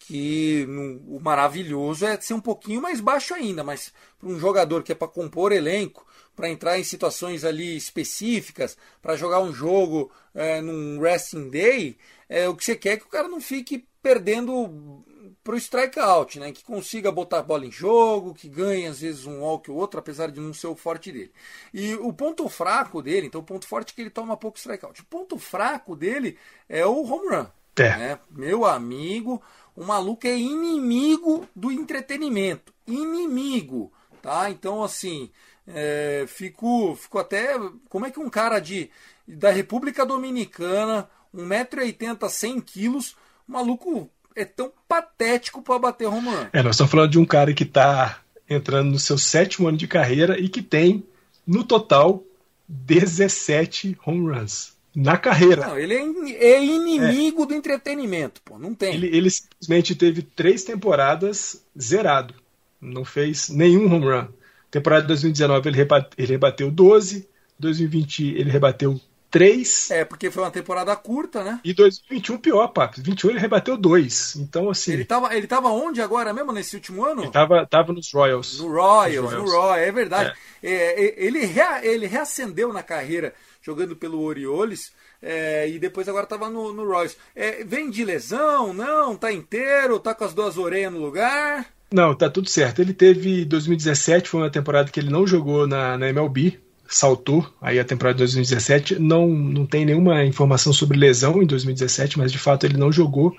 que 0.01 0.65
no, 0.67 1.17
o 1.17 1.21
maravilhoso 1.21 2.07
é 2.07 2.19
ser 2.21 2.35
um 2.35 2.41
pouquinho 2.41 2.81
mais 2.81 3.01
baixo 3.01 3.35
ainda, 3.35 3.63
mas 3.63 3.93
para 4.19 4.29
um 4.29 4.39
jogador 4.39 4.83
que 4.83 4.93
é 4.93 4.95
para 4.95 5.07
compor 5.07 5.53
elenco, 5.53 6.07
para 6.35 6.49
entrar 6.49 6.79
em 6.79 6.85
situações 6.85 7.45
ali 7.45 7.77
específicas, 7.77 8.77
para 9.03 9.15
jogar 9.15 9.41
um 9.41 9.53
jogo 9.53 10.11
é, 10.35 10.61
num 10.61 10.99
resting 11.01 11.51
day, 11.51 11.99
é, 12.29 12.49
o 12.49 12.57
que 12.57 12.65
você 12.65 12.75
quer 12.75 12.93
é 12.93 12.97
que 12.97 13.05
o 13.05 13.11
cara 13.11 13.29
não 13.29 13.41
fique 13.41 13.87
perdendo 14.03 15.05
para 15.45 15.55
o 15.55 15.59
strikeout, 15.59 16.41
né? 16.41 16.51
que 16.51 16.65
consiga 16.65 17.13
botar 17.13 17.41
a 17.41 17.43
bola 17.43 17.67
em 17.67 17.71
jogo, 17.71 18.35
que 18.35 18.49
ganhe 18.49 18.87
às 18.87 19.01
vezes 19.01 19.27
um 19.27 19.41
walk 19.41 19.71
ou 19.71 19.77
outro, 19.77 20.01
apesar 20.01 20.31
de 20.31 20.41
não 20.41 20.55
ser 20.55 20.69
o 20.69 20.75
forte 20.75 21.13
dele. 21.13 21.33
E 21.75 21.95
o 21.95 22.13
ponto 22.13 22.49
fraco 22.49 23.03
dele, 23.03 23.27
então 23.27 23.43
o 23.43 23.45
ponto 23.45 23.67
forte 23.67 23.93
é 23.93 23.95
que 23.95 24.01
ele 24.01 24.11
toma 24.11 24.37
pouco 24.37 24.59
strikeout. 24.59 25.03
O 25.03 25.07
ponto 25.07 25.39
fraco 25.39 25.95
dele 25.95 26.39
é 26.69 26.87
o 26.87 27.05
home 27.05 27.29
run. 27.29 27.47
É. 27.77 27.97
Né? 27.97 28.19
Meu 28.31 28.65
amigo, 28.65 29.43
o 29.81 29.85
maluco 29.87 30.27
é 30.27 30.39
inimigo 30.39 31.49
do 31.57 31.73
entretenimento. 31.73 32.71
Inimigo. 32.87 33.91
Tá? 34.21 34.51
Então, 34.51 34.85
assim, 34.85 35.31
é, 35.67 36.27
fico, 36.29 36.95
fico 36.97 37.19
até. 37.19 37.59
Como 37.89 38.05
é 38.05 38.11
que 38.11 38.21
um 38.21 38.29
cara 38.29 38.59
de, 38.59 38.91
da 39.27 39.51
República 39.51 40.05
Dominicana, 40.05 41.09
1,80m, 41.35 42.29
100 42.29 42.61
quilos, 42.61 43.17
maluco 43.49 44.11
é 44.37 44.45
tão 44.45 44.71
patético 44.87 45.63
para 45.63 45.79
bater 45.79 46.09
run? 46.09 46.27
É, 46.53 46.63
nós 46.63 46.75
estamos 46.75 46.91
falando 46.91 47.13
de 47.13 47.19
um 47.19 47.25
cara 47.25 47.55
que 47.55 47.65
está 47.65 48.21
entrando 48.51 48.91
no 48.91 48.99
seu 48.99 49.17
sétimo 49.17 49.67
ano 49.67 49.79
de 49.79 49.89
carreira 49.89 50.39
e 50.39 50.51
que 50.51 50.61
tem, 50.61 51.03
no 51.47 51.65
total, 51.65 52.23
17 52.69 53.97
home 54.05 54.31
runs 54.31 54.79
na 54.95 55.17
carreira. 55.17 55.69
Não, 55.69 55.79
ele 55.79 55.95
é, 55.95 56.55
é 56.55 56.65
inimigo 56.65 57.45
é. 57.45 57.47
do 57.47 57.55
entretenimento, 57.55 58.41
pô. 58.45 58.59
Não 58.59 58.75
tem. 58.75 58.95
Ele, 58.95 59.07
ele, 59.17 59.31
simplesmente 59.31 59.95
teve 59.95 60.23
três 60.23 60.65
temporadas 60.65 61.65
zerado. 61.81 62.35
Não 62.81 63.05
fez 63.05 63.49
nenhum 63.49 63.93
home 63.93 64.07
run. 64.07 64.29
Temporada 64.71 65.03
de 65.03 65.09
2019 65.09 65.69
ele, 65.69 65.77
rebate, 65.77 66.11
ele 66.17 66.33
rebateu 66.33 66.71
12. 66.71 67.29
2020 67.59 68.35
ele 68.37 68.51
rebateu 68.51 68.99
3. 69.31 69.91
É, 69.91 70.05
porque 70.05 70.31
foi 70.31 70.43
uma 70.43 70.51
temporada 70.51 70.95
curta, 70.97 71.45
né? 71.45 71.61
E 71.65 71.73
2021 71.73 72.39
pior, 72.39 72.69
papo. 72.69 73.01
21 73.01 73.31
ele 73.31 73.39
rebateu 73.39 73.77
2. 73.77 74.37
Então, 74.37 74.69
assim. 74.69 74.93
Ele 74.93 75.05
tava, 75.05 75.35
ele 75.35 75.47
tava 75.47 75.69
onde 75.69 76.03
agora 76.03 76.33
mesmo 76.33 76.53
nesse 76.53 76.75
último 76.77 77.05
ano? 77.05 77.23
Ele 77.23 77.31
tava, 77.31 77.67
tava 77.67 77.93
nos 77.93 78.13
Royals. 78.13 78.59
No 78.59 78.69
Royals, 78.69 79.31
Royals. 79.31 79.33
no 79.33 79.57
Royals, 79.57 79.89
é 79.89 79.93
verdade. 79.93 80.33
É. 80.63 80.73
É, 80.73 81.25
ele, 81.25 81.45
rea, 81.45 81.85
ele 81.85 82.07
reacendeu 82.07 82.73
na 82.73 82.83
carreira 82.83 83.33
jogando 83.63 83.95
pelo 83.95 84.21
Orioles. 84.21 84.93
É, 85.23 85.69
e 85.69 85.79
depois 85.79 86.09
agora 86.09 86.25
estava 86.25 86.49
no, 86.49 86.73
no 86.73 86.85
Royals. 86.85 87.17
É, 87.35 87.63
vem 87.65 87.91
de 87.91 88.05
lesão? 88.05 88.73
Não? 88.73 89.17
Tá 89.17 89.33
inteiro? 89.33 90.01
Tá 90.01 90.15
com 90.15 90.25
as 90.25 90.35
duas 90.35 90.59
orelhas 90.59 90.93
no 90.93 90.99
lugar? 90.99 91.67
Não, 91.93 92.15
tá 92.15 92.31
tudo 92.31 92.49
certo. 92.49 92.81
Ele 92.81 92.95
teve 92.95 93.45
2017, 93.45 94.29
foi 94.29 94.41
uma 94.41 94.51
temporada 94.51 94.91
que 94.91 95.01
ele 95.01 95.11
não 95.11 95.27
jogou 95.27 95.67
na, 95.67 95.99
na 95.99 96.09
MLB, 96.09 96.61
saltou 96.91 97.49
aí 97.63 97.79
a 97.79 97.85
temporada 97.85 98.17
de 98.17 98.25
2017. 98.25 98.99
Não, 98.99 99.29
não 99.29 99.65
tem 99.65 99.87
nenhuma 99.87 100.25
informação 100.25 100.73
sobre 100.73 100.99
lesão 100.99 101.41
em 101.41 101.47
2017, 101.47 102.19
mas 102.19 102.33
de 102.33 102.39
fato 102.39 102.67
ele 102.67 102.77
não 102.77 102.91
jogou. 102.91 103.35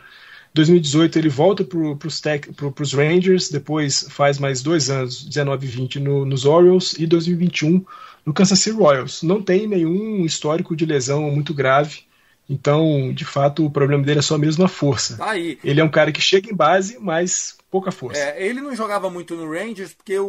2018 0.54 1.20
ele 1.20 1.30
volta 1.30 1.64
para 1.64 2.84
os 2.84 2.94
Rangers, 2.94 3.50
depois 3.50 4.06
faz 4.10 4.40
mais 4.40 4.62
dois 4.62 4.90
anos, 4.90 5.24
19 5.24 5.66
e 5.66 5.70
20 5.70 6.00
no, 6.00 6.26
nos 6.26 6.46
Orioles 6.46 6.94
e 6.98 7.06
2021 7.06 7.84
no 8.26 8.34
Kansas 8.34 8.60
City 8.60 8.76
Royals. 8.76 9.22
Não 9.22 9.42
tem 9.42 9.68
nenhum 9.68 10.26
histórico 10.26 10.76
de 10.76 10.86
lesão 10.86 11.30
muito 11.30 11.54
grave. 11.54 12.04
Então, 12.50 13.14
de 13.14 13.24
fato, 13.24 13.66
o 13.66 13.72
problema 13.72 14.04
dele 14.04 14.20
é 14.20 14.22
só 14.22 14.38
mesmo 14.38 14.64
a 14.64 14.68
força. 14.68 15.18
Tá 15.18 15.32
aí. 15.32 15.58
Ele 15.64 15.80
é 15.80 15.84
um 15.84 15.90
cara 15.90 16.12
que 16.12 16.22
chega 16.22 16.52
em 16.52 16.56
base, 16.56 16.98
mas 17.00 17.58
pouca 17.70 17.92
força. 17.92 18.20
É, 18.20 18.46
ele 18.46 18.60
não 18.60 18.76
jogava 18.76 19.10
muito 19.10 19.36
no 19.36 19.50
Rangers 19.50 19.94
porque 19.94 20.20
o, 20.20 20.28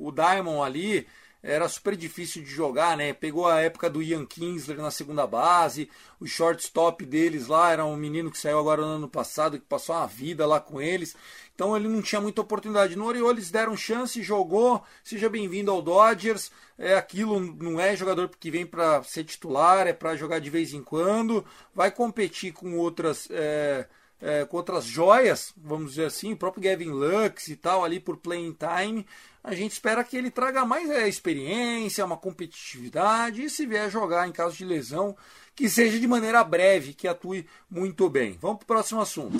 o 0.00 0.12
Diamond 0.12 0.60
ali 0.60 1.06
era 1.42 1.68
super 1.68 1.96
difícil 1.96 2.42
de 2.42 2.50
jogar, 2.50 2.96
né? 2.96 3.12
Pegou 3.12 3.48
a 3.48 3.60
época 3.60 3.90
do 3.90 4.02
Ian 4.02 4.24
Kinsler 4.24 4.78
na 4.78 4.90
segunda 4.90 5.26
base, 5.26 5.90
o 6.20 6.26
shortstop 6.26 7.04
deles 7.04 7.48
lá 7.48 7.72
era 7.72 7.84
um 7.84 7.96
menino 7.96 8.30
que 8.30 8.38
saiu 8.38 8.58
agora 8.58 8.82
no 8.82 8.92
ano 8.92 9.08
passado, 9.08 9.58
que 9.58 9.64
passou 9.64 9.96
uma 9.96 10.06
vida 10.06 10.46
lá 10.46 10.60
com 10.60 10.80
eles. 10.80 11.16
Então 11.54 11.76
ele 11.76 11.88
não 11.88 12.00
tinha 12.00 12.20
muita 12.20 12.40
oportunidade. 12.40 12.96
No 12.96 13.06
Orioles 13.06 13.50
deram 13.50 13.76
chance, 13.76 14.22
jogou. 14.22 14.82
Seja 15.02 15.28
bem-vindo 15.28 15.70
ao 15.70 15.82
Dodgers. 15.82 16.50
É 16.78 16.94
aquilo, 16.96 17.40
não 17.40 17.78
é 17.78 17.94
jogador 17.94 18.28
que 18.28 18.50
vem 18.50 18.64
para 18.64 19.02
ser 19.02 19.24
titular, 19.24 19.86
é 19.86 19.92
para 19.92 20.16
jogar 20.16 20.38
de 20.38 20.48
vez 20.48 20.72
em 20.72 20.82
quando. 20.82 21.44
Vai 21.74 21.90
competir 21.90 22.52
com 22.52 22.76
outras. 22.78 23.28
É, 23.30 23.86
é, 24.22 24.44
com 24.44 24.56
outras 24.56 24.84
joias, 24.84 25.52
vamos 25.56 25.90
dizer 25.90 26.06
assim, 26.06 26.32
o 26.32 26.36
próprio 26.36 26.62
Gavin 26.62 26.90
Lux 26.90 27.48
e 27.48 27.56
tal, 27.56 27.84
ali 27.84 27.98
por 27.98 28.16
playing 28.16 28.56
time, 28.56 29.04
a 29.42 29.52
gente 29.52 29.72
espera 29.72 30.04
que 30.04 30.16
ele 30.16 30.30
traga 30.30 30.64
mais 30.64 30.88
é, 30.88 31.08
experiência, 31.08 32.04
uma 32.04 32.16
competitividade 32.16 33.42
e 33.42 33.50
se 33.50 33.66
vier 33.66 33.90
jogar 33.90 34.28
em 34.28 34.32
caso 34.32 34.56
de 34.56 34.64
lesão, 34.64 35.16
que 35.54 35.68
seja 35.68 35.98
de 35.98 36.06
maneira 36.06 36.44
breve, 36.44 36.94
que 36.94 37.08
atue 37.08 37.46
muito 37.68 38.08
bem. 38.08 38.38
Vamos 38.40 38.58
para 38.58 38.64
o 38.64 38.66
próximo 38.68 39.00
assunto. 39.00 39.36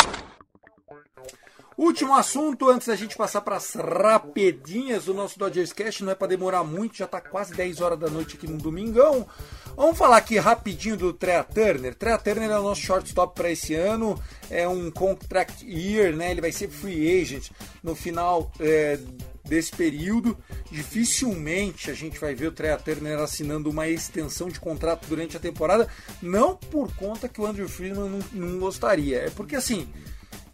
Último 1.76 2.14
assunto, 2.14 2.68
antes 2.68 2.86
da 2.86 2.94
gente 2.94 3.16
passar 3.16 3.40
para 3.40 3.56
as 3.56 3.74
rapidinhas 3.74 5.06
do 5.06 5.14
nosso 5.14 5.38
Dodgers 5.38 5.72
Cast, 5.72 6.04
não 6.04 6.12
é 6.12 6.14
para 6.14 6.26
demorar 6.28 6.62
muito, 6.62 6.98
já 6.98 7.06
está 7.06 7.20
quase 7.20 7.54
10 7.54 7.80
horas 7.80 7.98
da 7.98 8.10
noite 8.10 8.36
aqui 8.36 8.46
no 8.46 8.58
domingão. 8.58 9.26
Vamos 9.74 9.96
falar 9.96 10.18
aqui 10.18 10.38
rapidinho 10.38 10.98
do 10.98 11.12
Trea 11.14 11.42
Turner. 11.42 11.94
Trea 11.94 12.18
Turner 12.18 12.50
é 12.50 12.58
o 12.58 12.62
nosso 12.62 12.82
shortstop 12.82 13.34
para 13.34 13.50
esse 13.50 13.74
ano, 13.74 14.20
é 14.50 14.68
um 14.68 14.90
contract 14.90 15.64
year, 15.66 16.14
né? 16.14 16.30
Ele 16.30 16.42
vai 16.42 16.52
ser 16.52 16.68
free 16.68 17.20
agent 17.20 17.50
no 17.82 17.94
final 17.94 18.52
é, 18.60 18.98
desse 19.42 19.74
período. 19.74 20.36
Dificilmente 20.70 21.90
a 21.90 21.94
gente 21.94 22.18
vai 22.18 22.34
ver 22.34 22.48
o 22.48 22.52
Trea 22.52 22.76
Turner 22.76 23.18
assinando 23.18 23.70
uma 23.70 23.88
extensão 23.88 24.48
de 24.48 24.60
contrato 24.60 25.06
durante 25.08 25.38
a 25.38 25.40
temporada, 25.40 25.88
não 26.20 26.54
por 26.54 26.94
conta 26.96 27.30
que 27.30 27.40
o 27.40 27.46
Andrew 27.46 27.68
Friedman 27.68 28.10
não, 28.10 28.20
não 28.32 28.58
gostaria, 28.58 29.20
é 29.20 29.30
porque 29.30 29.56
assim 29.56 29.88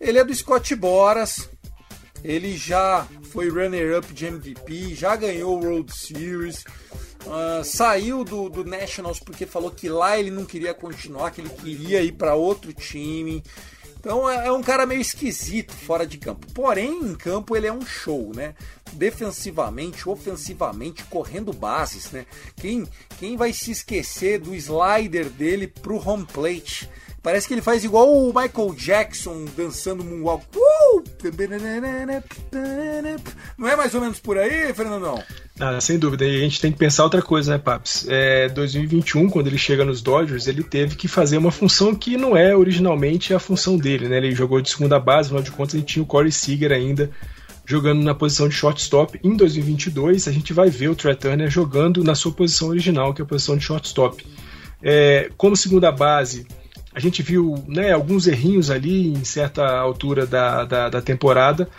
ele 0.01 0.19
é 0.19 0.25
do 0.25 0.35
Scott 0.35 0.75
Boras, 0.75 1.49
ele 2.23 2.57
já 2.57 3.07
foi 3.31 3.49
runner-up 3.49 4.13
de 4.13 4.27
MVP, 4.27 4.95
já 4.95 5.15
ganhou 5.17 5.59
o 5.59 5.65
World 5.65 5.97
Series, 5.97 6.65
uh, 7.27 7.65
saiu 7.65 8.25
do, 8.25 8.49
do, 8.49 8.65
Nationals 8.65 9.21
porque 9.21 9.47
falou 9.47 9.71
que 9.71 9.89
lá 9.89 10.19
ele 10.19 10.31
não 10.31 10.45
queria 10.45 10.75
continuar, 10.75 11.31
que 11.31 11.41
ele 11.41 11.51
queria 11.51 12.03
ir 12.03 12.13
para 12.13 12.35
outro 12.35 12.73
time. 12.73 13.43
Então 14.01 14.31
é, 14.31 14.47
é, 14.47 14.53
um 14.53 14.63
cara 14.63 14.87
meio 14.87 15.01
esquisito 15.01 15.73
fora 15.73 16.07
de 16.07 16.19
campo. 16.19 16.47
Porém, 16.53 17.03
em 17.03 17.15
campo 17.15 17.57
ele 17.57 17.67
é 17.67 17.73
um 17.73 17.85
show, 17.85 18.33
né? 18.35 18.55
Defensivamente, 18.93 20.09
ofensivamente, 20.09 21.05
correndo 21.05 21.53
bases, 21.53 22.11
né? 22.13 22.25
Quem, 22.57 22.87
quem 23.19 23.37
vai 23.37 23.53
se 23.53 23.71
esquecer 23.71 24.39
do 24.39 24.55
slider 24.55 25.29
dele 25.29 25.67
pro 25.67 25.97
home 25.97 26.27
plate? 26.27 26.89
Parece 27.23 27.49
que 27.49 27.55
ele 27.55 27.63
faz 27.63 27.85
igual 27.85 28.09
o 28.11 28.27
Michael 28.29 28.75
Jackson 28.77 29.45
dançando 29.57 30.05
moonwalk. 30.05 30.45
Uh! 30.57 31.03
Não 33.57 33.69
é 33.69 33.77
mais 33.77 33.95
ou 33.95 34.01
menos 34.01 34.21
por 34.21 34.39
aí, 34.39 34.73
Fernandão? 34.73 35.23
Ah, 35.59 35.81
sem 35.81 35.99
dúvida. 35.99 36.25
E 36.25 36.37
a 36.37 36.41
gente 36.41 36.61
tem 36.61 36.71
que 36.71 36.79
pensar 36.79 37.05
outra 37.05 37.21
coisa, 37.21 37.53
né, 37.53 37.59
Paps? 37.59 38.07
É, 38.09 38.49
2021, 38.49 39.29
quando 39.29 39.49
ele 39.49 39.59
chega 39.59 39.85
nos 39.85 40.01
Dodgers, 40.01 40.47
ele 40.47 40.63
teve 40.63 40.95
que 40.95 41.09
fazer 41.09 41.37
uma 41.37 41.51
função 41.51 41.95
que 41.95 42.17
não 42.17 42.37
é 42.37 42.55
originalmente 42.55 43.35
a 43.35 43.39
função 43.41 43.77
dele, 43.77 44.09
né? 44.09 44.19
Ele 44.19 44.35
jogou 44.35 44.61
de 44.61 44.71
segunda 44.71 45.01
base, 45.01 45.29
afinal 45.29 45.43
de 45.43 45.51
contas, 45.51 45.75
ele 45.75 45.83
tinha 45.83 46.03
o 46.03 46.07
Corey 46.07 46.31
Seager 46.31 46.71
ainda 46.71 47.11
jogando 47.67 48.03
na 48.03 48.15
posição 48.15 48.49
de 48.49 48.55
shortstop. 48.55 49.21
Em 49.23 49.37
2022, 49.37 50.27
a 50.27 50.33
gente 50.33 50.55
vai 50.55 50.71
ver 50.71 50.89
o 50.89 50.95
Trey 50.95 51.15
Turner 51.15 51.51
jogando 51.51 52.03
na 52.03 52.15
sua 52.15 52.33
posição 52.33 52.69
original, 52.69 53.13
que 53.13 53.21
é 53.21 53.25
a 53.25 53.29
posição 53.29 53.57
de 53.57 53.65
shortstop. 53.65 54.25
É, 54.83 55.31
como 55.37 55.57
segunda 55.57 55.93
base, 55.93 56.47
a 56.99 57.01
gente 57.01 57.23
viu 57.23 57.65
né, 57.69 57.93
alguns 57.93 58.27
errinhos 58.27 58.73
ali 58.73 59.13
em 59.13 59.23
certa 59.23 59.65
altura 59.65 60.27
da, 60.27 60.65
da, 60.65 60.89
da 60.89 61.01
temporada, 61.01 61.71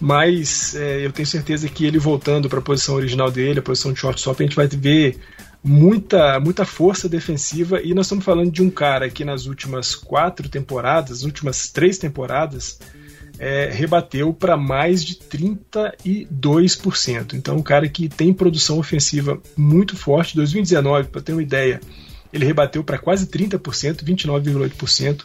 mas 0.00 0.74
é, 0.74 1.06
eu 1.06 1.12
tenho 1.12 1.28
certeza 1.28 1.68
que 1.68 1.86
ele 1.86 1.96
voltando 1.96 2.48
para 2.48 2.58
a 2.58 2.62
posição 2.62 2.96
original 2.96 3.30
dele, 3.30 3.60
a 3.60 3.62
posição 3.62 3.92
de 3.92 4.00
shortstop, 4.00 4.42
a 4.42 4.46
gente 4.46 4.56
vai 4.56 4.66
ver 4.66 5.16
muita, 5.62 6.40
muita 6.40 6.64
força 6.64 7.08
defensiva 7.08 7.80
e 7.80 7.94
nós 7.94 8.06
estamos 8.06 8.24
falando 8.24 8.50
de 8.50 8.62
um 8.62 8.70
cara 8.70 9.08
que 9.08 9.24
nas 9.24 9.46
últimas 9.46 9.94
quatro 9.94 10.48
temporadas, 10.48 11.22
últimas 11.22 11.68
três 11.68 11.96
temporadas, 11.96 12.80
é, 13.38 13.70
rebateu 13.72 14.34
para 14.34 14.56
mais 14.56 15.04
de 15.04 15.14
32%. 15.14 17.34
Então, 17.34 17.58
um 17.58 17.62
cara 17.62 17.88
que 17.88 18.08
tem 18.08 18.32
produção 18.32 18.80
ofensiva 18.80 19.40
muito 19.56 19.96
forte. 19.96 20.34
2019, 20.34 21.10
para 21.10 21.22
ter 21.22 21.32
uma 21.32 21.44
ideia, 21.44 21.80
ele 22.34 22.44
rebateu 22.44 22.82
para 22.82 22.98
quase 22.98 23.28
30%, 23.28 24.04
29,8%. 24.04 25.24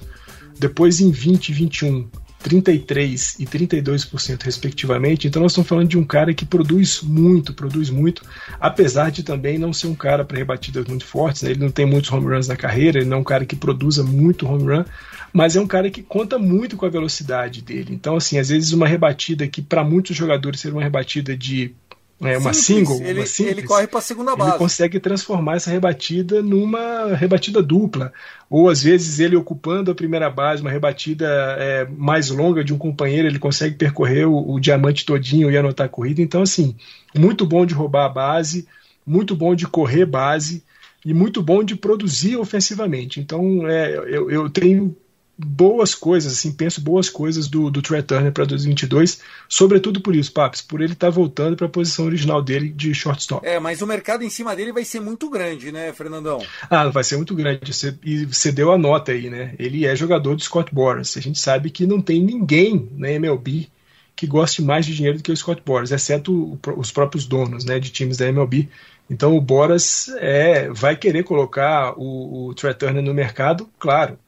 Depois 0.59 1.01
em 1.01 1.09
20 1.09 1.49
e 1.49 1.53
21, 1.53 2.09
33 2.43 3.39
e 3.39 3.45
32% 3.45 4.43
respectivamente. 4.43 5.27
Então 5.27 5.41
nós 5.41 5.51
estamos 5.51 5.67
falando 5.67 5.87
de 5.87 5.97
um 5.97 6.05
cara 6.05 6.33
que 6.33 6.45
produz 6.45 7.01
muito, 7.01 7.53
produz 7.53 7.89
muito, 7.89 8.23
apesar 8.59 9.09
de 9.09 9.23
também 9.23 9.57
não 9.57 9.73
ser 9.73 9.87
um 9.87 9.95
cara 9.95 10.23
para 10.23 10.37
rebatidas 10.37 10.85
muito 10.85 11.05
fortes, 11.05 11.41
né? 11.41 11.51
ele 11.51 11.59
não 11.59 11.71
tem 11.71 11.85
muitos 11.85 12.11
home 12.11 12.27
runs 12.27 12.47
na 12.47 12.55
carreira, 12.55 12.99
ele 12.99 13.09
não 13.09 13.17
é 13.17 13.21
um 13.21 13.23
cara 13.23 13.45
que 13.45 13.55
produza 13.55 14.03
muito 14.03 14.47
home 14.47 14.63
run, 14.63 14.85
mas 15.33 15.55
é 15.55 15.61
um 15.61 15.67
cara 15.67 15.89
que 15.89 16.03
conta 16.03 16.37
muito 16.37 16.77
com 16.77 16.85
a 16.85 16.89
velocidade 16.89 17.61
dele. 17.61 17.93
Então 17.93 18.15
assim, 18.15 18.37
às 18.37 18.49
vezes 18.49 18.71
uma 18.71 18.87
rebatida 18.87 19.47
que 19.47 19.61
para 19.61 19.83
muitos 19.83 20.15
jogadores 20.15 20.59
seria 20.59 20.75
uma 20.75 20.83
rebatida 20.83 21.35
de 21.35 21.73
é 22.21 22.37
uma 22.37 22.53
single, 22.53 23.01
ele, 23.01 23.19
uma 23.19 23.25
simples, 23.25 23.57
ele 23.57 23.67
corre 23.67 23.87
para 23.87 23.99
a 23.99 24.01
segunda 24.01 24.35
base. 24.35 24.51
Ele 24.51 24.57
consegue 24.57 24.99
transformar 24.99 25.55
essa 25.55 25.71
rebatida 25.71 26.41
numa 26.41 27.15
rebatida 27.15 27.63
dupla, 27.63 28.11
ou 28.49 28.67
às 28.69 28.83
vezes 28.83 29.19
ele 29.19 29.37
ocupando 29.37 29.89
a 29.89 29.95
primeira 29.95 30.29
base, 30.29 30.61
uma 30.61 30.71
rebatida 30.71 31.25
é, 31.57 31.87
mais 31.97 32.29
longa 32.29 32.61
de 32.63 32.73
um 32.73 32.77
companheiro, 32.77 33.27
ele 33.27 33.39
consegue 33.39 33.75
percorrer 33.75 34.27
o, 34.27 34.51
o, 34.51 34.59
diamante 34.59 35.05
todinho 35.05 35.49
e 35.49 35.57
anotar 35.57 35.85
a 35.85 35.89
corrida. 35.89 36.21
Então 36.21 36.41
assim, 36.41 36.75
muito 37.17 37.45
bom 37.45 37.65
de 37.65 37.73
roubar 37.73 38.05
a 38.05 38.09
base, 38.09 38.67
muito 39.05 39.33
bom 39.33 39.55
de 39.55 39.65
correr 39.65 40.05
base 40.05 40.61
e 41.05 41.13
muito 41.13 41.41
bom 41.41 41.63
de 41.63 41.75
produzir 41.75 42.35
ofensivamente. 42.35 43.21
Então 43.21 43.65
é, 43.65 43.95
eu, 43.95 44.29
eu 44.29 44.49
tenho 44.49 44.93
boas 45.41 45.95
coisas, 45.95 46.33
assim, 46.33 46.51
penso 46.51 46.81
boas 46.81 47.09
coisas 47.09 47.47
do, 47.47 47.71
do 47.71 47.81
Trey 47.81 48.03
Turner 48.03 48.31
para 48.31 48.43
2022, 48.43 49.21
sobretudo 49.47 50.01
por 50.01 50.13
isso, 50.13 50.33
Paps, 50.33 50.61
por 50.61 50.81
ele 50.81 50.91
estar 50.91 51.07
tá 51.07 51.11
voltando 51.11 51.55
para 51.55 51.65
a 51.65 51.69
posição 51.69 52.05
original 52.05 52.41
dele 52.41 52.69
de 52.69 52.93
shortstop. 52.93 53.47
É, 53.47 53.57
mas 53.57 53.81
o 53.81 53.87
mercado 53.87 54.21
em 54.23 54.29
cima 54.29 54.53
dele 54.53 54.73
vai 54.73 54.83
ser 54.83 54.99
muito 54.99 55.29
grande, 55.29 55.71
né, 55.71 55.93
Fernandão? 55.93 56.43
Ah, 56.69 56.89
vai 56.89 57.05
ser 57.05 57.15
muito 57.15 57.33
grande. 57.33 57.73
Você, 57.73 57.97
e 58.03 58.25
você 58.25 58.51
deu 58.51 58.71
a 58.71 58.77
nota 58.77 59.13
aí, 59.13 59.29
né? 59.29 59.55
Ele 59.57 59.85
é 59.85 59.95
jogador 59.95 60.35
do 60.35 60.43
Scott 60.43 60.75
Boras. 60.75 61.15
A 61.15 61.21
gente 61.21 61.39
sabe 61.39 61.69
que 61.69 61.85
não 61.85 62.01
tem 62.01 62.21
ninguém 62.21 62.89
na 62.97 63.09
MLB 63.09 63.69
que 64.15 64.27
goste 64.27 64.61
mais 64.61 64.85
de 64.85 64.93
dinheiro 64.93 65.19
do 65.19 65.23
que 65.23 65.31
o 65.31 65.37
Scott 65.37 65.61
Boras, 65.65 65.91
exceto 65.91 66.59
os 66.75 66.91
próprios 66.91 67.25
donos, 67.25 67.63
né, 67.63 67.79
de 67.79 67.89
times 67.89 68.17
da 68.17 68.27
MLB. 68.27 68.67
Então 69.09 69.37
o 69.37 69.39
Boras 69.39 70.09
é, 70.17 70.69
vai 70.69 70.97
querer 70.97 71.23
colocar 71.23 71.93
o, 71.97 72.49
o 72.49 72.53
Trey 72.53 72.73
Turner 72.73 73.01
no 73.01 73.13
mercado, 73.13 73.69
claro 73.79 74.19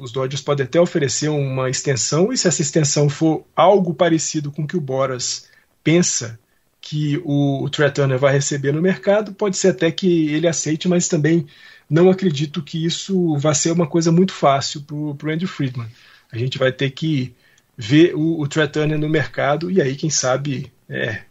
os 0.00 0.12
Dodgers 0.12 0.42
podem 0.42 0.66
até 0.66 0.80
oferecer 0.80 1.28
uma 1.28 1.70
extensão, 1.70 2.32
e 2.32 2.36
se 2.36 2.48
essa 2.48 2.62
extensão 2.62 3.08
for 3.08 3.44
algo 3.54 3.94
parecido 3.94 4.50
com 4.50 4.62
o 4.62 4.66
que 4.66 4.76
o 4.76 4.80
Boras 4.80 5.48
pensa 5.82 6.38
que 6.80 7.20
o, 7.24 7.64
o 7.64 8.18
vai 8.18 8.32
receber 8.32 8.72
no 8.72 8.82
mercado, 8.82 9.32
pode 9.32 9.56
ser 9.56 9.68
até 9.68 9.90
que 9.90 10.28
ele 10.28 10.46
aceite, 10.46 10.86
mas 10.88 11.08
também 11.08 11.46
não 11.88 12.10
acredito 12.10 12.62
que 12.62 12.84
isso 12.84 13.36
vai 13.38 13.54
ser 13.54 13.70
uma 13.70 13.86
coisa 13.86 14.12
muito 14.12 14.32
fácil 14.32 14.82
para 14.82 14.96
o 14.96 15.30
Andrew 15.30 15.48
Friedman. 15.48 15.88
A 16.30 16.36
gente 16.36 16.58
vai 16.58 16.72
ter 16.72 16.90
que 16.90 17.34
ver 17.76 18.14
o, 18.14 18.40
o 18.40 18.48
no 18.98 19.08
mercado 19.08 19.70
e 19.70 19.80
aí, 19.80 19.96
quem 19.96 20.10
sabe, 20.10 20.72
é, 20.88 21.22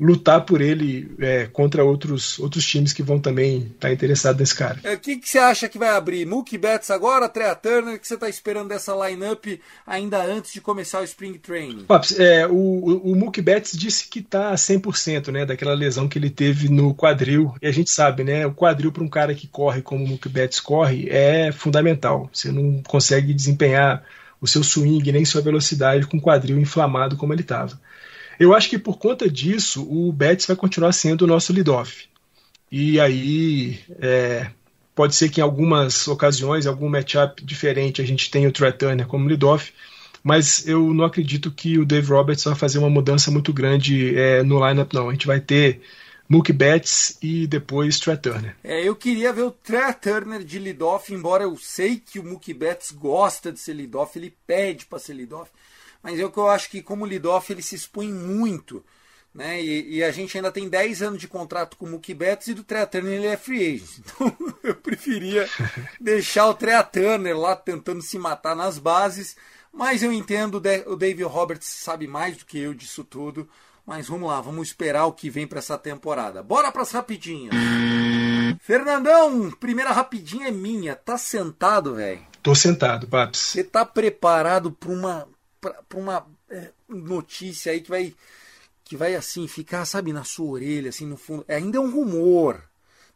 lutar 0.00 0.46
por 0.46 0.62
ele 0.62 1.14
é, 1.20 1.46
contra 1.52 1.84
outros, 1.84 2.38
outros 2.38 2.66
times 2.66 2.92
que 2.94 3.02
vão 3.02 3.20
também 3.20 3.58
estar 3.58 3.88
tá 3.88 3.92
interessados 3.92 4.40
nesse 4.40 4.54
cara. 4.54 4.80
O 4.82 4.88
é, 4.88 4.96
que, 4.96 5.18
que 5.18 5.28
você 5.28 5.38
acha 5.38 5.68
que 5.68 5.78
vai 5.78 5.90
abrir? 5.90 6.24
Mookie 6.24 6.56
Betts 6.56 6.90
agora, 6.90 7.28
Trea 7.28 7.54
Turner? 7.54 7.96
O 7.96 7.98
que 7.98 8.08
você 8.08 8.14
está 8.14 8.28
esperando 8.28 8.68
dessa 8.68 8.94
lineup 8.94 9.60
ainda 9.86 10.24
antes 10.24 10.52
de 10.52 10.60
começar 10.60 11.00
o 11.00 11.04
Spring 11.04 11.34
Training? 11.34 11.84
É, 12.18 12.46
o, 12.46 13.02
o 13.04 13.14
Mookie 13.14 13.42
Betts 13.42 13.76
disse 13.78 14.08
que 14.08 14.20
está 14.20 14.54
100% 14.54 15.30
né, 15.30 15.44
daquela 15.44 15.74
lesão 15.74 16.08
que 16.08 16.18
ele 16.18 16.30
teve 16.30 16.70
no 16.70 16.94
quadril. 16.94 17.54
E 17.60 17.66
a 17.66 17.72
gente 17.72 17.90
sabe, 17.90 18.24
né? 18.24 18.46
O 18.46 18.54
quadril 18.54 18.90
para 18.90 19.04
um 19.04 19.08
cara 19.08 19.34
que 19.34 19.46
corre 19.46 19.82
como 19.82 20.02
o 20.02 20.08
Mookie 20.08 20.30
Betts 20.30 20.60
corre 20.60 21.08
é 21.10 21.52
fundamental. 21.52 22.30
Você 22.32 22.50
não 22.50 22.82
consegue 22.82 23.34
desempenhar 23.34 24.02
o 24.40 24.46
seu 24.46 24.64
swing 24.64 25.12
nem 25.12 25.26
sua 25.26 25.42
velocidade 25.42 26.06
com 26.06 26.16
o 26.16 26.22
quadril 26.22 26.58
inflamado 26.58 27.16
como 27.18 27.34
ele 27.34 27.42
estava. 27.42 27.78
Eu 28.40 28.54
acho 28.54 28.70
que 28.70 28.78
por 28.78 28.96
conta 28.96 29.30
disso, 29.30 29.86
o 29.86 30.10
Betts 30.10 30.46
vai 30.46 30.56
continuar 30.56 30.92
sendo 30.92 31.22
o 31.22 31.26
nosso 31.26 31.52
lead-off. 31.52 32.08
E 32.72 32.98
aí, 32.98 33.78
é, 34.00 34.50
pode 34.94 35.14
ser 35.14 35.28
que 35.28 35.40
em 35.40 35.44
algumas 35.44 36.08
ocasiões, 36.08 36.66
algum 36.66 36.88
matchup 36.88 37.44
diferente, 37.44 38.00
a 38.00 38.04
gente 38.06 38.30
tenha 38.30 38.48
o 38.48 38.52
Trey 38.52 38.72
Turner 38.72 39.06
como 39.06 39.28
lead-off, 39.28 39.74
mas 40.24 40.66
eu 40.66 40.94
não 40.94 41.04
acredito 41.04 41.50
que 41.50 41.78
o 41.78 41.84
Dave 41.84 42.08
Roberts 42.08 42.44
vai 42.44 42.54
fazer 42.54 42.78
uma 42.78 42.88
mudança 42.88 43.30
muito 43.30 43.52
grande 43.52 44.16
é, 44.18 44.42
no 44.42 44.66
lineup, 44.66 44.90
não. 44.94 45.10
A 45.10 45.12
gente 45.12 45.26
vai 45.26 45.38
ter 45.38 45.82
Mookie 46.26 46.54
Betts 46.54 47.18
e 47.20 47.46
depois 47.46 48.00
Trey 48.00 48.16
Turner. 48.16 48.56
É, 48.64 48.88
eu 48.88 48.96
queria 48.96 49.34
ver 49.34 49.42
o 49.42 49.50
Trey 49.50 49.92
Turner 50.00 50.42
de 50.42 50.58
lead-off, 50.58 51.12
embora 51.12 51.44
eu 51.44 51.58
sei 51.58 51.98
que 51.98 52.18
o 52.18 52.24
Mookie 52.24 52.54
Betts 52.54 52.90
gosta 52.90 53.52
de 53.52 53.60
ser 53.60 53.74
lead-off, 53.74 54.18
ele 54.18 54.34
pede 54.46 54.86
para 54.86 54.98
ser 54.98 55.12
lead-off 55.12 55.50
mas 56.02 56.18
é 56.18 56.24
o 56.24 56.30
que 56.30 56.38
eu 56.38 56.48
acho 56.48 56.70
que 56.70 56.82
como 56.82 57.06
Lidoff 57.06 57.52
ele 57.52 57.62
se 57.62 57.74
expõe 57.74 58.12
muito. 58.12 58.84
Né? 59.32 59.62
E, 59.62 59.98
e, 59.98 60.04
a 60.04 60.10
gente 60.10 60.36
ainda 60.36 60.50
tem 60.50 60.68
10 60.68 61.02
anos 61.02 61.20
de 61.20 61.28
contrato 61.28 61.76
com 61.76 61.86
o 61.86 61.88
Mookie 61.88 62.12
Betts 62.12 62.48
e 62.48 62.54
do 62.54 62.64
Trea 62.64 62.84
Turner 62.84 63.12
ele 63.12 63.26
é 63.26 63.36
free 63.36 63.74
agent. 63.74 64.00
Então 64.20 64.56
eu 64.64 64.74
preferia 64.74 65.48
deixar 66.00 66.48
o 66.48 66.54
Trea 66.54 66.82
Turner 66.82 67.38
lá 67.38 67.54
tentando 67.54 68.02
se 68.02 68.18
matar 68.18 68.56
nas 68.56 68.78
bases. 68.78 69.36
Mas 69.72 70.02
eu 70.02 70.12
entendo, 70.12 70.60
o 70.86 70.96
David 70.96 71.22
Roberts 71.22 71.68
sabe 71.68 72.08
mais 72.08 72.36
do 72.36 72.44
que 72.44 72.58
eu 72.58 72.74
disso 72.74 73.04
tudo. 73.04 73.48
Mas 73.86 74.08
vamos 74.08 74.28
lá, 74.28 74.40
vamos 74.40 74.68
esperar 74.68 75.06
o 75.06 75.12
que 75.12 75.30
vem 75.30 75.46
para 75.46 75.60
essa 75.60 75.78
temporada. 75.78 76.42
Bora 76.42 76.70
para 76.70 76.82
as 76.82 76.90
rapidinhas. 76.90 77.54
Fernandão, 78.60 79.50
primeira 79.52 79.92
rapidinha 79.92 80.48
é 80.48 80.52
minha. 80.52 80.94
Tá 80.94 81.16
sentado, 81.16 81.94
velho? 81.94 82.20
Tô 82.42 82.54
sentado, 82.54 83.06
Paps. 83.06 83.40
Você 83.40 83.64
tá 83.64 83.84
preparado 83.84 84.72
para 84.72 84.90
uma 84.90 85.28
para 85.60 85.74
uma 85.94 86.26
é, 86.48 86.70
notícia 86.88 87.72
aí 87.72 87.80
que 87.80 87.90
vai 87.90 88.14
que 88.84 88.96
vai 88.96 89.14
assim 89.14 89.46
ficar, 89.46 89.84
sabe, 89.84 90.12
na 90.12 90.24
sua 90.24 90.50
orelha, 90.50 90.88
assim 90.88 91.06
no 91.06 91.16
fundo. 91.16 91.44
É, 91.46 91.56
ainda 91.56 91.78
é 91.78 91.80
um 91.80 91.90
rumor, 91.90 92.60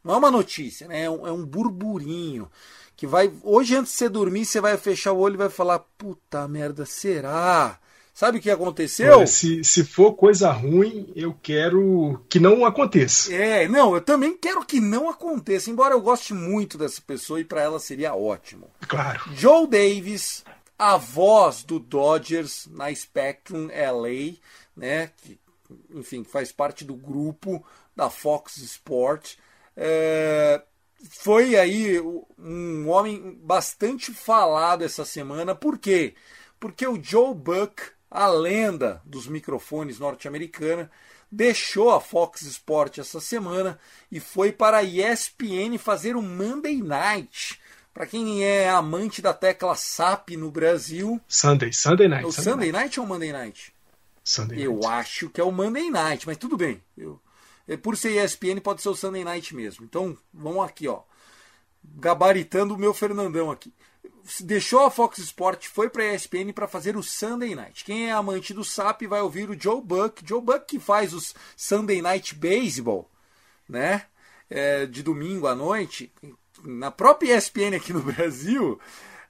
não 0.01 0.13
é 0.13 0.17
uma 0.17 0.31
notícia, 0.31 0.87
né? 0.87 1.03
É 1.03 1.09
um, 1.09 1.27
é 1.27 1.31
um 1.33 1.45
burburinho 1.45 2.49
que 2.95 3.05
vai 3.05 3.29
hoje 3.43 3.75
antes 3.75 3.91
de 3.91 3.97
você 3.97 4.07
dormir 4.07 4.45
você 4.45 4.61
vai 4.61 4.77
fechar 4.77 5.11
o 5.11 5.19
olho 5.19 5.35
e 5.35 5.37
vai 5.37 5.49
falar 5.49 5.79
puta 5.79 6.47
merda, 6.47 6.85
será? 6.85 7.77
Sabe 8.13 8.37
o 8.37 8.41
que 8.41 8.49
aconteceu? 8.49 9.17
Olha, 9.17 9.27
se, 9.27 9.61
se 9.65 9.83
for 9.83 10.13
coisa 10.13 10.49
ruim, 10.49 11.11
eu 11.13 11.37
quero 11.43 12.23
que 12.29 12.39
não 12.39 12.65
aconteça. 12.65 13.33
É, 13.33 13.67
não, 13.67 13.93
eu 13.93 13.99
também 13.99 14.37
quero 14.37 14.63
que 14.63 14.79
não 14.79 15.09
aconteça, 15.09 15.69
embora 15.69 15.93
eu 15.93 15.99
goste 15.99 16.33
muito 16.33 16.77
dessa 16.77 17.01
pessoa 17.01 17.41
e 17.41 17.43
para 17.43 17.61
ela 17.61 17.77
seria 17.77 18.15
ótimo. 18.15 18.69
Claro. 18.87 19.21
Joe 19.35 19.67
Davis 19.67 20.45
a 20.77 20.97
voz 20.97 21.63
do 21.63 21.79
Dodgers 21.79 22.67
na 22.71 22.93
Spectrum 22.93 23.67
LA, 23.67 24.37
né? 24.75 25.11
Que, 25.17 25.39
enfim, 25.91 26.23
faz 26.23 26.51
parte 26.51 26.83
do 26.83 26.95
grupo 26.95 27.65
da 27.95 28.09
Fox 28.09 28.57
Sport. 28.57 29.35
É, 29.75 30.61
foi 31.09 31.55
aí 31.57 31.99
um 32.37 32.89
homem 32.89 33.37
bastante 33.41 34.13
falado 34.13 34.83
essa 34.83 35.05
semana. 35.05 35.55
Por 35.55 35.77
quê? 35.77 36.15
Porque 36.59 36.85
o 36.87 37.01
Joe 37.01 37.33
Buck, 37.33 37.81
a 38.09 38.27
lenda 38.27 39.01
dos 39.05 39.27
microfones 39.27 39.99
norte-americana, 39.99 40.89
deixou 41.31 41.91
a 41.91 41.99
Fox 41.99 42.43
Sport 42.43 42.99
essa 42.99 43.19
semana 43.19 43.79
e 44.11 44.19
foi 44.19 44.51
para 44.51 44.77
a 44.77 44.83
ESPN 44.83 45.77
fazer 45.77 46.15
o 46.15 46.21
Monday 46.21 46.81
Night 46.81 47.59
para 47.95 48.05
quem 48.05 48.43
é 48.43 48.69
amante 48.69 49.21
da 49.21 49.33
tecla 49.33 49.73
SAP 49.73 50.31
no 50.31 50.51
Brasil. 50.51 51.17
Sunday, 51.29 51.71
Sunday 51.71 52.09
Night. 52.09 52.25
O 52.25 52.31
Sunday, 52.31 52.51
Sunday 52.51 52.71
Night. 52.73 52.83
Night 52.83 52.99
ou 52.99 53.07
Monday 53.07 53.31
Night? 53.31 53.73
Sunday 54.21 54.67
Eu 54.67 54.73
Night. 54.73 54.87
acho 54.87 55.29
que 55.29 55.39
é 55.39 55.43
o 55.45 55.51
Monday 55.51 55.89
Night, 55.89 56.27
mas 56.27 56.35
tudo 56.35 56.57
bem. 56.57 56.83
Eu, 56.97 57.17
é, 57.65 57.77
por 57.77 57.95
ser 57.95 58.21
ESPN, 58.21 58.59
pode 58.61 58.81
ser 58.81 58.89
o 58.89 58.95
Sunday 58.95 59.23
Night 59.23 59.55
mesmo. 59.55 59.85
Então, 59.85 60.17
vamos 60.33 60.65
aqui, 60.65 60.89
ó. 60.89 61.03
Gabaritando 61.85 62.73
o 62.73 62.77
meu 62.77 62.93
Fernandão 62.93 63.49
aqui. 63.49 63.73
Deixou 64.41 64.81
a 64.81 64.91
Fox 64.91 65.19
Sport, 65.19 65.67
foi 65.67 65.89
para 65.89 66.03
a 66.03 66.13
ESPN 66.13 66.51
para 66.53 66.67
fazer 66.67 66.97
o 66.97 67.03
Sunday 67.03 67.55
Night. 67.55 67.85
Quem 67.85 68.09
é 68.09 68.11
amante 68.11 68.53
do 68.53 68.65
SAP 68.65 69.03
vai 69.03 69.21
ouvir 69.21 69.49
o 69.49 69.57
Joe 69.57 69.79
Buck. 69.81 70.21
Joe 70.27 70.41
Buck 70.41 70.65
que 70.67 70.79
faz 70.81 71.13
os 71.13 71.33
Sunday 71.55 72.01
Night 72.01 72.35
Baseball, 72.35 73.09
né? 73.69 74.05
É, 74.49 74.85
de 74.85 75.01
domingo 75.01 75.47
à 75.47 75.55
noite 75.55 76.11
na 76.65 76.91
própria 76.91 77.37
ESPN 77.37 77.75
aqui 77.75 77.93
no 77.93 78.01
Brasil, 78.01 78.79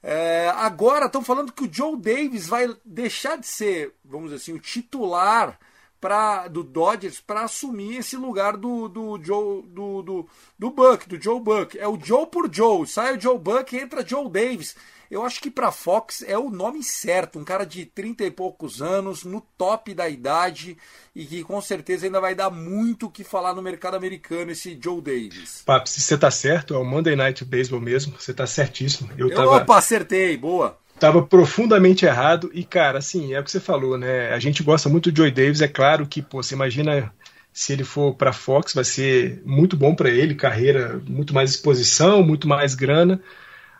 é, 0.01 0.51
agora 0.55 1.07
estão 1.07 1.23
falando 1.23 1.51
que 1.51 1.65
o 1.65 1.73
Joe 1.73 1.97
Davis 1.97 2.47
vai 2.47 2.75
deixar 2.85 3.37
de 3.37 3.47
ser, 3.47 3.93
vamos 4.03 4.29
dizer 4.29 4.35
assim, 4.35 4.53
o 4.53 4.59
titular 4.59 5.59
pra, 6.05 6.47
do 6.47 6.63
Dodgers 6.63 7.19
para 7.19 7.45
assumir 7.45 7.97
esse 7.97 8.15
lugar 8.15 8.55
do, 8.55 8.87
do 8.87 9.19
Joe 9.23 9.63
do, 9.63 10.03
do, 10.03 10.29
do 10.59 10.69
Buck, 10.69 11.09
do 11.09 11.19
Joe 11.19 11.39
Buck. 11.39 11.75
É 11.79 11.87
o 11.87 11.99
Joe 11.99 12.27
por 12.27 12.47
Joe. 12.53 12.85
Sai 12.85 13.17
o 13.17 13.19
Joe 13.19 13.39
Buck 13.39 13.75
entra 13.75 14.07
Joe 14.07 14.29
Davis. 14.29 14.75
Eu 15.09 15.23
acho 15.23 15.41
que 15.41 15.49
para 15.49 15.71
Fox 15.71 16.23
é 16.27 16.37
o 16.37 16.51
nome 16.51 16.83
certo, 16.83 17.39
um 17.39 17.43
cara 17.43 17.65
de 17.65 17.87
30 17.87 18.23
e 18.23 18.29
poucos 18.29 18.83
anos, 18.83 19.23
no 19.23 19.41
top 19.57 19.95
da 19.95 20.07
idade 20.07 20.77
e 21.15 21.25
que 21.25 21.43
com 21.43 21.59
certeza 21.59 22.05
ainda 22.05 22.21
vai 22.21 22.35
dar 22.35 22.51
muito 22.51 23.07
o 23.07 23.11
que 23.11 23.23
falar 23.23 23.55
no 23.55 23.61
mercado 23.63 23.95
americano 23.95 24.51
esse 24.51 24.77
Joe 24.79 25.01
Davis. 25.01 25.63
Papo, 25.65 25.89
se 25.89 26.01
você 26.01 26.15
tá 26.15 26.29
certo, 26.29 26.75
é 26.75 26.77
o 26.77 26.85
Monday 26.85 27.15
Night 27.15 27.43
Baseball 27.43 27.81
mesmo, 27.81 28.15
você 28.19 28.31
tá 28.31 28.45
certíssimo. 28.45 29.09
Eu 29.17 29.33
tava 29.33 29.57
Opa, 29.57 29.77
acertei, 29.77 30.37
boa. 30.37 30.77
Tava 30.99 31.21
profundamente 31.21 32.05
errado 32.05 32.49
e 32.53 32.63
cara, 32.63 32.99
assim, 32.99 33.33
é 33.33 33.39
o 33.39 33.43
que 33.43 33.51
você 33.51 33.59
falou, 33.59 33.97
né? 33.97 34.33
A 34.33 34.39
gente 34.39 34.63
gosta 34.63 34.87
muito 34.87 35.11
do 35.11 35.17
Joe 35.17 35.29
Davis, 35.31 35.61
é 35.61 35.67
claro 35.67 36.07
que, 36.07 36.21
pô, 36.21 36.41
você 36.41 36.55
imagina 36.55 37.13
se 37.51 37.73
ele 37.73 37.83
for 37.83 38.13
para 38.13 38.33
Fox, 38.33 38.73
vai 38.73 38.83
ser 38.83 39.41
muito 39.45 39.77
bom 39.77 39.95
para 39.95 40.09
ele, 40.09 40.35
carreira, 40.35 41.01
muito 41.07 41.33
mais 41.33 41.51
exposição, 41.51 42.21
muito 42.23 42.47
mais 42.47 42.75
grana. 42.75 43.21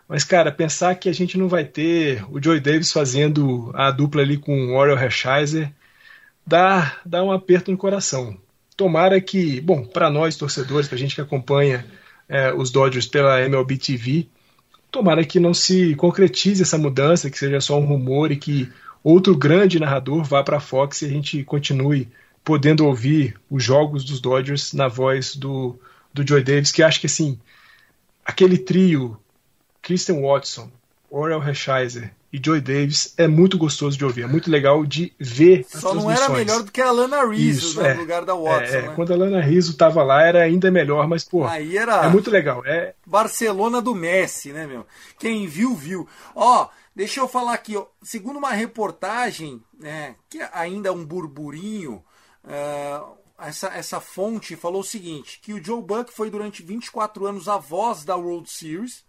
Mas, 0.08 0.24
cara, 0.24 0.52
pensar 0.52 0.94
que 0.94 1.08
a 1.08 1.12
gente 1.12 1.36
não 1.36 1.48
vai 1.48 1.64
ter 1.64 2.24
o 2.30 2.42
Joey 2.42 2.60
Davis 2.60 2.92
fazendo 2.92 3.70
a 3.74 3.90
dupla 3.90 4.22
ali 4.22 4.36
com 4.38 4.68
o 4.68 4.76
Oriel 4.76 4.98
Hershiser 4.98 5.72
dá, 6.46 7.00
dá 7.04 7.22
um 7.22 7.32
aperto 7.32 7.70
no 7.70 7.76
coração. 7.76 8.38
Tomara 8.76 9.20
que, 9.20 9.60
bom, 9.60 9.84
para 9.84 10.08
nós 10.08 10.36
torcedores, 10.36 10.86
para 10.86 10.96
a 10.96 10.98
gente 10.98 11.14
que 11.14 11.20
acompanha 11.20 11.84
é, 12.28 12.52
os 12.54 12.70
Dodgers 12.70 13.06
pela 13.06 13.42
MLB 13.42 13.76
TV, 13.76 14.28
tomara 14.96 15.26
que 15.26 15.38
não 15.38 15.52
se 15.52 15.94
concretize 15.94 16.62
essa 16.62 16.78
mudança, 16.78 17.30
que 17.30 17.38
seja 17.38 17.60
só 17.60 17.78
um 17.78 17.84
rumor 17.84 18.32
e 18.32 18.36
que 18.36 18.72
outro 19.04 19.36
grande 19.36 19.78
narrador 19.78 20.24
vá 20.24 20.42
para 20.42 20.56
a 20.56 20.60
Fox 20.60 21.02
e 21.02 21.04
a 21.04 21.08
gente 21.10 21.44
continue 21.44 22.08
podendo 22.42 22.86
ouvir 22.86 23.38
os 23.50 23.62
jogos 23.62 24.04
dos 24.04 24.22
Dodgers 24.22 24.72
na 24.72 24.88
voz 24.88 25.36
do, 25.36 25.78
do 26.14 26.26
Joey 26.26 26.42
Davis, 26.42 26.72
que 26.72 26.82
acho 26.82 26.98
que 26.98 27.06
assim, 27.06 27.38
aquele 28.24 28.56
trio 28.56 29.18
Christian 29.82 30.22
Watson, 30.22 30.70
Orel 31.10 31.46
Hershiser 31.46 32.10
e 32.32 32.40
Joey 32.44 32.60
Davis 32.60 33.14
é 33.16 33.28
muito 33.28 33.56
gostoso 33.56 33.96
de 33.96 34.04
ouvir, 34.04 34.22
é 34.22 34.26
muito 34.26 34.50
legal 34.50 34.84
de 34.84 35.12
ver 35.18 35.64
Só 35.68 35.94
não 35.94 36.10
era 36.10 36.28
melhor 36.28 36.62
do 36.62 36.72
que 36.72 36.80
a 36.80 36.90
Lana 36.90 37.24
Rizzo 37.24 37.80
né, 37.80 37.90
é, 37.90 37.94
no 37.94 38.00
lugar 38.00 38.24
da 38.24 38.34
Watson. 38.34 38.74
É, 38.76 38.82
né? 38.82 38.92
Quando 38.94 39.12
a 39.12 39.16
Lana 39.16 39.40
Rizzo 39.40 39.72
estava 39.72 40.02
lá 40.02 40.22
era 40.22 40.42
ainda 40.42 40.70
melhor, 40.70 41.06
mas 41.08 41.24
pô, 41.24 41.44
Aí 41.44 41.76
era 41.76 42.04
é 42.04 42.08
muito 42.08 42.30
legal. 42.30 42.62
É 42.66 42.94
Barcelona 43.06 43.80
do 43.80 43.94
Messi, 43.94 44.52
né, 44.52 44.66
meu? 44.66 44.86
Quem 45.18 45.46
viu, 45.46 45.74
viu. 45.74 46.08
Ó, 46.34 46.68
deixa 46.94 47.20
eu 47.20 47.28
falar 47.28 47.54
aqui, 47.54 47.76
ó, 47.76 47.86
segundo 48.02 48.38
uma 48.38 48.52
reportagem, 48.52 49.62
né, 49.78 50.16
que 50.28 50.40
ainda 50.52 50.88
é 50.88 50.92
um 50.92 51.04
burburinho, 51.04 52.02
uh, 52.44 53.16
essa, 53.38 53.68
essa 53.68 54.00
fonte 54.00 54.56
falou 54.56 54.80
o 54.80 54.84
seguinte, 54.84 55.38
que 55.42 55.52
o 55.52 55.62
Joe 55.62 55.82
Buck 55.82 56.12
foi 56.12 56.30
durante 56.30 56.62
24 56.62 57.26
anos 57.26 57.48
a 57.48 57.58
voz 57.58 58.04
da 58.04 58.16
World 58.16 58.50
Series, 58.50 59.04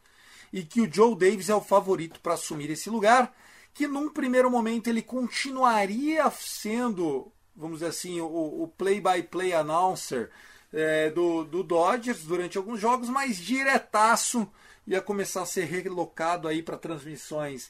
e 0.51 0.63
que 0.63 0.81
o 0.81 0.91
Joe 0.91 1.15
Davis 1.15 1.49
é 1.49 1.55
o 1.55 1.61
favorito 1.61 2.19
para 2.19 2.33
assumir 2.33 2.69
esse 2.69 2.89
lugar, 2.89 3.35
que 3.73 3.87
num 3.87 4.09
primeiro 4.09 4.49
momento 4.49 4.87
ele 4.87 5.01
continuaria 5.01 6.29
sendo, 6.31 7.31
vamos 7.55 7.79
dizer 7.79 7.89
assim, 7.89 8.19
o 8.21 8.71
play-by-play 8.77 9.51
-play 9.51 9.53
announcer 9.53 10.31
é, 10.73 11.09
do, 11.09 11.43
do 11.43 11.63
Dodgers 11.63 12.23
durante 12.23 12.57
alguns 12.57 12.79
jogos, 12.79 13.09
mas 13.09 13.37
diretaço 13.37 14.49
ia 14.85 15.01
começar 15.01 15.41
a 15.41 15.45
ser 15.45 15.65
relocado 15.65 16.47
aí 16.47 16.63
para 16.63 16.77
transmissões 16.77 17.69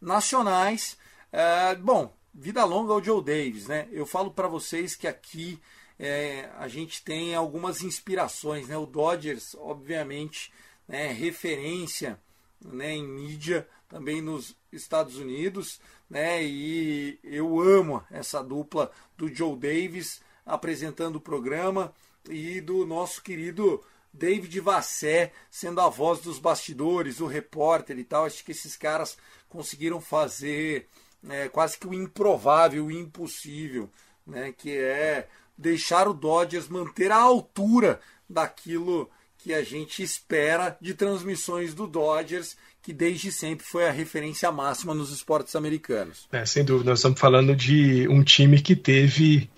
nacionais. 0.00 0.96
É, 1.30 1.74
bom, 1.74 2.14
vida 2.32 2.64
longa 2.64 2.92
ao 2.92 3.02
Joe 3.02 3.22
Davis, 3.22 3.66
né? 3.66 3.88
Eu 3.92 4.06
falo 4.06 4.30
para 4.30 4.48
vocês 4.48 4.96
que 4.96 5.06
aqui 5.06 5.60
é, 5.98 6.48
a 6.58 6.66
gente 6.68 7.02
tem 7.02 7.34
algumas 7.34 7.82
inspirações. 7.82 8.68
Né? 8.68 8.76
O 8.76 8.86
Dodgers, 8.86 9.54
obviamente, 9.56 10.52
né, 10.88 11.12
referência 11.12 12.20
né, 12.64 12.92
em 12.92 13.06
mídia 13.06 13.68
também 13.88 14.20
nos 14.20 14.56
Estados 14.72 15.16
Unidos. 15.16 15.80
Né, 16.08 16.42
e 16.44 17.18
eu 17.22 17.60
amo 17.60 18.02
essa 18.10 18.42
dupla 18.42 18.90
do 19.16 19.32
Joe 19.32 19.56
Davis 19.56 20.20
apresentando 20.44 21.16
o 21.16 21.20
programa 21.20 21.92
e 22.28 22.60
do 22.60 22.86
nosso 22.86 23.22
querido 23.22 23.82
David 24.12 24.60
Vassé 24.60 25.32
sendo 25.50 25.80
a 25.80 25.88
voz 25.88 26.20
dos 26.20 26.38
bastidores, 26.38 27.20
o 27.20 27.26
repórter 27.26 27.98
e 27.98 28.04
tal. 28.04 28.24
Acho 28.24 28.44
que 28.44 28.52
esses 28.52 28.76
caras 28.76 29.16
conseguiram 29.48 30.00
fazer 30.00 30.88
é, 31.28 31.48
quase 31.48 31.78
que 31.78 31.86
o 31.86 31.94
improvável, 31.94 32.86
o 32.86 32.90
impossível, 32.90 33.90
né, 34.26 34.52
que 34.52 34.76
é 34.76 35.28
deixar 35.56 36.08
o 36.08 36.14
Dodgers 36.14 36.68
manter 36.68 37.10
a 37.10 37.20
altura 37.20 38.00
daquilo 38.28 39.10
que 39.44 39.52
a 39.52 39.62
gente 39.62 40.02
espera 40.02 40.74
de 40.80 40.94
transmissões 40.94 41.74
do 41.74 41.86
Dodgers, 41.86 42.56
que 42.82 42.94
desde 42.94 43.30
sempre 43.30 43.66
foi 43.66 43.86
a 43.86 43.92
referência 43.92 44.50
máxima 44.50 44.94
nos 44.94 45.12
esportes 45.12 45.54
americanos. 45.54 46.26
É, 46.32 46.46
sem 46.46 46.64
dúvida, 46.64 46.88
nós 46.88 47.00
estamos 47.00 47.20
falando 47.20 47.54
de 47.54 48.08
um 48.08 48.24
time 48.24 48.58
que 48.62 48.74
teve 48.74 49.50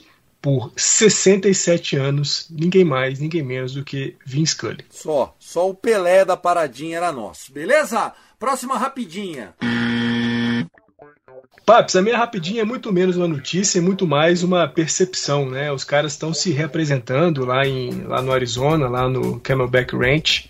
por 0.42 0.72
67 0.76 1.96
anos, 1.96 2.48
ninguém 2.50 2.84
mais, 2.84 3.20
ninguém 3.20 3.44
menos 3.44 3.74
do 3.74 3.84
que 3.84 4.16
Vince 4.26 4.54
Scully. 4.54 4.84
Só, 4.90 5.36
só 5.38 5.70
o 5.70 5.74
Pelé 5.74 6.24
da 6.24 6.36
paradinha 6.36 6.96
era 6.96 7.12
nosso. 7.12 7.52
Beleza? 7.52 8.12
Próxima 8.40 8.76
rapidinha. 8.76 9.54
Paps, 11.64 11.96
a 11.96 12.02
minha 12.02 12.16
rapidinha 12.16 12.62
é 12.62 12.64
muito 12.64 12.92
menos 12.92 13.16
uma 13.16 13.26
notícia, 13.26 13.78
é 13.78 13.82
muito 13.82 14.06
mais 14.06 14.42
uma 14.42 14.68
percepção, 14.68 15.50
né? 15.50 15.72
Os 15.72 15.82
caras 15.82 16.12
estão 16.12 16.32
se 16.32 16.52
representando 16.52 17.44
lá, 17.44 17.66
em, 17.66 18.02
lá 18.04 18.22
no 18.22 18.32
Arizona, 18.32 18.88
lá 18.88 19.08
no 19.08 19.40
Camelback 19.40 19.96
Ranch, 19.96 20.48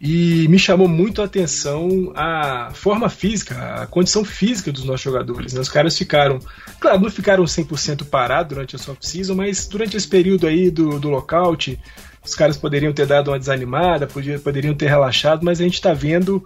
e 0.00 0.48
me 0.48 0.58
chamou 0.58 0.88
muito 0.88 1.22
a 1.22 1.26
atenção 1.26 2.12
a 2.14 2.70
forma 2.74 3.08
física, 3.08 3.82
a 3.82 3.86
condição 3.86 4.24
física 4.24 4.72
dos 4.72 4.84
nossos 4.84 5.02
jogadores. 5.02 5.52
Né? 5.52 5.60
Os 5.60 5.68
caras 5.68 5.96
ficaram, 5.96 6.40
claro, 6.80 7.00
não 7.00 7.10
ficaram 7.10 7.44
100% 7.44 8.04
parados 8.06 8.54
durante 8.54 8.74
a 8.74 8.78
off-season, 8.78 9.34
mas 9.36 9.68
durante 9.68 9.96
esse 9.96 10.08
período 10.08 10.48
aí 10.48 10.70
do, 10.70 10.98
do 10.98 11.08
lockout, 11.08 11.78
os 12.24 12.34
caras 12.34 12.56
poderiam 12.56 12.92
ter 12.92 13.06
dado 13.06 13.30
uma 13.30 13.38
desanimada, 13.38 14.08
poderiam 14.42 14.74
ter 14.74 14.86
relaxado, 14.86 15.44
mas 15.44 15.60
a 15.60 15.64
gente 15.64 15.74
está 15.74 15.92
vendo 15.92 16.44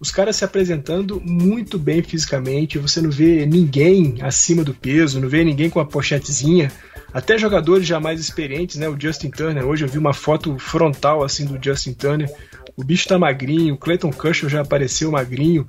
os 0.00 0.10
caras 0.10 0.36
se 0.36 0.44
apresentando 0.44 1.20
muito 1.24 1.78
bem 1.78 2.02
fisicamente, 2.02 2.78
você 2.78 3.00
não 3.00 3.10
vê 3.10 3.44
ninguém 3.44 4.18
acima 4.20 4.62
do 4.62 4.72
peso, 4.72 5.20
não 5.20 5.28
vê 5.28 5.42
ninguém 5.42 5.68
com 5.68 5.80
a 5.80 5.84
pochetezinha, 5.84 6.70
até 7.12 7.38
jogadores 7.38 7.86
já 7.86 7.98
mais 7.98 8.20
experientes, 8.20 8.76
né? 8.76 8.88
O 8.88 9.00
Justin 9.00 9.30
Turner, 9.30 9.66
hoje 9.66 9.84
eu 9.84 9.88
vi 9.88 9.98
uma 9.98 10.12
foto 10.12 10.58
frontal 10.58 11.24
assim 11.24 11.46
do 11.46 11.58
Justin 11.62 11.94
Turner, 11.94 12.30
o 12.76 12.84
bicho 12.84 13.08
tá 13.08 13.18
magrinho, 13.18 13.74
o 13.74 13.78
Clayton 13.78 14.10
Kershaw 14.10 14.48
já 14.48 14.60
apareceu 14.60 15.10
magrinho, 15.10 15.66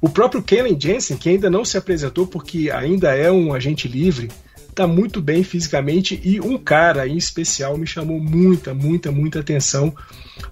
o 0.00 0.08
próprio 0.08 0.42
Kellen 0.42 0.78
Jensen, 0.78 1.16
que 1.16 1.28
ainda 1.28 1.48
não 1.48 1.64
se 1.64 1.78
apresentou 1.78 2.26
porque 2.26 2.70
ainda 2.70 3.14
é 3.14 3.30
um 3.30 3.54
agente 3.54 3.86
livre, 3.86 4.28
tá 4.74 4.86
muito 4.86 5.20
bem 5.20 5.42
fisicamente 5.42 6.20
e 6.24 6.40
um 6.40 6.56
cara 6.56 7.06
em 7.06 7.16
especial 7.16 7.76
me 7.76 7.86
chamou 7.86 8.20
muita, 8.20 8.72
muita, 8.72 9.10
muita 9.10 9.40
atenção. 9.40 9.94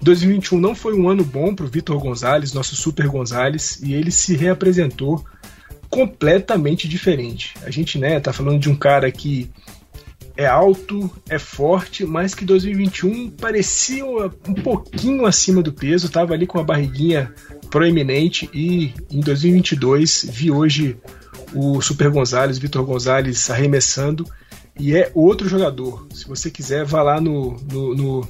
2021 0.02 0.60
não 0.60 0.74
foi 0.74 0.94
um 0.94 1.08
ano 1.08 1.24
bom 1.24 1.54
para 1.54 1.64
o 1.64 1.68
Vitor 1.68 1.98
Gonzalez, 1.98 2.52
nosso 2.52 2.76
Super 2.76 3.08
Gonzalez, 3.08 3.80
e 3.82 3.94
ele 3.94 4.10
se 4.10 4.36
reapresentou 4.36 5.24
completamente 5.88 6.86
diferente. 6.86 7.54
A 7.62 7.70
gente, 7.70 7.98
né, 7.98 8.20
tá 8.20 8.32
falando 8.32 8.60
de 8.60 8.68
um 8.68 8.76
cara 8.76 9.10
que 9.10 9.50
é 10.36 10.46
alto, 10.46 11.10
é 11.28 11.38
forte, 11.38 12.04
mas 12.04 12.32
que 12.32 12.44
2021 12.44 13.30
parecia 13.30 14.04
um 14.06 14.54
pouquinho 14.62 15.26
acima 15.26 15.60
do 15.62 15.72
peso, 15.72 16.08
tava 16.08 16.32
ali 16.32 16.46
com 16.46 16.60
a 16.60 16.62
barriguinha 16.62 17.34
proeminente 17.70 18.48
e 18.54 18.94
em 19.10 19.20
2022 19.20 20.28
vi 20.30 20.50
hoje 20.50 20.96
o 21.54 21.80
Super 21.80 22.10
Gonzalez, 22.10 22.58
Vitor 22.58 22.84
Gonzalez 22.84 23.50
arremessando. 23.50 24.26
E 24.78 24.94
é 24.94 25.10
outro 25.14 25.48
jogador. 25.48 26.06
Se 26.12 26.26
você 26.26 26.50
quiser, 26.50 26.84
vá 26.84 27.02
lá 27.02 27.20
no, 27.20 27.56
no, 27.70 27.94
no 27.94 28.28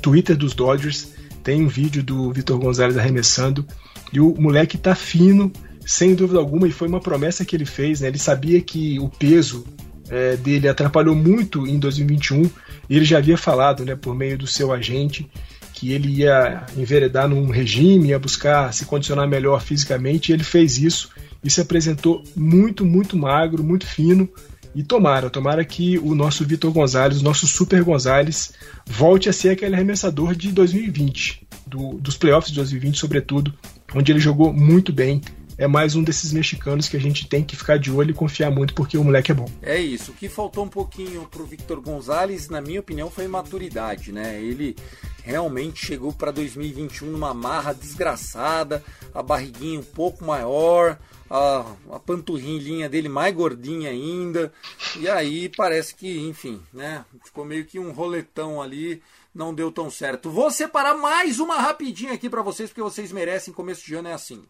Twitter 0.00 0.36
dos 0.36 0.54
Dodgers, 0.54 1.08
tem 1.42 1.62
um 1.62 1.68
vídeo 1.68 2.02
do 2.02 2.32
Vitor 2.32 2.58
Gonzalez 2.58 2.96
arremessando. 2.96 3.66
E 4.12 4.20
o 4.20 4.34
moleque 4.38 4.78
tá 4.78 4.94
fino, 4.94 5.52
sem 5.84 6.14
dúvida 6.14 6.38
alguma, 6.38 6.68
e 6.68 6.72
foi 6.72 6.86
uma 6.86 7.00
promessa 7.00 7.44
que 7.44 7.56
ele 7.56 7.66
fez, 7.66 8.00
né? 8.00 8.08
Ele 8.08 8.18
sabia 8.18 8.60
que 8.60 8.98
o 9.00 9.08
peso 9.08 9.64
é, 10.08 10.36
dele 10.36 10.68
atrapalhou 10.68 11.14
muito 11.14 11.66
em 11.66 11.78
2021 11.78 12.44
e 12.88 12.96
ele 12.96 13.04
já 13.04 13.18
havia 13.18 13.36
falado, 13.36 13.84
né, 13.84 13.96
por 13.96 14.14
meio 14.14 14.36
do 14.36 14.46
seu 14.46 14.72
agente, 14.72 15.28
que 15.74 15.92
ele 15.92 16.20
ia 16.20 16.64
enveredar 16.76 17.28
num 17.28 17.50
regime, 17.50 18.08
ia 18.08 18.18
buscar 18.18 18.72
se 18.72 18.86
condicionar 18.86 19.28
melhor 19.28 19.60
fisicamente, 19.60 20.30
e 20.30 20.32
ele 20.32 20.44
fez 20.44 20.78
isso 20.78 21.10
e 21.42 21.50
se 21.50 21.60
apresentou 21.60 22.22
muito, 22.34 22.86
muito 22.86 23.16
magro, 23.16 23.62
muito 23.62 23.84
fino. 23.84 24.28
E 24.72 24.82
tomara, 24.82 25.28
tomara 25.28 25.64
que 25.64 25.98
o 25.98 26.14
nosso 26.14 26.44
Vitor 26.44 26.72
Gonzalez, 26.72 27.20
o 27.20 27.24
nosso 27.24 27.46
Super 27.46 27.82
Gonzalez, 27.82 28.52
volte 28.86 29.28
a 29.28 29.32
ser 29.32 29.50
aquele 29.50 29.74
arremessador 29.74 30.34
de 30.34 30.50
2020, 30.52 31.46
do, 31.66 31.94
dos 31.94 32.16
playoffs 32.16 32.50
de 32.50 32.56
2020, 32.56 32.98
sobretudo, 32.98 33.52
onde 33.94 34.10
ele 34.10 34.20
jogou 34.20 34.52
muito 34.52 34.92
bem. 34.92 35.20
É 35.56 35.68
mais 35.68 35.94
um 35.94 36.02
desses 36.02 36.32
mexicanos 36.32 36.88
que 36.88 36.96
a 36.96 37.00
gente 37.00 37.28
tem 37.28 37.44
que 37.44 37.54
ficar 37.54 37.78
de 37.78 37.90
olho 37.90 38.10
e 38.10 38.14
confiar 38.14 38.50
muito, 38.50 38.74
porque 38.74 38.98
o 38.98 39.04
moleque 39.04 39.30
é 39.30 39.34
bom. 39.34 39.48
É 39.62 39.78
isso. 39.78 40.10
O 40.10 40.14
que 40.14 40.28
faltou 40.28 40.64
um 40.64 40.68
pouquinho 40.68 41.28
pro 41.30 41.46
Victor 41.46 41.80
Gonzalez, 41.80 42.48
na 42.48 42.60
minha 42.60 42.80
opinião, 42.80 43.08
foi 43.08 43.28
maturidade, 43.28 44.10
né? 44.10 44.40
Ele 44.42 44.74
realmente 45.22 45.86
chegou 45.86 46.12
para 46.12 46.32
2021 46.32 47.06
numa 47.06 47.32
marra 47.32 47.72
desgraçada, 47.72 48.82
a 49.14 49.22
barriguinha 49.22 49.78
um 49.78 49.84
pouco 49.84 50.24
maior, 50.24 50.98
a, 51.30 51.64
a 51.92 52.00
panturrilhinha 52.00 52.88
dele 52.88 53.08
mais 53.08 53.32
gordinha 53.32 53.90
ainda. 53.90 54.52
E 54.98 55.08
aí 55.08 55.48
parece 55.48 55.94
que, 55.94 56.18
enfim, 56.18 56.60
né? 56.72 57.04
Ficou 57.24 57.44
meio 57.44 57.64
que 57.64 57.78
um 57.78 57.92
roletão 57.92 58.60
ali, 58.60 59.00
não 59.32 59.54
deu 59.54 59.70
tão 59.70 59.88
certo. 59.88 60.30
Vou 60.30 60.50
separar 60.50 60.94
mais 60.94 61.38
uma 61.38 61.60
rapidinha 61.60 62.12
aqui 62.12 62.28
para 62.28 62.42
vocês, 62.42 62.70
porque 62.70 62.82
vocês 62.82 63.12
merecem. 63.12 63.54
Começo 63.54 63.84
de 63.86 63.94
ano 63.94 64.08
é 64.08 64.12
assim. 64.12 64.42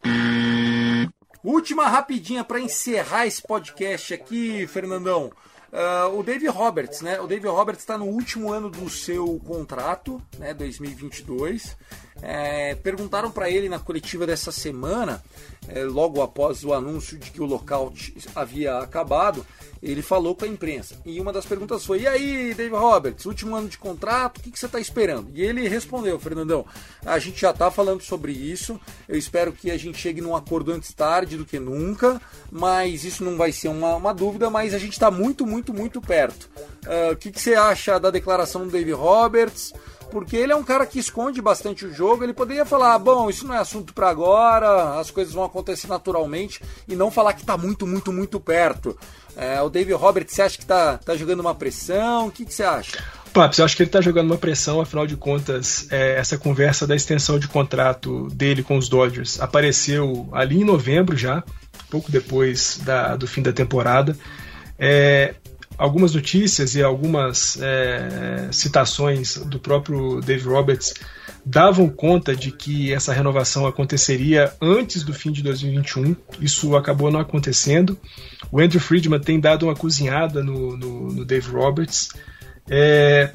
Última 1.45 1.87
rapidinha 1.89 2.43
para 2.43 2.59
encerrar 2.59 3.27
esse 3.27 3.43
podcast 3.43 4.15
aqui, 4.15 4.67
Fernandão. 4.67 5.31
Uh, 5.71 6.19
o 6.19 6.23
Dave 6.23 6.47
Roberts, 6.47 7.03
né? 7.03 7.21
O 7.21 7.27
Dave 7.27 7.47
Roberts 7.47 7.83
está 7.83 7.99
no 7.99 8.07
último 8.07 8.51
ano 8.51 8.71
do 8.71 8.89
seu 8.89 9.39
contrato, 9.47 10.23
né? 10.39 10.55
2022. 10.55 11.77
É, 12.27 12.75
perguntaram 12.77 13.31
para 13.31 13.51
ele 13.51 13.69
na 13.69 13.79
coletiva 13.79 14.27
dessa 14.27 14.51
semana, 14.51 15.23
é, 15.69 15.85
logo 15.85 16.23
após 16.23 16.65
o 16.65 16.73
anúncio 16.73 17.19
de 17.19 17.31
que 17.31 17.43
o 17.43 17.45
lockout 17.45 18.15
havia 18.35 18.79
acabado, 18.79 19.45
ele 19.83 20.01
falou 20.01 20.35
com 20.35 20.47
a 20.47 20.49
imprensa. 20.49 20.97
E 21.05 21.21
uma 21.21 21.35
das 21.35 21.45
perguntas 21.45 21.85
foi: 21.85 22.01
E 22.01 22.09
aí, 22.09 22.55
Dave 22.55 22.75
Roberts, 22.75 23.27
último 23.27 23.55
ano 23.55 23.69
de 23.69 23.77
contrato, 23.77 24.39
o 24.39 24.41
que, 24.41 24.51
que 24.51 24.59
você 24.59 24.65
está 24.65 24.81
esperando? 24.81 25.31
E 25.35 25.43
ele 25.43 25.69
respondeu: 25.69 26.19
Fernandão, 26.19 26.65
a 27.05 27.19
gente 27.19 27.39
já 27.39 27.51
está 27.51 27.71
falando 27.71 28.01
sobre 28.01 28.33
isso. 28.33 28.81
Eu 29.07 29.19
espero 29.19 29.53
que 29.53 29.71
a 29.71 29.77
gente 29.77 29.99
chegue 29.99 30.23
num 30.23 30.35
acordo 30.35 30.73
antes 30.73 30.95
tarde 30.95 31.37
do 31.37 31.45
que 31.45 31.59
nunca, 31.59 32.19
mas 32.51 33.05
isso 33.05 33.23
não 33.23 33.37
vai 33.37 33.53
ser 33.53 33.69
uma, 33.69 33.97
uma 33.97 34.15
dúvida. 34.15 34.49
Mas 34.49 34.73
a 34.73 34.79
gente 34.79 34.95
está 34.95 35.11
muito, 35.11 35.47
muito, 35.47 35.75
muito 35.75 36.01
perto. 36.01 36.49
Uh, 36.87 37.13
o 37.13 37.17
que, 37.17 37.31
que 37.31 37.41
você 37.41 37.55
acha 37.55 38.01
da 38.01 38.11
declaração 38.11 38.65
do 38.65 38.71
Dave 38.71 38.93
Roberts? 38.93 39.75
Porque 40.15 40.37
ele 40.37 40.53
é 40.53 40.57
um 40.57 40.63
cara 40.63 40.87
que 40.87 41.01
esconde 41.01 41.43
bastante 41.43 41.85
o 41.85 41.93
jogo. 41.93 42.23
Ele 42.23 42.33
poderia 42.33 42.65
falar: 42.65 42.95
ah, 42.95 42.99
bom, 43.01 43.29
isso 43.29 43.45
não 43.45 43.53
é 43.53 43.59
assunto 43.59 43.93
para 43.93 44.09
agora, 44.09 45.01
as 45.01 45.11
coisas 45.11 45.35
vão 45.35 45.43
acontecer 45.43 45.89
naturalmente, 45.89 46.63
e 46.87 46.95
não 46.95 47.11
falar 47.11 47.33
que 47.33 47.45
tá 47.45 47.59
muito, 47.59 47.85
muito, 47.85 48.13
muito 48.13 48.39
perto. 48.39 48.97
É, 49.37 49.61
o 49.61 49.69
David 49.69 49.95
Roberts, 49.95 50.33
você 50.33 50.43
acha 50.43 50.57
que 50.57 50.65
tá, 50.65 50.99
tá 50.99 51.17
jogando 51.17 51.41
uma 51.41 51.53
pressão? 51.53 52.29
O 52.29 52.31
que, 52.31 52.45
que 52.45 52.55
você 52.55 52.63
acha? 52.63 53.03
Paps, 53.33 53.59
eu 53.59 53.65
acho 53.65 53.77
que 53.77 53.83
ele 53.83 53.91
tá 53.91 54.01
jogando 54.01 54.31
uma 54.31 54.39
pressão, 54.39 54.81
afinal 54.81 55.05
de 55.05 55.17
contas, 55.17 55.89
é, 55.91 56.17
essa 56.17 56.39
conversa 56.39 56.87
da 56.87 56.95
extensão 56.95 57.37
de 57.37 57.49
contrato 57.49 58.29
dele 58.29 58.63
com 58.63 58.79
os 58.79 58.89
Dodgers 58.89 59.41
apareceu 59.41 60.29
ali 60.31 60.61
em 60.61 60.65
novembro 60.65 61.17
já, 61.17 61.43
pouco 61.91 62.13
depois 62.13 62.79
da, 62.85 63.17
do 63.17 63.27
fim 63.27 63.43
da 63.43 63.53
temporada. 63.53 64.17
É, 64.79 65.35
algumas 65.77 66.15
notícias 66.15 66.75
e 66.75 66.83
algumas 66.83 67.59
é, 67.61 68.49
citações 68.53 69.37
do 69.37 69.59
próprio 69.59 70.21
Dave 70.21 70.45
Roberts 70.45 70.95
davam 71.45 71.89
conta 71.89 72.35
de 72.35 72.51
que 72.51 72.93
essa 72.93 73.13
renovação 73.13 73.67
aconteceria 73.67 74.53
antes 74.61 75.03
do 75.03 75.13
fim 75.13 75.31
de 75.31 75.43
2021. 75.43 76.17
Isso 76.41 76.75
acabou 76.77 77.11
não 77.11 77.21
acontecendo. 77.21 77.99
O 78.51 78.61
Andrew 78.61 78.81
Friedman 78.81 79.21
tem 79.21 79.39
dado 79.39 79.65
uma 79.65 79.75
cozinhada 79.75 80.43
no, 80.43 80.77
no, 80.77 81.13
no 81.13 81.25
Dave 81.25 81.51
Roberts. 81.51 82.11
É, 82.69 83.33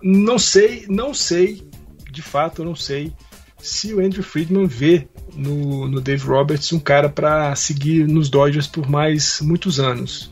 não 0.00 0.38
sei, 0.38 0.86
não 0.88 1.12
sei, 1.12 1.66
de 2.12 2.22
fato, 2.22 2.64
não 2.64 2.76
sei 2.76 3.12
se 3.60 3.92
o 3.92 3.98
Andrew 3.98 4.22
Friedman 4.22 4.66
vê 4.66 5.08
no, 5.34 5.88
no 5.88 6.00
Dave 6.00 6.24
Roberts 6.24 6.72
um 6.72 6.78
cara 6.78 7.08
para 7.08 7.56
seguir 7.56 8.06
nos 8.06 8.28
Dodgers 8.28 8.68
por 8.68 8.88
mais 8.88 9.40
muitos 9.40 9.80
anos 9.80 10.30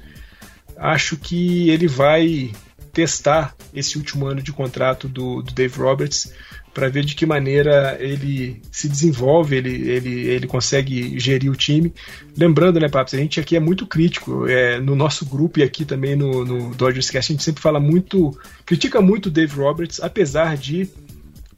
acho 0.78 1.16
que 1.16 1.70
ele 1.70 1.86
vai 1.86 2.52
testar 2.92 3.54
esse 3.74 3.98
último 3.98 4.26
ano 4.26 4.42
de 4.42 4.52
contrato 4.52 5.06
do, 5.06 5.42
do 5.42 5.52
Dave 5.52 5.78
Roberts 5.78 6.32
para 6.72 6.88
ver 6.88 7.04
de 7.04 7.14
que 7.14 7.24
maneira 7.24 7.96
ele 8.00 8.60
se 8.70 8.86
desenvolve, 8.86 9.56
ele, 9.56 9.90
ele, 9.90 10.28
ele 10.28 10.46
consegue 10.46 11.18
gerir 11.18 11.50
o 11.50 11.56
time. 11.56 11.92
Lembrando, 12.36 12.78
né, 12.78 12.86
Paps, 12.86 13.14
a 13.14 13.16
gente 13.16 13.40
aqui 13.40 13.56
é 13.56 13.60
muito 13.60 13.86
crítico, 13.86 14.46
é, 14.46 14.78
no 14.78 14.94
nosso 14.94 15.24
grupo 15.24 15.58
e 15.58 15.62
aqui 15.62 15.86
também 15.86 16.14
no, 16.14 16.44
no 16.44 16.74
Dodgers 16.74 17.08
Cast, 17.08 17.32
a 17.32 17.34
gente 17.34 17.44
sempre 17.44 17.62
fala 17.62 17.80
muito, 17.80 18.38
critica 18.66 19.00
muito 19.00 19.26
o 19.26 19.30
Dave 19.30 19.56
Roberts, 19.56 20.00
apesar 20.00 20.56
de 20.56 20.88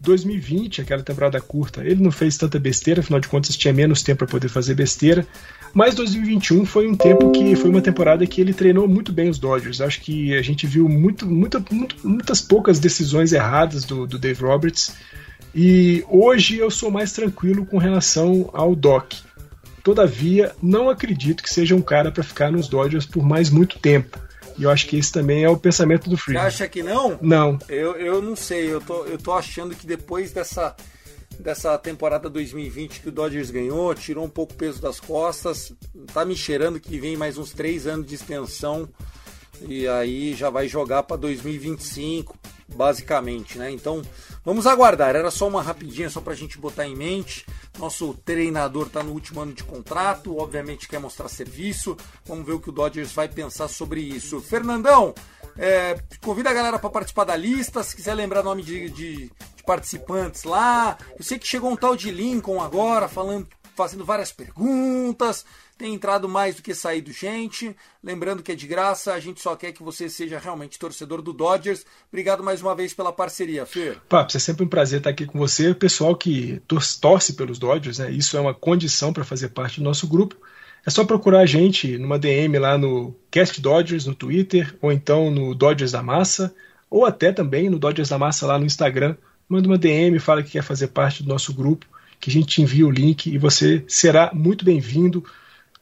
2020, 0.01 0.83
aquela 0.83 1.03
temporada 1.03 1.41
curta, 1.41 1.85
ele 1.85 2.03
não 2.03 2.12
fez 2.12 2.37
tanta 2.37 2.59
besteira, 2.59 3.01
afinal 3.01 3.19
de 3.19 3.27
contas 3.27 3.57
tinha 3.57 3.75
menos 3.75 4.03
tempo 4.03 4.19
para 4.19 4.29
poder 4.29 4.49
fazer 4.49 4.75
besteira. 4.75 5.27
Mas 5.73 5.95
2021 5.95 6.64
foi 6.64 6.89
um 6.89 6.95
tempo 6.95 7.31
que 7.31 7.55
foi 7.55 7.71
uma 7.71 7.81
temporada 7.83 8.27
que 8.27 8.41
ele 8.41 8.55
treinou 8.55 8.89
muito 8.89 9.12
bem 9.12 9.29
os 9.29 9.39
Dodgers. 9.39 9.81
Acho 9.81 10.01
que 10.01 10.35
a 10.35 10.43
gente 10.43 10.66
viu 10.66 10.89
muito, 10.89 11.27
muito, 11.27 11.64
muito 11.71 11.97
muitas 12.03 12.41
poucas 12.41 12.79
decisões 12.79 13.33
erradas 13.33 13.85
do, 13.85 14.07
do 14.07 14.19
Dave 14.19 14.43
Roberts. 14.43 14.95
E 15.55 16.05
hoje 16.09 16.59
eu 16.59 16.71
sou 16.71 16.91
mais 16.91 17.12
tranquilo 17.12 17.64
com 17.66 17.79
relação 17.79 18.51
ao 18.53 18.75
Doc. 18.75 19.12
Todavia, 19.83 20.53
não 20.62 20.91
acredito 20.91 21.43
que 21.43 21.51
seja 21.51 21.75
um 21.75 21.81
cara 21.81 22.11
para 22.11 22.23
ficar 22.23 22.51
nos 22.51 22.69
Dodgers 22.69 23.07
por 23.07 23.25
mais 23.25 23.49
muito 23.49 23.79
tempo. 23.79 24.19
E 24.59 24.64
eu 24.64 24.71
acho 24.71 24.87
que 24.87 24.97
esse 24.97 25.12
também 25.12 25.45
é 25.45 25.49
o 25.49 25.57
pensamento 25.57 26.11
do 26.11 26.16
Freeman. 26.16 26.43
Você 26.43 26.49
acha 26.49 26.69
que 26.69 26.83
não? 26.83 27.16
Não. 27.23 27.59
Eu, 27.69 27.93
eu 27.93 28.21
não 28.21 28.35
sei. 28.35 28.71
Eu 28.71 28.81
tô, 28.81 29.05
eu 29.05 29.16
tô 29.16 29.33
achando 29.33 29.75
que 29.75 29.87
depois 29.87 30.33
dessa, 30.33 30.75
dessa 31.39 31.76
temporada 31.79 32.29
2020 32.29 33.01
que 33.01 33.09
o 33.09 33.12
Dodgers 33.12 33.51
ganhou, 33.51 33.95
tirou 33.95 34.24
um 34.24 34.31
pouco 34.31 34.53
o 34.53 34.57
peso 34.57 34.81
das 34.81 34.99
costas, 35.01 35.72
tá 36.12 36.24
me 36.24 36.37
cheirando 36.37 36.81
que 36.81 36.99
vem 36.99 37.16
mais 37.16 37.39
uns 37.39 37.53
três 37.53 37.87
anos 37.87 38.07
de 38.07 38.14
extensão 38.14 38.89
e 39.62 39.89
aí 39.89 40.35
já 40.35 40.51
vai 40.51 40.68
jogar 40.68 41.03
para 41.03 41.16
2025, 41.16 42.37
basicamente, 42.74 43.59
né? 43.59 43.70
Então 43.70 44.03
vamos 44.45 44.66
aguardar. 44.66 45.16
Era 45.16 45.31
só 45.31 45.49
uma 45.49 45.62
rapidinha, 45.62 46.11
só 46.11 46.20
para 46.20 46.33
a 46.33 46.37
gente 46.37 46.59
botar 46.59 46.87
em 46.87 46.95
mente. 46.95 47.45
Nosso 47.79 48.14
treinador 48.24 48.87
está 48.87 49.03
no 49.03 49.12
último 49.12 49.41
ano 49.41 49.53
de 49.53 49.64
contrato, 49.64 50.37
obviamente 50.37 50.89
quer 50.89 51.01
mostrar 51.01 51.29
serviço. 51.29 51.97
Vamos 52.24 52.47
ver 52.47 52.53
o 52.53 52.61
que 52.61 52.70
o 52.70 52.72
Dodgers 52.72 53.12
vai 53.12 53.29
pensar 53.29 53.68
sobre 53.68 54.01
isso. 54.01 54.41
Fernandão, 54.41 55.14
é, 55.59 55.99
convida 56.23 56.51
a 56.51 56.55
galera 56.55 56.79
para 56.79 56.89
participar 56.89 57.25
da 57.25 57.37
lista. 57.37 57.83
Se 57.83 57.97
quiser 57.97 58.15
lembrar 58.15 58.45
nome 58.45 58.63
de, 58.63 58.89
de, 58.89 59.15
de, 59.57 59.63
participantes 59.67 60.45
lá. 60.45 60.97
Eu 61.19 61.25
sei 61.25 61.39
que 61.39 61.47
chegou 61.47 61.71
um 61.71 61.77
tal 61.77 61.97
de 61.97 62.11
Lincoln 62.11 62.63
agora, 62.63 63.09
falando, 63.09 63.47
fazendo 63.77 64.05
várias 64.05 64.31
perguntas. 64.31 65.45
Tem 65.77 65.95
entrado 65.95 66.29
mais 66.29 66.57
do 66.57 66.63
que 66.63 66.75
saído 66.75 67.13
gente. 67.13 67.77
Lembrando 68.03 68.43
que 68.43 68.51
é 68.51 68.55
de 68.55 68.67
graça, 68.67 69.13
a 69.13 69.21
gente 69.21 69.41
só 69.41 69.55
quer 69.55 69.73
que 69.73 69.83
você 69.83 70.09
seja 70.09 70.39
realmente 70.39 70.79
torcedor 70.79 71.23
do 71.23 71.33
Dodgers. 71.33 71.85
Obrigado 72.09 72.43
mais 72.43 72.63
uma 72.63 72.75
vez 72.75 72.95
pela 72.95 73.13
parceria, 73.13 73.67
Fer. 73.67 74.01
Papo, 74.09 74.37
é 74.37 74.41
sempre 74.41 74.65
um 74.65 74.69
prazer 74.69 74.99
estar 74.99 75.11
aqui 75.11 75.27
com 75.27 75.39
você. 75.39 75.75
Pessoal 75.75 76.17
que 76.17 76.61
torce 77.01 77.35
pelos 77.35 77.59
Dodgers, 77.59 77.99
né? 77.99 78.11
Isso 78.11 78.37
é 78.37 78.41
uma 78.41 78.55
condição 78.55 79.13
para 79.13 79.25
fazer 79.25 79.51
parte 79.51 79.79
do 79.79 79.85
nosso 79.85 80.07
grupo. 80.09 80.37
É 80.89 80.91
só 80.91 81.05
procurar 81.05 81.41
a 81.41 81.47
gente 81.47 81.99
numa 81.99 82.18
DM 82.18 82.59
lá 82.59 82.78
no 82.78 83.14
Cast 83.30 83.61
Dodgers 83.61 84.07
no 84.07 84.14
Twitter, 84.14 84.74
ou 84.80 84.91
então 84.91 85.30
no 85.30 85.55
Dodgers 85.55 85.93
da 85.93 86.03
Massa, 86.03 86.55
ou 86.89 87.05
até 87.05 87.30
também 87.30 87.68
no 87.68 87.78
Dodgers 87.78 88.09
da 88.09 88.18
Massa 88.18 88.47
lá 88.47 88.59
no 88.59 88.64
Instagram. 88.64 89.14
Manda 89.47 89.68
uma 89.68 89.76
DM, 89.76 90.18
fala 90.18 90.43
que 90.43 90.53
quer 90.53 90.62
fazer 90.62 90.86
parte 90.86 91.22
do 91.22 91.28
nosso 91.28 91.53
grupo, 91.53 91.84
que 92.18 92.30
a 92.30 92.32
gente 92.32 92.47
te 92.47 92.62
envia 92.62 92.86
o 92.86 92.91
link 92.91 93.26
e 93.26 93.36
você 93.36 93.84
será 93.86 94.30
muito 94.32 94.64
bem-vindo 94.64 95.22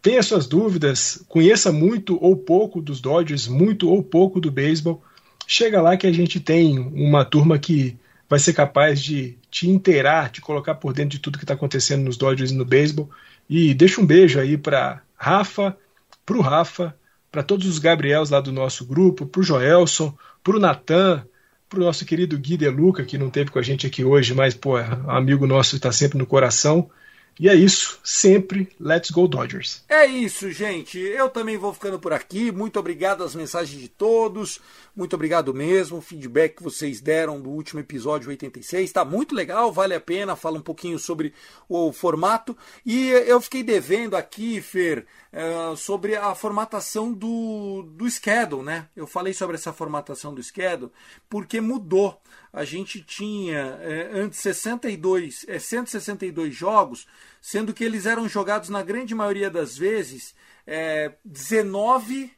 tenha 0.02 0.20
suas 0.24 0.48
dúvidas, 0.48 1.22
conheça 1.28 1.70
muito 1.70 2.18
ou 2.20 2.36
pouco 2.36 2.82
dos 2.82 3.00
Dodgers, 3.00 3.46
muito 3.46 3.88
ou 3.88 4.02
pouco 4.02 4.40
do 4.40 4.50
beisebol, 4.50 5.00
chega 5.46 5.80
lá 5.80 5.96
que 5.96 6.09
a 6.09 6.12
gente 6.12 6.40
tem 6.40 6.80
uma 6.80 7.24
turma 7.24 7.61
que 7.61 7.96
vai 8.28 8.40
ser 8.40 8.54
capaz 8.54 9.00
de 9.00 9.38
te 9.52 9.70
inteirar, 9.70 10.30
te 10.30 10.40
colocar 10.40 10.74
por 10.74 10.92
dentro 10.92 11.11
de 11.11 11.20
tudo 11.20 11.38
que 11.38 11.44
está 11.44 11.54
acontecendo 11.54 12.02
nos 12.02 12.16
Dodgers 12.16 12.50
e 12.50 12.54
no 12.54 12.64
beisebol. 12.64 13.09
E 13.49 13.74
deixa 13.74 14.01
um 14.01 14.07
beijo 14.07 14.38
aí 14.38 14.57
para 14.57 15.03
Rafa, 15.16 15.76
para 16.24 16.36
o 16.36 16.40
Rafa, 16.40 16.94
para 17.30 17.42
todos 17.42 17.66
os 17.66 17.78
Gabriels 17.78 18.30
lá 18.30 18.40
do 18.40 18.53
nosso 18.53 18.84
grupo, 18.84 19.26
para 19.26 19.40
o 19.40 19.44
Joelson, 19.44 20.16
para 20.42 20.57
o 20.57 20.61
Natan, 20.61 21.24
para 21.68 21.80
o 21.80 21.84
nosso 21.84 22.05
querido 22.05 22.38
Gui 22.38 22.57
Deluca, 22.57 23.05
que 23.05 23.18
não 23.18 23.30
teve 23.30 23.51
com 23.51 23.59
a 23.59 23.62
gente 23.62 23.86
aqui 23.86 24.05
hoje, 24.05 24.34
mas 24.34 24.55
pô, 24.55 24.78
é 24.78 24.86
amigo 25.09 25.47
nosso 25.47 25.76
está 25.76 25.92
sempre 25.92 26.18
no 26.18 26.26
coração. 26.26 26.90
E 27.39 27.51
é 27.51 27.55
isso, 27.55 28.01
sempre 28.03 28.74
Let's 28.80 29.11
Go 29.11 29.28
Dodgers. 29.28 29.84
É 29.91 30.07
isso, 30.07 30.51
gente. 30.51 30.99
Eu 30.99 31.28
também 31.28 31.59
vou 31.59 31.74
ficando 31.74 32.01
por 32.01 32.14
aqui. 32.14 32.51
Muito 32.51 32.78
obrigado 32.80 33.22
às 33.22 33.34
mensagens 33.34 33.78
de 33.78 33.89
todos. 33.89 34.59
Muito 34.97 35.14
obrigado 35.14 35.53
mesmo. 35.53 35.99
O 35.99 36.01
feedback 36.01 36.57
que 36.57 36.62
vocês 36.62 36.99
deram 36.99 37.39
do 37.39 37.51
último 37.51 37.80
episódio 37.80 38.30
86 38.30 38.84
está 38.84 39.05
muito 39.05 39.34
legal, 39.34 39.70
vale 39.70 39.95
a 39.95 40.01
pena. 40.01 40.34
Fala 40.34 40.57
um 40.57 40.62
pouquinho 40.62 40.99
sobre 40.99 41.34
o 41.68 41.93
formato. 41.93 42.57
E 42.87 43.09
eu 43.11 43.39
fiquei 43.43 43.62
devendo 43.62 44.16
aqui, 44.16 44.62
Fer, 44.62 45.05
uh, 45.30 45.76
sobre 45.76 46.16
a 46.16 46.34
formatação 46.34 47.12
do, 47.12 47.82
do 47.82 48.11
schedule, 48.11 48.62
né? 48.62 48.89
Eu 48.97 49.07
falei 49.07 49.34
sobre 49.34 49.57
essa 49.57 49.74
formatação 49.74 50.34
do 50.34 50.43
schedule 50.43 50.91
porque 51.28 51.61
mudou 51.61 52.18
a 52.57 52.64
gente 52.64 53.02
tinha 53.02 53.78
é, 53.82 54.09
antes 54.14 54.38
62, 54.38 55.44
é, 55.46 55.59
162 55.59 56.54
jogos, 56.54 57.07
sendo 57.38 57.74
que 57.74 57.84
eles 57.84 58.07
eram 58.07 58.26
jogados 58.26 58.70
na 58.70 58.82
grande 58.82 59.14
maioria 59.14 59.50
das 59.50 59.76
vezes 59.76 60.34
é, 60.66 61.12
19 61.22 62.32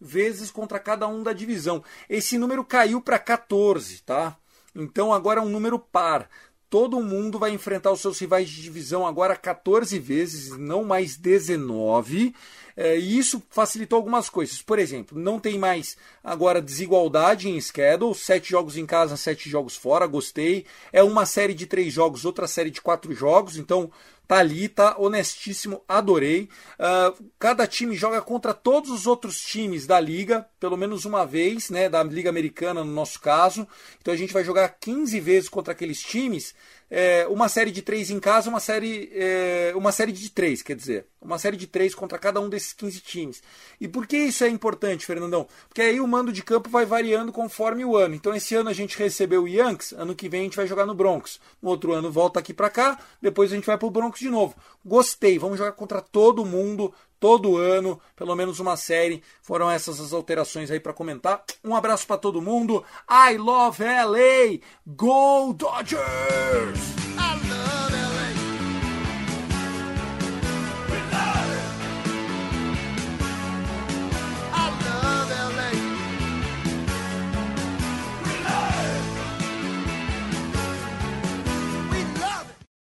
vezes 0.00 0.52
contra 0.52 0.78
cada 0.78 1.08
um 1.08 1.20
da 1.20 1.32
divisão. 1.32 1.82
Esse 2.08 2.38
número 2.38 2.64
caiu 2.64 3.00
para 3.00 3.18
14, 3.18 4.02
tá? 4.02 4.36
Então 4.72 5.12
agora 5.12 5.40
é 5.40 5.42
um 5.42 5.48
número 5.48 5.80
par. 5.80 6.30
Todo 6.70 7.02
mundo 7.02 7.36
vai 7.36 7.50
enfrentar 7.50 7.90
os 7.90 8.00
seus 8.00 8.20
rivais 8.20 8.48
de 8.48 8.62
divisão 8.62 9.04
agora 9.04 9.34
14 9.34 9.98
vezes, 9.98 10.56
não 10.56 10.84
mais 10.84 11.16
19. 11.16 12.32
É, 12.76 12.98
e 12.98 13.18
isso 13.18 13.42
facilitou 13.48 13.96
algumas 13.96 14.28
coisas. 14.28 14.60
Por 14.60 14.78
exemplo, 14.78 15.18
não 15.18 15.40
tem 15.40 15.58
mais 15.58 15.96
agora 16.22 16.60
desigualdade 16.60 17.48
em 17.48 17.58
schedule, 17.60 18.14
sete 18.14 18.50
jogos 18.50 18.76
em 18.76 18.84
casa, 18.84 19.16
sete 19.16 19.48
jogos 19.48 19.76
fora, 19.76 20.06
gostei. 20.06 20.66
É 20.92 21.02
uma 21.02 21.24
série 21.24 21.54
de 21.54 21.66
três 21.66 21.92
jogos, 21.92 22.26
outra 22.26 22.46
série 22.46 22.70
de 22.70 22.82
quatro 22.82 23.14
jogos, 23.14 23.56
então 23.56 23.90
tá 24.28 24.38
ali, 24.38 24.68
tá 24.68 24.96
honestíssimo, 24.98 25.82
adorei. 25.88 26.48
Uh, 26.78 27.24
cada 27.38 27.66
time 27.66 27.94
joga 27.94 28.20
contra 28.20 28.52
todos 28.52 28.90
os 28.90 29.06
outros 29.06 29.40
times 29.40 29.86
da 29.86 29.98
liga, 30.00 30.46
pelo 30.58 30.76
menos 30.76 31.04
uma 31.04 31.24
vez, 31.24 31.70
né, 31.70 31.88
da 31.88 32.02
Liga 32.02 32.28
Americana 32.28 32.84
no 32.84 32.92
nosso 32.92 33.20
caso. 33.20 33.66
Então 34.00 34.12
a 34.12 34.16
gente 34.16 34.32
vai 34.32 34.44
jogar 34.44 34.68
15 34.80 35.18
vezes 35.20 35.48
contra 35.48 35.72
aqueles 35.72 36.02
times 36.02 36.54
é, 36.90 37.26
uma 37.28 37.48
série 37.48 37.70
de 37.70 37.82
três 37.82 38.10
em 38.10 38.20
casa, 38.20 38.48
uma 38.48 38.60
série, 38.60 39.10
é, 39.12 39.72
uma 39.74 39.90
série 39.90 40.12
de 40.12 40.30
três, 40.30 40.62
quer 40.62 40.76
dizer, 40.76 41.06
uma 41.26 41.38
série 41.38 41.56
de 41.56 41.66
três 41.66 41.94
contra 41.94 42.18
cada 42.18 42.40
um 42.40 42.48
desses 42.48 42.72
15 42.72 43.00
times. 43.00 43.42
E 43.80 43.88
por 43.88 44.06
que 44.06 44.16
isso 44.16 44.44
é 44.44 44.48
importante, 44.48 45.04
Fernandão? 45.04 45.46
Porque 45.68 45.82
aí 45.82 46.00
o 46.00 46.06
mando 46.06 46.32
de 46.32 46.42
campo 46.42 46.70
vai 46.70 46.86
variando 46.86 47.32
conforme 47.32 47.84
o 47.84 47.96
ano. 47.96 48.14
Então 48.14 48.34
esse 48.34 48.54
ano 48.54 48.70
a 48.70 48.72
gente 48.72 48.96
recebeu 48.96 49.42
o 49.42 49.48
Yankees, 49.48 49.92
ano 49.92 50.14
que 50.14 50.28
vem 50.28 50.42
a 50.42 50.44
gente 50.44 50.56
vai 50.56 50.66
jogar 50.66 50.86
no 50.86 50.94
Broncos. 50.94 51.40
No 51.60 51.68
outro 51.68 51.92
ano 51.92 52.10
volta 52.10 52.38
aqui 52.38 52.54
para 52.54 52.70
cá, 52.70 52.98
depois 53.20 53.52
a 53.52 53.56
gente 53.56 53.66
vai 53.66 53.76
pro 53.76 53.90
Broncos 53.90 54.20
de 54.20 54.30
novo. 54.30 54.54
Gostei, 54.84 55.38
vamos 55.38 55.58
jogar 55.58 55.72
contra 55.72 56.00
todo 56.00 56.46
mundo, 56.46 56.94
todo 57.18 57.56
ano, 57.56 58.00
pelo 58.14 58.36
menos 58.36 58.60
uma 58.60 58.76
série. 58.76 59.22
Foram 59.42 59.70
essas 59.70 60.00
as 60.00 60.12
alterações 60.12 60.70
aí 60.70 60.78
para 60.78 60.92
comentar. 60.92 61.42
Um 61.64 61.74
abraço 61.74 62.06
para 62.06 62.18
todo 62.18 62.40
mundo. 62.40 62.84
I 63.10 63.36
love 63.36 63.82
LA. 63.82 64.60
Go 64.86 65.52
Dodgers! 65.52 66.96